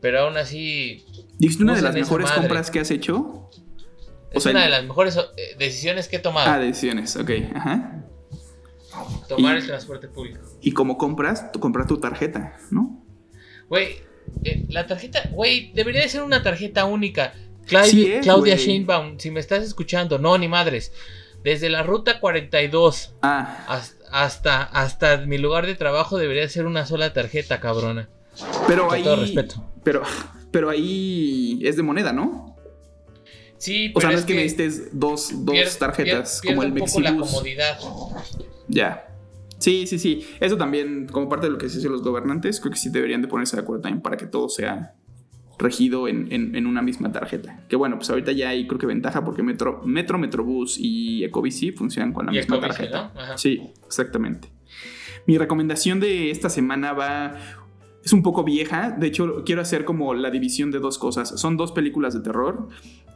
Pero 0.03 0.19
aún 0.19 0.35
así. 0.35 1.05
¿Dijiste 1.39 1.63
una 1.63 1.75
de 1.75 1.81
las 1.81 1.93
mejores 1.93 2.29
compras 2.29 2.69
que 2.69 2.81
has 2.81 2.91
hecho? 2.91 3.49
Es 4.31 4.45
una 4.45 4.63
de 4.63 4.69
las 4.69 4.83
mejores 4.83 5.17
decisiones 5.57 6.09
que 6.09 6.17
he 6.17 6.19
tomado. 6.19 6.51
Ah, 6.51 6.59
decisiones, 6.59 7.15
ok. 7.15 7.31
Ajá. 7.55 8.03
Tomar 9.29 9.55
el 9.55 9.65
transporte 9.65 10.09
público. 10.09 10.41
Y 10.59 10.73
como 10.73 10.97
compras, 10.97 11.53
tú 11.53 11.61
compras 11.61 11.87
tu 11.87 12.01
tarjeta, 12.01 12.57
¿no? 12.69 13.01
Güey, 13.69 13.95
eh, 14.43 14.65
la 14.67 14.87
tarjeta, 14.87 15.29
güey, 15.31 15.71
debería 15.71 16.01
de 16.01 16.09
ser 16.09 16.21
una 16.23 16.43
tarjeta 16.43 16.83
única. 16.83 17.33
Claudia, 17.65 18.19
Claudia 18.19 18.57
Sheinbaum, 18.57 19.19
si 19.19 19.31
me 19.31 19.39
estás 19.39 19.63
escuchando, 19.63 20.19
no, 20.19 20.37
ni 20.37 20.49
madres. 20.49 20.91
Desde 21.45 21.69
la 21.69 21.81
ruta 21.81 22.19
42 22.19 23.13
ah. 23.21 23.87
hasta, 24.11 24.63
hasta, 24.63 25.17
mi 25.19 25.37
lugar 25.37 25.65
de 25.65 25.75
trabajo 25.75 26.17
debería 26.17 26.49
ser 26.49 26.65
una 26.65 26.85
sola 26.85 27.13
tarjeta, 27.13 27.61
cabrona. 27.61 28.09
Pero 28.67 28.87
Con 28.87 28.95
ahí. 28.95 29.03
Todo 29.03 29.15
respeto. 29.15 29.72
Pero, 29.83 30.03
pero 30.51 30.69
ahí 30.69 31.59
es 31.63 31.75
de 31.75 31.83
moneda, 31.83 32.13
¿no? 32.13 32.55
Sí, 33.57 33.89
pero. 33.93 33.97
O 33.97 34.01
sea, 34.01 34.11
no 34.11 34.17
es 34.17 34.25
que, 34.25 34.35
necesites 34.35 34.89
dos, 34.97 35.45
dos 35.45 35.77
tarjetas 35.77 36.41
como 36.41 36.63
el 36.63 36.73
Mexibus. 36.73 37.03
la 37.03 37.17
comodidad. 37.17 37.79
Ya. 38.67 39.07
Sí, 39.59 39.87
sí, 39.87 39.97
sí. 39.97 40.27
Eso 40.41 40.57
también, 40.57 41.07
como 41.07 41.29
parte 41.29 41.45
de 41.45 41.53
lo 41.53 41.57
que 41.57 41.69
se 41.69 41.77
dice 41.77 41.87
los 41.87 42.03
gobernantes, 42.03 42.59
creo 42.59 42.71
que 42.71 42.77
sí 42.77 42.89
deberían 42.89 43.21
de 43.21 43.29
ponerse 43.29 43.55
de 43.55 43.61
acuerdo 43.61 43.83
también 43.83 44.01
para 44.01 44.17
que 44.17 44.25
todo 44.25 44.49
sea 44.49 44.95
regido 45.57 46.07
en, 46.07 46.67
una 46.67 46.81
misma 46.81 47.11
tarjeta. 47.11 47.63
Que 47.69 47.75
bueno, 47.75 47.97
pues 47.97 48.09
ahorita 48.09 48.31
ya 48.33 48.49
hay 48.49 48.67
creo 48.67 48.79
que 48.79 48.85
ventaja 48.85 49.23
porque 49.23 49.43
Metro, 49.43 49.81
Metro 49.85 50.17
Metrobús 50.17 50.77
y 50.77 51.23
Ecobici 51.23 51.71
funcionan 51.71 52.11
con 52.11 52.25
la 52.25 52.33
misma 52.33 52.59
tarjeta. 52.59 53.13
Sí, 53.37 53.61
exactamente. 53.85 54.49
Mi 55.25 55.37
recomendación 55.37 55.99
de 56.01 56.31
esta 56.31 56.49
semana 56.49 56.91
va 56.91 57.35
es 58.03 58.11
un 58.11 58.21
poco 58.21 58.43
vieja. 58.43 58.91
De 58.91 59.07
hecho, 59.07 59.43
quiero 59.45 59.61
hacer 59.61 59.85
como 59.85 60.13
la 60.13 60.29
división 60.29 60.71
de 60.71 60.79
dos 60.79 60.97
cosas. 60.97 61.39
Son 61.39 61.55
dos 61.55 61.71
películas 61.71 62.13
de 62.13 62.19
terror. 62.19 62.67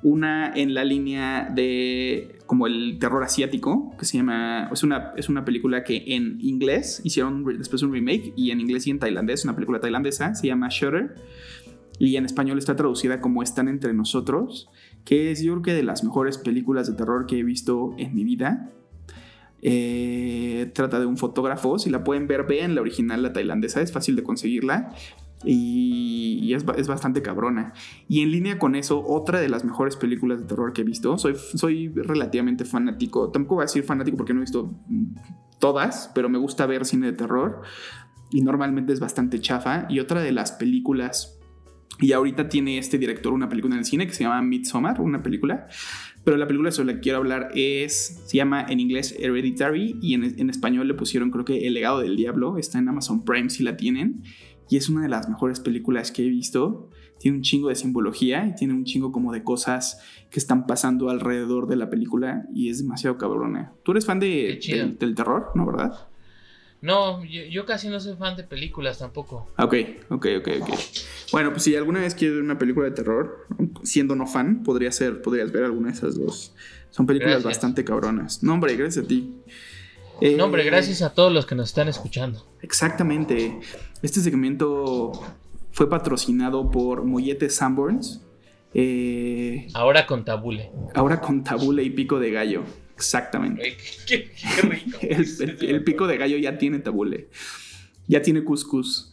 Una 0.02 0.54
en 0.56 0.74
la 0.74 0.86
línea 0.86 1.50
de 1.54 2.40
como 2.46 2.68
el 2.68 2.98
terror 3.00 3.24
asiático, 3.24 3.94
que 4.00 4.06
se 4.06 4.18
llama, 4.18 4.70
es 4.72 4.84
una, 4.84 5.12
es 5.18 5.28
una 5.28 5.44
película 5.44 5.84
que 5.84 6.04
en 6.16 6.40
inglés 6.40 7.02
hicieron 7.04 7.44
después 7.58 7.82
un 7.82 7.92
remake 7.92 8.34
y 8.38 8.52
en 8.52 8.62
inglés 8.62 8.88
y 8.88 8.92
en 8.92 9.00
tailandés, 9.00 9.44
una 9.44 9.56
película 9.56 9.80
tailandesa, 9.80 10.34
se 10.36 10.48
llama 10.48 10.70
Shutter. 10.70 11.16
y 12.00 12.16
en 12.16 12.26
español 12.26 12.58
está 12.58 12.76
traducida 12.76 13.20
como 13.20 13.44
Están 13.44 13.68
entre 13.68 13.94
nosotros, 13.94 14.70
que 15.04 15.32
es 15.32 15.42
yo 15.42 15.54
creo 15.54 15.64
que 15.64 15.74
de 15.74 15.84
las 15.84 16.04
mejores 16.04 16.38
películas 16.38 16.88
de 16.88 16.94
terror 16.94 17.26
que 17.26 17.40
he 17.40 17.44
visto 17.44 17.94
en 17.98 18.16
mi 18.16 18.24
vida. 18.24 18.72
Eh, 19.62 20.72
trata 20.74 21.00
de 21.00 21.06
un 21.06 21.18
fotógrafo, 21.18 21.80
si 21.80 21.90
la 21.90 22.04
pueden 22.04 22.28
ver, 22.28 22.46
vean 22.46 22.76
la 22.76 22.82
original, 22.82 23.24
la 23.24 23.34
tailandesa, 23.34 23.82
es 23.82 23.92
fácil 23.92 24.16
de 24.16 24.24
conseguirla 24.24 24.94
y, 25.44 26.54
es, 26.54 26.66
bastante 26.66 27.22
cabrona. 27.22 27.74
Y 28.08 28.22
en 28.22 28.32
línea 28.32 28.60
con 28.60 28.76
eso, 28.76 29.04
otra 29.06 29.40
de 29.40 29.50
las 29.50 29.64
mejores 29.64 29.96
películas 29.96 30.40
de 30.40 30.46
terror 30.46 30.74
que 30.74 30.82
he 30.82 30.86
visto, 30.86 31.18
soy, 31.18 31.36
soy 31.36 31.90
relativamente 31.90 32.66
fanático, 32.66 33.30
tampoco 33.30 33.56
voy 33.56 33.64
a 33.64 33.66
decir 33.66 33.84
fanático 33.84 34.18
porque 34.18 34.34
no 34.34 34.40
he 34.40 34.46
visto 34.46 34.74
todas, 35.60 36.12
pero 36.14 36.30
me 36.30 36.38
gusta 36.38 36.66
ver 36.66 36.86
cine 36.86 37.08
de 37.08 37.14
terror 37.14 37.62
y 38.32 38.42
normalmente 38.42 38.94
es 38.94 39.00
bastante 39.00 39.40
chafa. 39.40 39.86
Y 39.90 40.00
otra 40.00 40.22
de 40.22 40.32
las 40.32 40.52
películas 40.54 41.38
y 42.00 42.12
ahorita 42.12 42.48
tiene 42.48 42.78
este 42.78 42.98
director 42.98 43.34
una 43.34 43.50
película 43.50 43.74
en 43.74 43.80
el 43.80 43.86
cine 43.86 44.06
que 44.06 44.14
se 44.14 44.24
llama 44.24 44.42
Midsommar, 44.42 45.02
una 45.02 45.24
película. 45.24 45.68
Pero 46.28 46.36
la 46.36 46.46
película 46.46 46.72
sobre 46.72 46.88
la 46.88 46.94
que 46.96 47.00
quiero 47.00 47.20
hablar 47.20 47.52
es, 47.56 48.22
se 48.26 48.36
llama 48.36 48.66
en 48.68 48.82
inglés 48.82 49.16
Hereditary 49.18 49.98
y 50.02 50.14
en, 50.14 50.50
español 50.50 50.86
le 50.86 50.94
pusieron 50.94 51.32
creo 51.32 51.46
que 51.46 51.66
El 51.68 51.74
legado 51.74 52.02
del 52.02 52.18
diablo. 52.18 52.58
Está 52.58 52.80
en 52.80 52.90
Amazon 52.90 53.24
Prime 53.24 53.50
si 53.50 53.64
la 53.64 53.78
tienen. 53.78 54.24
Y 54.70 54.76
es 54.76 54.90
una 54.90 55.04
de 55.04 55.08
las 55.08 55.30
mejores 55.30 55.62
películas 55.62 56.12
que 56.12 56.26
he 56.26 56.28
visto. 56.28 56.90
Tiene 57.18 57.38
un 57.38 57.44
chingo 57.44 57.70
de 57.70 57.76
simbología 57.76 58.46
y 58.46 58.56
tiene 58.56 58.74
un 58.74 58.84
chingo 58.84 59.14
como 59.14 59.32
de 59.32 59.46
cosas 59.46 60.02
que 60.30 60.38
están 60.38 60.68
pasando 60.68 61.10
alrededor 61.10 61.66
de 61.66 61.78
la 61.78 61.90
película 61.90 62.46
y 62.54 62.68
es 62.68 62.80
demasiado 62.80 63.18
cabrona. 63.18 63.72
¿Tú 63.84 63.94
eres 63.94 64.06
fan 64.06 64.20
de, 64.20 64.60
del 65.00 65.16
terror, 65.16 65.52
no, 65.56 65.66
verdad? 65.66 66.10
No, 66.82 67.24
yo, 67.24 67.66
casi 67.66 67.90
no 67.90 68.00
soy 68.00 68.16
fan 68.16 68.36
de 68.38 68.44
películas 68.44 69.00
tampoco. 69.00 69.48
Ok, 69.58 69.74
ok, 70.10 70.28
ok, 70.40 70.48
ok. 70.62 70.70
Bueno, 71.32 71.52
pues 71.52 71.64
si 71.64 71.76
alguna 71.76 72.02
vez 72.02 72.14
quieres 72.14 72.36
ver 72.36 72.44
una 72.44 72.60
película 72.60 72.86
de 72.86 72.92
terror, 72.92 73.48
siendo 73.84 74.16
no 74.16 74.28
fan, 74.28 74.64
podría 74.64 74.92
ser, 74.92 75.22
podrías 75.22 75.52
ver 75.52 75.64
alguna 75.64 75.88
de 75.88 75.96
esas 75.96 76.18
dos. 76.18 76.54
Son 76.92 77.08
películas 77.08 77.44
bastante 77.44 77.84
cabronas. 77.84 78.44
No, 78.44 78.54
hombre, 78.54 78.76
gracias 78.76 79.06
a 79.06 79.08
ti. 79.08 79.36
no, 80.22 80.46
hombre, 80.46 80.62
eh, 80.62 80.66
gracias 80.66 81.02
a 81.02 81.14
todos 81.14 81.34
los 81.34 81.46
que 81.46 81.56
nos 81.56 81.70
están 81.70 81.88
escuchando. 81.88 82.46
Exactamente. 82.62 83.60
Este 84.04 84.20
segmento 84.20 85.12
fue 85.72 85.90
patrocinado 85.90 86.70
por 86.70 87.04
Mollete 87.04 87.50
Sanborns. 87.50 88.22
Eh, 88.74 89.68
ahora 89.74 90.06
con 90.06 90.24
tabule. 90.24 90.72
Ahora 90.94 91.20
con 91.20 91.44
tabule 91.44 91.84
y 91.84 91.90
pico 91.90 92.20
de 92.20 92.32
gallo. 92.32 92.64
Exactamente. 92.98 93.78
qué, 94.08 94.32
rico. 94.64 94.98
el, 95.62 95.84
pico 95.84 96.08
de 96.08 96.18
gallo 96.18 96.38
ya 96.38 96.58
tiene 96.58 96.80
tabule. 96.80 97.30
Ya 98.08 98.24
tiene 98.24 98.44
cuscús. 98.44 99.12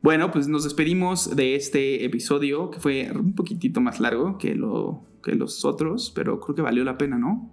Bueno, 0.00 0.30
pues 0.30 0.48
nos 0.48 0.64
despedimos 0.64 1.36
de 1.36 1.54
este 1.54 2.04
episodio 2.04 2.70
que 2.70 2.80
fue 2.80 3.10
un 3.10 3.34
poquitito 3.34 3.82
más 3.82 4.00
largo 4.00 4.38
que, 4.38 4.54
lo, 4.54 5.04
que 5.22 5.32
los 5.32 5.64
otros, 5.66 6.12
pero 6.14 6.40
creo 6.40 6.54
que 6.54 6.62
valió 6.62 6.82
la 6.82 6.96
pena, 6.96 7.18
¿no? 7.18 7.50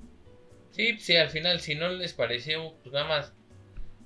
Sí, 0.72 0.98
sí, 1.00 1.18
al 1.18 1.30
final, 1.30 1.60
si 1.60 1.76
no 1.76 1.90
les 1.90 2.14
pareció, 2.14 2.74
pues 2.82 2.94
nada 2.94 3.08
más 3.08 3.34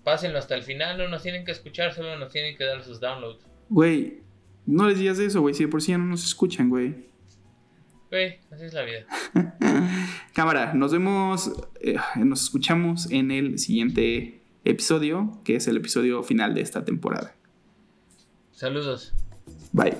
pásenlo 0.03 0.39
hasta 0.39 0.55
el 0.55 0.63
final, 0.63 0.97
no 0.97 1.07
nos 1.07 1.21
tienen 1.21 1.45
que 1.45 1.51
escuchar, 1.51 1.93
solo 1.93 2.17
nos 2.17 2.31
tienen 2.31 2.57
que 2.57 2.63
dar 2.63 2.83
sus 2.83 2.99
downloads. 2.99 3.45
Güey, 3.69 4.21
no 4.65 4.89
les 4.89 4.97
digas 4.97 5.19
eso, 5.19 5.41
güey, 5.41 5.53
si 5.53 5.63
de 5.63 5.69
por 5.69 5.81
sí 5.81 5.91
ya 5.91 5.99
no 5.99 6.05
nos 6.05 6.23
escuchan, 6.25 6.69
güey. 6.69 7.05
Güey, 8.09 8.39
así 8.51 8.65
es 8.65 8.73
la 8.73 8.83
vida. 8.83 9.05
Cámara, 10.33 10.73
nos 10.73 10.91
vemos, 10.91 11.51
eh, 11.81 11.95
nos 12.17 12.43
escuchamos 12.43 13.09
en 13.11 13.31
el 13.31 13.59
siguiente 13.59 14.41
episodio, 14.63 15.41
que 15.43 15.55
es 15.55 15.67
el 15.67 15.77
episodio 15.77 16.23
final 16.23 16.53
de 16.53 16.61
esta 16.61 16.85
temporada. 16.85 17.35
Saludos. 18.51 19.13
Bye. 19.73 19.95